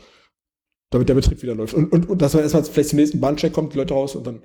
Damit 0.92 1.10
der 1.10 1.16
Betrieb 1.16 1.42
wieder 1.42 1.56
läuft. 1.56 1.74
Und, 1.74 1.92
und, 1.92 2.08
und 2.08 2.22
dass 2.22 2.34
man 2.34 2.44
erstmal 2.44 2.64
vielleicht 2.64 2.90
zum 2.90 3.00
nächsten 3.00 3.20
Bahncheck 3.20 3.52
kommt, 3.52 3.74
die 3.74 3.78
Leute 3.78 3.94
raus 3.94 4.16
und 4.16 4.26
dann, 4.26 4.42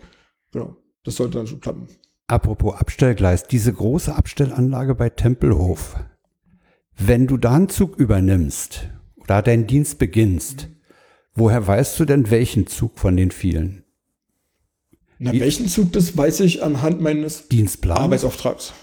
genau, 0.51 0.75
das 1.05 1.15
sollte 1.15 1.39
dann 1.39 1.47
schon 1.47 1.61
klappen. 1.61 1.87
Apropos 2.27 2.75
Abstellgleis, 2.75 3.47
diese 3.47 3.73
große 3.73 4.15
Abstellanlage 4.15 4.97
bei 4.97 5.11
Tempelhof. 5.11 5.97
Wenn 7.03 7.27
du 7.27 7.39
da 7.39 7.55
einen 7.55 7.71
Zug 7.71 7.97
übernimmst 7.97 8.91
oder 9.17 9.41
deinen 9.41 9.67
Dienst 9.67 9.99
beginnst, 9.99 10.69
woher 11.35 11.67
weißt 11.67 11.99
du 11.99 12.05
denn 12.05 12.31
welchen 12.31 12.67
Zug 12.67 12.99
von 12.99 13.17
den 13.17 13.31
vielen? 13.31 13.85
Na, 15.19 15.33
welchen 15.33 15.67
Zug 15.67 15.93
das 15.93 16.17
weiß 16.17 16.41
ich 16.41 16.63
anhand 16.63 17.01
meines 17.01 17.49
Dienstplan? 17.49 17.97
Arbeitsauftrags. 17.97 18.75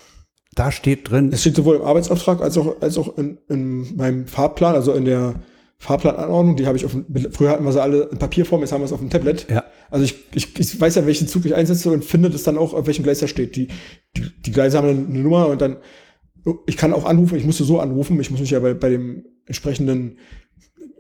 Da 0.56 0.72
steht 0.72 1.12
drin, 1.12 1.32
Es 1.32 1.42
steht 1.42 1.56
sowohl 1.56 1.76
im 1.76 1.84
Arbeitsauftrag 1.84 2.42
als 2.42 2.58
auch, 2.58 2.82
als 2.82 2.98
auch 2.98 3.20
in, 3.20 3.38
in 3.50 3.96
meinem 3.96 4.26
Fahrplan, 4.26 4.74
also 4.74 4.94
in 4.94 5.06
der 5.06 5.36
Fahrplananordnung, 5.78 6.56
die 6.56 6.66
habe 6.66 6.76
ich 6.76 6.86
auf 6.86 6.94
dem, 6.94 7.06
früher 7.32 7.52
hatten 7.52 7.64
wir 7.66 7.72
sie 7.72 7.82
alle 7.82 8.06
in 8.06 8.18
Papierform, 8.18 8.62
jetzt 8.62 8.72
haben 8.72 8.82
wir 8.82 8.86
es 8.86 8.94
auf 8.94 9.00
dem 9.00 9.12
Tablet. 9.12 9.46
ja, 9.48 9.64
Also 9.92 10.06
ich, 10.06 10.16
ich, 10.34 10.60
ich 10.60 10.82
weiß 10.82 10.96
ja, 10.96 11.06
welchen 11.06 11.28
Zug 11.28 11.46
ich 11.46 11.54
einsetze 11.54 11.92
und 11.92 12.04
finde 12.04 12.32
das 12.32 12.42
dann 12.42 12.58
auch, 12.58 12.74
auf 12.74 12.88
welchem 12.88 13.04
Gleis 13.04 13.22
er 13.22 13.28
steht. 13.28 13.56
Die, 13.56 13.68
die, 14.16 14.32
die 14.44 14.52
Gleise 14.52 14.80
haben 14.80 14.90
eine 14.90 15.20
Nummer 15.20 15.50
und 15.50 15.62
dann, 15.62 15.78
ich 16.66 16.78
kann 16.78 16.94
auch 16.94 17.06
anrufen, 17.06 17.38
ich 17.38 17.46
musste 17.46 17.64
so 17.64 17.80
anrufen, 17.80 18.20
ich 18.20 18.32
muss 18.32 18.40
mich 18.40 18.52
ja 18.52 18.60
bei, 18.60 18.74
bei 18.74 18.90
dem 18.90 19.26
entsprechenden, 19.46 20.18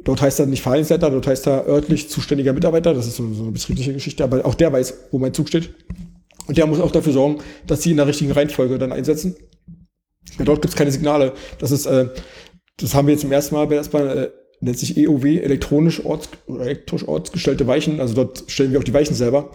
dort 0.04 0.22
heißt 0.22 0.39
er 0.39 0.45
nicht 0.45 0.62
Fahrdienstleiter, 0.62 1.10
dort 1.10 1.28
heißt 1.28 1.48
er 1.48 1.68
örtlich 1.68 2.10
zuständiger 2.10 2.54
Mitarbeiter, 2.54 2.93
das 2.93 3.08
ist 3.08 3.18
so, 3.18 3.34
so 3.34 3.43
eine 3.43 3.52
betriebliche 3.52 3.93
Geschichte, 3.93 4.24
aber 4.24 4.45
auch 4.45 4.56
der 4.56 4.72
weiß, 4.72 5.08
wo 5.12 5.20
mein 5.20 5.34
Zug 5.34 5.48
steht. 5.48 5.74
Und 6.48 6.58
der 6.58 6.66
muss 6.66 6.80
auch 6.80 6.91
dafür 6.91 7.14
sorgen, 7.14 7.39
dass 7.66 7.84
sie 7.84 7.91
in 7.91 7.98
der 7.98 8.08
richtigen 8.08 8.32
Reihenfolge 8.32 8.78
dann 8.78 8.93
einsetzen. 8.93 9.36
Ja, 10.39 10.45
dort 10.45 10.62
gibt 10.62 10.74
es 10.74 10.78
keine 10.78 10.91
Signale. 10.91 11.34
Das 11.60 11.72
ist, 11.72 11.86
äh, 11.86 12.08
das 12.78 12.93
haben 12.93 13.08
wir 13.08 13.14
jetzt 13.14 13.22
zum 13.22 13.32
ersten 13.32 13.56
Mal 13.56 13.66
bei 13.66 13.76
der 13.76 13.82
S-Bahn, 13.82 14.08
äh, 14.08 14.30
nennt 14.62 14.80
sich 14.80 14.98
EOW, 14.98 15.26
elektronisch 15.26 16.04
orts, 16.06 16.30
oder 16.48 16.64
elektrisch 16.64 17.08
ortsgestellte 17.08 17.68
Weichen. 17.68 18.00
Also 18.00 18.14
dort 18.16 18.45
stellen 18.48 18.72
wir 18.72 18.80
auch 18.80 18.84
die 18.84 18.93
Weichen 18.93 19.16
selber. 19.16 19.52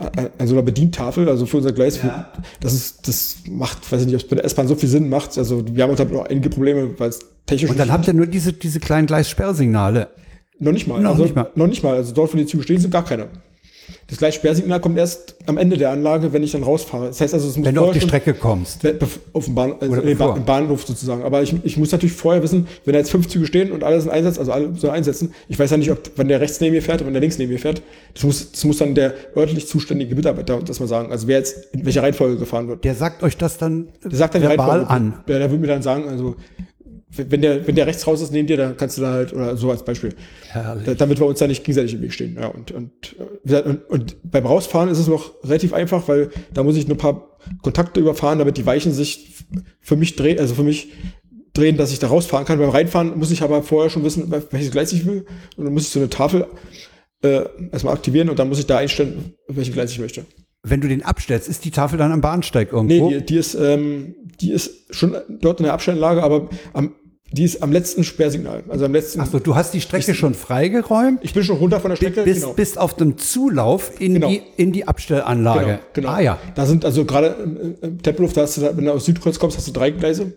An 0.00 0.46
so 0.46 0.54
einer 0.54 0.62
Bedientafel, 0.62 1.28
also 1.28 1.44
für 1.44 1.58
unser 1.58 1.72
Gleis. 1.72 2.02
Ja. 2.02 2.32
Das 2.60 2.72
ist, 2.72 3.06
das 3.06 3.36
macht, 3.50 3.92
weiß 3.92 4.00
ich 4.00 4.06
nicht, 4.06 4.16
ob 4.16 4.22
es 4.22 4.28
bei 4.28 4.36
der 4.36 4.46
S-Bahn 4.46 4.66
so 4.66 4.74
viel 4.74 4.88
Sinn 4.88 5.10
macht. 5.10 5.36
Also 5.36 5.62
wir 5.66 5.82
haben 5.82 5.90
uns 5.90 6.00
halt 6.00 6.10
noch 6.10 6.24
einige 6.24 6.48
Probleme, 6.48 6.98
weil 6.98 7.10
es 7.10 7.18
technisch 7.44 7.70
und 7.70 7.78
dann 7.78 7.92
habt 7.92 8.06
ihr 8.08 8.14
nur 8.14 8.26
diese, 8.26 8.54
diese 8.54 8.80
kleinen 8.80 9.06
Gleissperrsignale. 9.06 10.08
noch 10.58 10.72
nicht 10.72 10.86
mal. 10.86 11.00
Noch 11.02 11.10
also, 11.10 11.24
nicht 11.24 11.36
mal. 11.36 11.50
Noch 11.54 11.66
nicht 11.66 11.82
mal. 11.82 11.96
Also 11.96 12.14
dort, 12.14 12.32
wo 12.32 12.38
die 12.38 12.46
Züge 12.46 12.62
stehen, 12.62 12.80
sind 12.80 12.90
gar 12.92 13.04
keine. 13.04 13.28
Das 14.08 14.18
gleiche 14.18 14.38
Sperrsignal 14.38 14.80
kommt 14.80 14.98
erst 14.98 15.36
am 15.46 15.58
Ende 15.58 15.76
der 15.76 15.90
Anlage, 15.90 16.32
wenn 16.32 16.42
ich 16.42 16.52
dann 16.52 16.62
rausfahre. 16.62 17.08
Das 17.08 17.20
heißt 17.20 17.34
also, 17.34 17.48
es 17.48 17.56
muss 17.56 17.66
Wenn 17.66 17.74
du 17.74 17.82
auf 17.82 17.92
die 17.92 18.00
Strecke 18.00 18.34
kommst. 18.34 18.80
Auf 19.32 19.44
dem 19.44 19.54
Bahn, 19.54 19.74
also 19.80 19.96
nee, 19.96 20.14
ba 20.14 20.32
Bahnhof 20.32 20.86
sozusagen. 20.86 21.22
Aber 21.22 21.42
ich, 21.42 21.54
ich 21.64 21.76
muss 21.76 21.92
natürlich 21.92 22.14
vorher 22.14 22.42
wissen, 22.42 22.66
wenn 22.84 22.92
da 22.92 22.98
jetzt 22.98 23.10
fünf 23.10 23.28
Züge 23.28 23.46
stehen 23.46 23.72
und 23.72 23.84
alle 23.84 24.00
sind 24.00 24.10
Einsatz, 24.10 24.38
also 24.38 24.52
alle 24.52 24.74
so 24.74 24.90
einsetzen, 24.90 25.34
ich 25.48 25.58
weiß 25.58 25.70
ja 25.70 25.76
nicht, 25.76 25.90
ob 25.90 25.98
wenn 26.16 26.28
der 26.28 26.40
rechts 26.40 26.60
neben 26.60 26.74
mir 26.74 26.82
fährt 26.82 27.00
und 27.00 27.06
wenn 27.06 27.14
der 27.14 27.20
links 27.20 27.38
neben 27.38 27.52
mir 27.52 27.58
fährt. 27.58 27.82
Das 28.14 28.24
muss, 28.24 28.50
das 28.52 28.64
muss 28.64 28.78
dann 28.78 28.94
der 28.94 29.14
örtlich 29.36 29.66
zuständige 29.68 30.14
Mitarbeiter 30.14 30.58
das 30.64 30.80
mal 30.80 30.86
sagen. 30.86 31.10
Also 31.12 31.28
wer 31.28 31.38
jetzt 31.38 31.72
in 31.72 31.84
welcher 31.84 32.02
Reihenfolge 32.02 32.36
gefahren 32.36 32.68
wird. 32.68 32.84
Der 32.84 32.94
sagt 32.94 33.22
euch 33.22 33.36
das 33.36 33.58
dann 33.58 33.88
Der 34.04 34.16
sagt 34.16 34.34
dann 34.34 34.42
die 34.42 34.48
verbal 34.48 34.80
Reihenfolge. 34.80 34.90
an. 34.90 35.14
Der, 35.28 35.38
der 35.38 35.50
wird 35.50 35.60
mir 35.60 35.66
dann 35.66 35.82
sagen, 35.82 36.08
also 36.08 36.36
wenn 37.16 37.42
der, 37.42 37.66
wenn 37.66 37.74
der 37.74 37.86
rechts 37.86 38.06
raus 38.06 38.22
ist 38.22 38.32
neben 38.32 38.46
dir, 38.46 38.56
dann 38.56 38.76
kannst 38.76 38.96
du 38.96 39.02
da 39.02 39.12
halt, 39.12 39.32
oder 39.32 39.56
so 39.56 39.70
als 39.70 39.84
Beispiel. 39.84 40.14
Herrlich. 40.48 40.84
Da, 40.84 40.94
damit 40.94 41.18
wir 41.18 41.26
uns 41.26 41.38
da 41.40 41.46
nicht 41.46 41.64
gegenseitig 41.64 41.94
im 41.94 42.02
Weg 42.02 42.12
stehen. 42.12 42.36
Ja, 42.40 42.48
und, 42.48 42.70
und, 42.70 43.16
und, 43.44 43.84
und 43.88 44.16
beim 44.22 44.46
Rausfahren 44.46 44.88
ist 44.88 44.98
es 44.98 45.08
noch 45.08 45.32
relativ 45.42 45.72
einfach, 45.72 46.06
weil 46.08 46.30
da 46.54 46.62
muss 46.62 46.76
ich 46.76 46.86
nur 46.86 46.96
ein 46.96 47.00
paar 47.00 47.38
Kontakte 47.62 48.00
überfahren, 48.00 48.38
damit 48.38 48.58
die 48.58 48.66
Weichen 48.66 48.92
sich 48.92 49.44
für 49.80 49.96
mich 49.96 50.14
drehen, 50.16 50.38
also 50.38 50.54
für 50.54 50.62
mich 50.62 50.88
drehen, 51.52 51.76
dass 51.76 51.92
ich 51.92 51.98
da 51.98 52.06
rausfahren 52.06 52.46
kann. 52.46 52.58
Beim 52.58 52.70
Reinfahren 52.70 53.18
muss 53.18 53.30
ich 53.30 53.42
aber 53.42 53.62
vorher 53.62 53.90
schon 53.90 54.04
wissen, 54.04 54.30
welches 54.50 54.70
Gleis 54.70 54.92
ich 54.92 55.04
will. 55.04 55.26
Und 55.56 55.64
dann 55.64 55.72
muss 55.72 55.84
ich 55.84 55.88
so 55.88 55.98
eine 55.98 56.10
Tafel 56.10 56.46
äh, 57.22 57.44
erstmal 57.72 57.94
aktivieren 57.94 58.30
und 58.30 58.38
dann 58.38 58.48
muss 58.48 58.58
ich 58.58 58.66
da 58.66 58.78
einstellen, 58.78 59.34
welche 59.48 59.72
Gleis 59.72 59.90
ich 59.90 59.98
möchte. 59.98 60.24
Wenn 60.62 60.80
du 60.80 60.88
den 60.88 61.02
abstellst, 61.02 61.48
ist 61.48 61.64
die 61.64 61.70
Tafel 61.70 61.98
dann 61.98 62.12
am 62.12 62.20
Bahnsteig 62.20 62.72
irgendwo? 62.72 63.08
Nee, 63.08 63.18
die, 63.18 63.26
die 63.26 63.36
ist, 63.36 63.54
ähm, 63.54 64.14
die 64.40 64.52
ist 64.52 64.94
schon 64.94 65.16
dort 65.40 65.60
in 65.60 65.64
der 65.64 65.72
Abstellanlage, 65.72 66.22
aber 66.22 66.50
am, 66.74 66.94
die 67.32 67.44
ist 67.44 67.62
am 67.62 67.70
letzten 67.70 68.02
Sperrsignal. 68.02 68.64
Also 68.68 68.84
am 68.86 68.92
letzten. 68.92 69.20
Achso, 69.20 69.38
du 69.38 69.54
hast 69.54 69.72
die 69.72 69.80
Strecke 69.80 70.14
schon 70.14 70.34
freigeräumt, 70.34 71.20
Ich 71.22 71.32
bin 71.32 71.44
schon 71.44 71.58
runter 71.58 71.78
von 71.80 71.90
der 71.90 71.96
Strecke. 71.96 72.22
bist, 72.24 72.42
genau. 72.42 72.54
bist 72.54 72.78
auf 72.78 72.94
dem 72.96 73.18
Zulauf 73.18 74.00
in, 74.00 74.14
Genau. 74.14 74.28
die, 74.28 74.42
in 74.56 74.72
die 74.72 74.88
Abstellanlage. 74.88 75.64
Genau, 75.64 75.78
genau. 75.92 76.08
Ah 76.08 76.20
ja. 76.20 76.38
Da 76.54 76.66
sind 76.66 76.84
also 76.84 77.04
gerade 77.04 77.28
im, 77.44 77.76
im 77.80 78.02
Tempelhof, 78.02 78.32
da 78.32 78.42
hast 78.42 78.56
du, 78.56 78.62
wenn 78.76 78.84
du 78.84 78.92
aus 78.92 79.04
Südkreuz 79.04 79.38
kommst, 79.38 79.56
hast 79.56 79.68
du 79.68 79.72
drei 79.72 79.90
Gleise. 79.90 80.32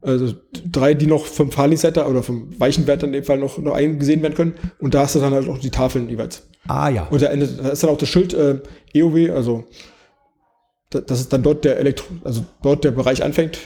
Also 0.00 0.34
drei, 0.70 0.92
die 0.94 1.06
noch 1.06 1.24
vom 1.24 1.50
Fahrdienstleiter 1.50 2.08
oder 2.08 2.22
vom 2.22 2.48
Weichenwärter 2.58 3.06
in 3.06 3.12
dem 3.14 3.24
Fall 3.24 3.38
noch, 3.38 3.56
noch 3.58 3.74
eingesehen 3.74 4.20
werden 4.22 4.34
können. 4.34 4.54
Und 4.78 4.92
da 4.94 5.00
hast 5.00 5.14
du 5.14 5.18
dann 5.20 5.32
halt 5.32 5.48
auch 5.48 5.58
die 5.58 5.70
Tafeln 5.70 6.08
jeweils. 6.10 6.42
Ah 6.68 6.88
ja. 6.90 7.06
Und 7.10 7.22
da, 7.22 7.26
endet, 7.26 7.58
da 7.62 7.70
ist 7.70 7.82
dann 7.82 7.90
auch 7.90 7.96
das 7.98 8.08
Schild 8.08 8.32
äh, 8.34 8.60
EOW, 8.94 9.30
also 9.34 9.64
da, 10.90 11.00
das 11.00 11.20
ist 11.20 11.32
dann 11.32 11.42
dort 11.42 11.64
der 11.64 11.78
Elektro, 11.78 12.06
also 12.22 12.44
dort 12.62 12.84
der 12.84 12.90
Bereich 12.90 13.22
anfängt. 13.22 13.58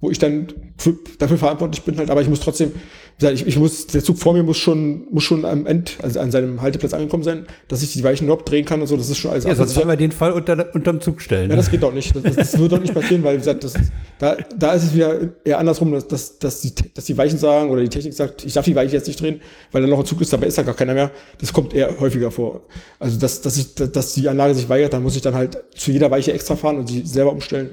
Wo 0.00 0.10
ich 0.10 0.18
dann 0.18 0.48
für, 0.78 0.96
dafür 1.18 1.36
verantwortlich 1.36 1.82
bin 1.82 1.98
halt, 1.98 2.10
aber 2.10 2.22
ich 2.22 2.28
muss 2.28 2.40
trotzdem, 2.40 2.72
ich, 3.20 3.46
ich 3.46 3.58
muss, 3.58 3.86
der 3.86 4.02
Zug 4.02 4.18
vor 4.18 4.32
mir 4.32 4.42
muss 4.42 4.56
schon, 4.56 5.06
muss 5.10 5.24
schon 5.24 5.44
am 5.44 5.66
End, 5.66 5.98
also 6.02 6.20
an 6.20 6.30
seinem 6.30 6.62
Halteplatz 6.62 6.94
angekommen 6.94 7.22
sein, 7.22 7.44
dass 7.68 7.82
ich 7.82 7.92
die 7.92 8.02
Weichen 8.02 8.24
überhaupt 8.24 8.50
drehen 8.50 8.64
kann 8.64 8.80
und 8.80 8.86
so, 8.86 8.96
das 8.96 9.10
ist 9.10 9.18
schon 9.18 9.30
alles. 9.30 9.44
Ja, 9.44 9.54
sonst 9.54 9.76
werden 9.76 9.90
wir 9.90 9.96
den 9.96 10.12
Fall 10.12 10.32
unter, 10.32 10.74
unterm 10.74 11.02
Zug 11.02 11.20
stellen. 11.20 11.50
Ja, 11.50 11.56
das 11.56 11.70
geht 11.70 11.82
doch 11.82 11.92
nicht. 11.92 12.14
Das, 12.16 12.34
das 12.34 12.58
wird 12.58 12.72
doch 12.72 12.80
nicht 12.80 12.94
passieren, 12.94 13.22
weil, 13.24 13.34
wie 13.34 13.38
gesagt, 13.38 13.62
das, 13.62 13.74
da, 14.18 14.38
da 14.58 14.72
ist 14.72 14.84
es 14.84 14.94
wieder 14.94 15.18
eher 15.44 15.58
andersrum, 15.58 15.92
dass, 15.92 16.08
dass, 16.08 16.38
dass, 16.38 16.62
die, 16.62 16.72
dass 16.94 17.04
die 17.04 17.18
Weichen 17.18 17.38
sagen 17.38 17.68
oder 17.68 17.82
die 17.82 17.90
Technik 17.90 18.14
sagt, 18.14 18.46
ich 18.46 18.54
darf 18.54 18.64
die 18.64 18.74
Weiche 18.74 18.96
jetzt 18.96 19.06
nicht 19.06 19.20
drehen, 19.20 19.42
weil 19.70 19.82
da 19.82 19.88
noch 19.88 19.98
ein 19.98 20.06
Zug 20.06 20.22
ist, 20.22 20.32
dabei 20.32 20.46
ist 20.46 20.56
da 20.56 20.62
gar 20.62 20.74
keiner 20.74 20.94
mehr. 20.94 21.10
Das 21.40 21.52
kommt 21.52 21.74
eher 21.74 22.00
häufiger 22.00 22.30
vor. 22.30 22.62
Also, 22.98 23.18
dass, 23.18 23.42
dass 23.42 23.58
ich, 23.58 23.74
dass 23.74 24.14
die 24.14 24.26
Anlage 24.30 24.54
sich 24.54 24.70
weigert, 24.70 24.94
dann 24.94 25.02
muss 25.02 25.14
ich 25.14 25.22
dann 25.22 25.34
halt 25.34 25.62
zu 25.76 25.90
jeder 25.90 26.10
Weiche 26.10 26.32
extra 26.32 26.56
fahren 26.56 26.78
und 26.78 26.86
sie 26.86 27.04
selber 27.04 27.32
umstellen. 27.32 27.70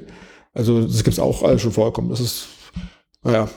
Also, 0.58 0.82
das 0.82 1.04
gibt's 1.04 1.20
auch 1.20 1.44
alles 1.44 1.62
schon 1.62 1.72
vorkommen. 1.72 2.10
Das 2.10 2.20
ist, 2.20 2.48
naja, 3.22 3.48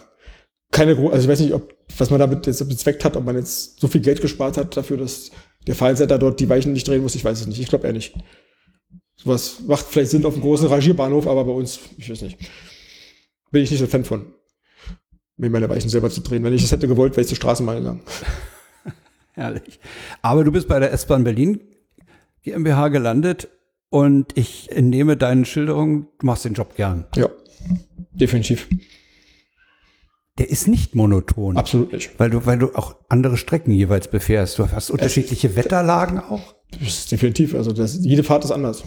keine, 0.70 0.92
also 0.92 1.24
ich 1.24 1.28
weiß 1.28 1.40
nicht, 1.40 1.54
ob, 1.54 1.74
was 1.96 2.10
man 2.10 2.20
damit 2.20 2.46
jetzt 2.46 2.68
bezweckt 2.68 3.06
hat, 3.06 3.16
ob 3.16 3.24
man 3.24 3.36
jetzt 3.36 3.80
so 3.80 3.88
viel 3.88 4.02
Geld 4.02 4.20
gespart 4.20 4.58
hat 4.58 4.76
dafür, 4.76 4.98
dass 4.98 5.30
der 5.66 5.74
Fallsetter 5.74 6.18
dort 6.18 6.40
die 6.40 6.48
Weichen 6.48 6.74
nicht 6.74 6.86
drehen 6.86 7.00
muss, 7.00 7.14
ich 7.14 7.24
weiß 7.24 7.40
es 7.40 7.46
nicht. 7.46 7.58
Ich 7.58 7.68
glaube 7.68 7.86
eher 7.86 7.94
nicht. 7.94 8.14
Sowas 9.16 9.60
macht 9.66 9.86
vielleicht 9.86 10.10
Sinn 10.10 10.26
auf 10.26 10.34
einem 10.34 10.42
großen 10.42 10.68
Rangierbahnhof, 10.68 11.26
aber 11.26 11.44
bei 11.44 11.52
uns, 11.52 11.80
ich 11.96 12.10
weiß 12.10 12.20
nicht. 12.20 12.38
Bin 13.50 13.62
ich 13.62 13.70
nicht 13.70 13.80
so 13.80 13.86
Fan 13.86 14.04
von, 14.04 14.26
mir 15.38 15.48
meine 15.48 15.70
Weichen 15.70 15.88
selber 15.88 16.10
zu 16.10 16.20
drehen. 16.20 16.44
Wenn 16.44 16.52
ich 16.52 16.62
das 16.62 16.72
hätte 16.72 16.86
gewollt, 16.86 17.12
wäre 17.12 17.22
ich 17.22 17.28
zur 17.28 17.36
Straßenbahn 17.36 17.78
gegangen. 17.78 18.02
Herrlich. 19.32 19.80
Aber 20.20 20.44
du 20.44 20.52
bist 20.52 20.68
bei 20.68 20.78
der 20.78 20.92
S-Bahn 20.92 21.24
Berlin 21.24 21.60
GmbH 22.42 22.88
gelandet 22.88 23.48
und 23.90 24.36
ich 24.36 24.72
entnehme 24.72 25.16
deinen 25.16 25.44
Schilderungen, 25.44 26.08
du 26.18 26.26
machst 26.26 26.44
den 26.44 26.54
Job 26.54 26.74
gern. 26.76 27.06
Ja, 27.14 27.28
definitiv 28.12 28.66
der 30.40 30.48
ist 30.48 30.68
nicht 30.68 30.94
monoton. 30.94 31.58
Absolut 31.58 31.92
nicht. 31.92 32.18
Weil 32.18 32.30
du, 32.30 32.46
weil 32.46 32.58
du 32.58 32.74
auch 32.74 32.96
andere 33.10 33.36
Strecken 33.36 33.72
jeweils 33.72 34.08
befährst. 34.08 34.58
Du 34.58 34.70
hast 34.70 34.88
unterschiedliche 34.90 35.48
es, 35.48 35.56
Wetterlagen 35.56 36.18
auch. 36.18 36.54
Das 36.70 36.88
ist 36.88 37.12
definitiv. 37.12 37.54
Also 37.54 37.72
das, 37.72 37.98
jede 38.00 38.24
Fahrt 38.24 38.42
ist 38.44 38.50
anders. 38.50 38.82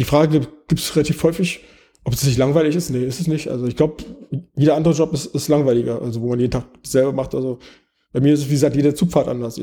Die 0.00 0.04
Frage 0.04 0.40
gibt 0.40 0.80
es 0.80 0.96
relativ 0.96 1.22
häufig, 1.22 1.60
ob 2.02 2.12
es 2.12 2.24
nicht 2.24 2.38
langweilig 2.38 2.74
ist. 2.74 2.90
Nee, 2.90 3.04
ist 3.04 3.20
es 3.20 3.28
nicht. 3.28 3.46
Also 3.46 3.68
ich 3.68 3.76
glaube, 3.76 4.02
jeder 4.56 4.74
andere 4.74 4.94
Job 4.94 5.14
ist, 5.14 5.26
ist 5.26 5.46
langweiliger. 5.46 6.02
Also 6.02 6.20
wo 6.20 6.30
man 6.30 6.40
jeden 6.40 6.50
Tag 6.50 6.66
selber 6.82 7.12
macht. 7.12 7.36
Also 7.36 7.60
bei 8.12 8.18
mir 8.18 8.34
ist 8.34 8.40
es, 8.40 8.48
wie 8.48 8.54
gesagt, 8.54 8.74
jede 8.74 8.94
Zugfahrt 8.94 9.28
anders. 9.28 9.60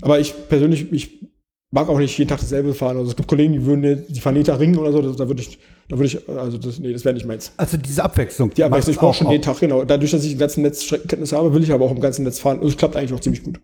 Aber 0.00 0.20
ich 0.20 0.32
persönlich, 0.48 0.92
ich 0.92 1.26
mag 1.74 1.88
auch 1.88 1.98
nicht 1.98 2.16
jeden 2.16 2.28
Tag 2.28 2.38
dasselbe 2.38 2.72
fahren. 2.72 2.96
Also 2.96 3.10
es 3.10 3.16
gibt 3.16 3.28
Kollegen, 3.28 3.52
die 3.52 3.66
würden, 3.66 4.04
die 4.08 4.20
fahren 4.20 4.36
jeden 4.36 4.46
Tag 4.46 4.60
Ringen 4.60 4.78
oder 4.78 4.92
so, 4.92 5.02
da 5.12 5.26
würde 5.26 5.42
ich, 5.42 5.58
da 5.88 5.98
würde 5.98 6.06
ich, 6.06 6.28
also 6.28 6.56
das, 6.56 6.78
nee, 6.78 6.92
das 6.92 7.04
wäre 7.04 7.14
nicht 7.14 7.26
meins. 7.26 7.52
Also 7.56 7.76
diese 7.76 8.04
Abwechslung. 8.04 8.54
Die 8.54 8.62
Abwechslung, 8.62 8.94
ich 8.94 9.00
brauche 9.00 9.18
schon 9.18 9.30
jeden 9.30 9.42
Tag, 9.42 9.58
genau. 9.58 9.84
Dadurch, 9.84 10.12
dass 10.12 10.24
ich 10.24 10.32
im 10.32 10.38
ganzen 10.38 10.62
Netz 10.62 10.84
Streckenkenntnisse 10.84 11.36
habe, 11.36 11.52
will 11.52 11.64
ich 11.64 11.72
aber 11.72 11.84
auch 11.84 11.90
im 11.90 12.00
ganzen 12.00 12.22
Netz 12.22 12.38
fahren. 12.38 12.60
Und 12.60 12.68
es 12.68 12.76
klappt 12.76 12.94
eigentlich 12.94 13.12
auch 13.12 13.20
ziemlich 13.20 13.42
gut. 13.42 13.60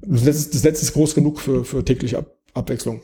Das 0.00 0.24
Netz, 0.24 0.48
das 0.50 0.64
Netz 0.64 0.82
ist 0.82 0.94
groß 0.94 1.14
genug 1.14 1.38
für, 1.38 1.64
für 1.64 1.84
tägliche 1.84 2.18
Ab 2.18 2.34
Abwechslung. 2.54 3.00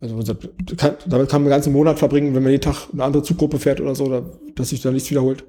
Also 0.00 0.16
damit 0.22 0.48
kann 0.78 0.96
man 1.08 1.34
einen 1.34 1.48
ganzen 1.48 1.72
Monat 1.72 1.98
verbringen, 1.98 2.34
wenn 2.34 2.44
man 2.44 2.52
jeden 2.52 2.62
Tag 2.62 2.86
eine 2.92 3.02
andere 3.02 3.24
Zuggruppe 3.24 3.58
fährt 3.58 3.80
oder 3.80 3.96
so, 3.96 4.08
da, 4.08 4.24
dass 4.54 4.68
sich 4.68 4.80
da 4.80 4.92
nichts 4.92 5.10
wiederholt 5.10 5.44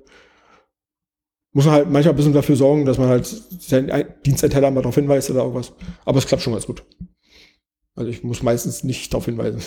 muss 1.59 1.65
man 1.65 1.73
halt 1.73 1.89
manchmal 1.89 2.13
ein 2.13 2.15
bisschen 2.15 2.31
dafür 2.31 2.55
sorgen, 2.55 2.85
dass 2.85 2.97
man 2.97 3.09
halt 3.09 3.25
seinen 3.25 4.05
Diensteinteller 4.25 4.71
mal 4.71 4.79
darauf 4.79 4.95
hinweist 4.95 5.29
oder 5.29 5.41
irgendwas. 5.41 5.73
Aber 6.05 6.17
es 6.17 6.25
klappt 6.25 6.41
schon 6.41 6.53
ganz 6.53 6.65
gut. 6.65 6.85
Also 7.95 8.09
ich 8.09 8.23
muss 8.23 8.41
meistens 8.41 8.85
nicht 8.85 9.11
darauf 9.11 9.25
hinweisen. 9.25 9.61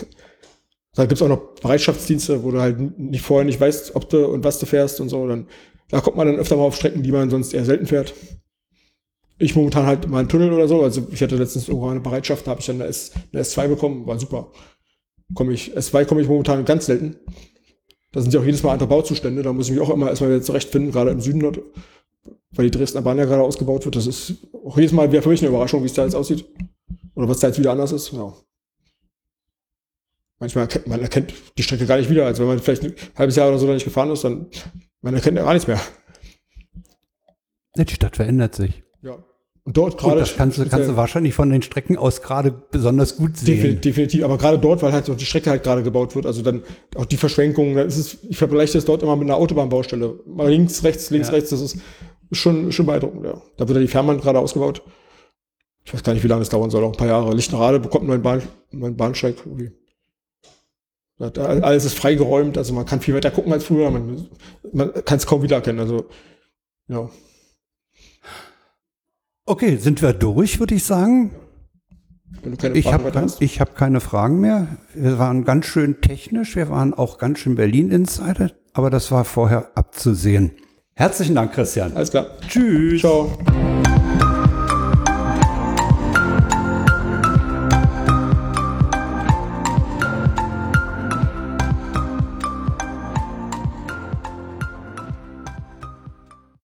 Da 0.95 1.05
gibt's 1.05 1.21
auch 1.21 1.29
noch 1.29 1.55
Bereitschaftsdienste, 1.61 2.45
wo 2.45 2.51
du 2.51 2.63
halt 2.63 2.99
nicht 2.99 3.21
vorher 3.21 3.45
nicht 3.45 3.61
weißt, 3.61 3.95
ob 3.95 4.09
du 4.09 4.27
und 4.27 4.43
was 4.43 4.59
du 4.59 4.65
fährst 4.65 5.03
und 5.03 5.11
so. 5.11 5.29
Dann, 5.29 5.49
da 5.91 6.01
kommt 6.01 6.17
man 6.17 6.27
dann 6.27 6.37
öfter 6.37 6.57
mal 6.57 6.63
auf 6.63 6.77
Strecken, 6.77 7.03
die 7.03 7.13
man 7.13 7.29
sonst 7.29 7.53
eher 7.53 7.67
selten 7.67 7.85
fährt. 7.85 8.15
Ich 9.37 9.55
momentan 9.55 9.85
halt 9.85 10.09
mal 10.09 10.21
einen 10.21 10.31
Tunnel 10.31 10.51
oder 10.51 10.69
so. 10.69 10.83
Also 10.83 11.07
ich 11.13 11.23
hatte 11.23 11.37
letztens 11.37 11.69
irgendwo 11.69 11.91
eine 11.91 12.01
Bereitschaft, 12.01 12.47
da 12.47 12.53
habe 12.53 12.61
ich 12.61 12.67
dann 12.67 12.77
eine, 12.77 12.87
S, 12.87 13.13
eine 13.35 13.43
S2 13.43 13.69
bekommen, 13.69 14.07
war 14.07 14.19
super. 14.19 14.51
Komme 15.35 15.53
ich, 15.53 15.77
S2 15.77 16.07
komme 16.07 16.23
ich 16.23 16.29
momentan 16.29 16.65
ganz 16.65 16.87
selten. 16.87 17.17
Da 18.13 18.21
sind 18.21 18.33
ja 18.35 18.41
auch 18.41 18.45
jedes 18.45 18.63
Mal 18.63 18.73
andere 18.73 18.89
Bauzustände. 18.89 19.43
Da 19.43 19.53
muss 19.53 19.67
ich 19.67 19.73
mich 19.73 19.81
auch 19.81 19.91
immer 19.91 20.09
erstmal 20.09 20.31
wieder 20.31 20.43
zurechtfinden, 20.43 20.93
gerade 20.93 21.11
im 21.11 21.21
Süden 21.21 21.41
dort, 21.41 21.61
weil 22.53 22.71
die 22.71 22.79
Dresdner 22.79 23.03
Bahn 23.03 23.19
ja 23.19 23.25
gerade 23.25 23.43
ausgebaut 23.43 23.85
wird. 23.85 23.97
Das 23.97 24.07
ist 24.07 24.35
auch 24.65 24.77
jedes 24.77 24.93
Mal 24.93 25.11
wieder 25.11 25.23
für 25.23 25.31
mich 25.31 25.41
eine 25.41 25.49
Überraschung, 25.49 25.83
wie 25.83 25.87
es 25.87 25.95
da 25.95 26.05
jetzt 26.05 26.15
aussieht. 26.15 26.45
Oder 27.15 27.29
was 27.29 27.41
da 27.41 27.49
jetzt 27.49 27.59
wieder 27.59 27.73
anders 27.73 27.93
ist. 27.93 28.13
Ja. 28.13 28.35
Manchmal 30.39 30.65
erkennt 30.65 30.87
man 30.87 31.01
erkennt 31.01 31.33
die 31.57 31.63
Strecke 31.63 31.87
gar 31.87 31.97
nicht 31.99 32.11
wieder. 32.11 32.27
Also 32.27 32.43
wenn 32.43 32.49
man 32.49 32.59
vielleicht 32.59 32.85
ein 32.85 32.95
halbes 33.17 33.37
Jahr 33.37 33.49
oder 33.49 33.59
so 33.59 33.67
da 33.67 33.75
nicht 33.75 33.85
gefahren 33.85 34.11
ist, 34.11 34.25
dann 34.25 34.47
man 35.01 35.15
erkennt 35.15 35.37
ja 35.37 35.45
gar 35.45 35.55
nichts 35.55 35.69
mehr. 35.69 35.81
Die 37.77 37.95
Stadt 37.95 38.17
verändert 38.17 38.55
sich. 38.55 38.83
Ja. 39.03 39.25
Und 39.65 39.77
dort 39.77 39.97
gerade. 39.97 40.21
Das 40.21 40.37
kannst 40.37 40.59
du, 40.59 40.67
kannst 40.67 40.89
du 40.89 40.97
wahrscheinlich 40.97 41.35
von 41.35 41.49
den 41.51 41.63
Strecken 41.63 41.97
aus 41.97 42.21
gerade 42.21 42.51
besonders 42.51 43.17
gut 43.17 43.37
sehen. 43.37 43.81
Definitiv, 43.81 44.25
aber 44.25 44.37
gerade 44.37 44.59
dort, 44.59 44.83
weil 44.83 44.93
halt 44.93 45.05
so 45.05 45.15
die 45.15 45.25
Strecke 45.25 45.51
halt 45.51 45.63
gerade 45.63 45.85
gebaut 45.85 46.17
wird, 46.17 46.27
also 46.27 46.43
dann 46.43 46.63
auch 46.97 47.05
die 47.05 47.17
Verschwenkungen, 47.17 47.77
da 47.77 47.83
ist 47.83 47.97
es, 47.97 48.19
ich 48.29 48.37
vergleiche 48.37 48.73
das 48.73 48.85
dort 48.85 49.05
immer 49.05 49.15
mit 49.15 49.29
einer 49.29 49.37
Autobahnbaustelle. 49.37 50.19
Mal 50.27 50.51
links, 50.51 50.83
rechts, 50.83 51.11
links, 51.11 51.29
ja. 51.29 51.35
rechts, 51.35 51.51
das 51.51 51.61
ist 51.61 51.79
schon, 52.33 52.73
schon 52.73 52.87
beeindruckend, 52.87 53.25
ja. 53.25 53.41
Da 53.57 53.69
wird 53.69 53.77
ja 53.77 53.83
die 53.83 53.89
Fährmann 53.89 54.21
gerade 54.21 54.41
ausgebaut. 54.41 54.83
Ich 55.85 55.95
weiß 55.95 56.03
gar 56.03 56.13
nicht, 56.13 56.25
wie 56.25 56.29
lange 56.29 56.43
es 56.43 56.49
dauern 56.49 56.71
soll, 56.71 56.83
auch 56.83 56.93
ein 56.93 56.99
paar 56.99 57.09
Jahre. 57.09 57.33
Lichtenrade 57.33 57.79
bekommt 57.79 58.03
einen 58.03 58.09
neuen, 58.09 58.23
Bahn, 58.23 58.43
einen 58.73 58.81
neuen 58.81 58.97
Bahnsteig 58.97 59.37
irgendwie. 59.45 59.71
Alles 61.39 61.85
ist 61.85 61.97
freigeräumt, 61.97 62.59
also 62.59 62.75
man 62.75 62.85
kann 62.85 63.01
viel 63.01 63.15
weiter 63.15 63.31
gucken 63.31 63.53
als 63.53 63.63
früher, 63.63 63.93
man, 63.93 64.27
man 64.73 64.93
kann 65.05 65.19
es 65.19 65.27
kaum 65.27 65.43
wiedererkennen, 65.43 65.81
also, 65.81 66.07
ja. 66.89 67.09
Okay, 69.45 69.77
sind 69.77 70.03
wir 70.03 70.13
durch, 70.13 70.61
würde 70.61 70.75
ich 70.77 70.85
sagen. 70.85 71.33
ich 72.75 72.93
habe 72.93 73.13
hab 73.13 73.77
keine 73.77 74.01
Fragen 74.01 74.41
mehr. 74.41 74.69
Wir 74.95 75.19
waren 75.19 75.45
ganz 75.45 75.67
schön 75.67 76.01
technisch, 76.01 76.55
wir 76.55 76.71
waren 76.71 76.95
auch 76.95 77.19
ganz 77.19 77.41
schön 77.41 77.57
Berlin-Insider, 77.57 78.53
aber 78.73 78.91
das 78.91 79.11
war 79.11 79.25
vorher 79.25 79.73
abzusehen. 79.75 80.53
Herzlichen 80.95 81.35
Dank, 81.35 81.53
Christian. 81.53 81.93
Alles 81.97 82.11
klar. 82.11 82.27
Tschüss. 82.49 83.01
Ciao. 83.01 83.37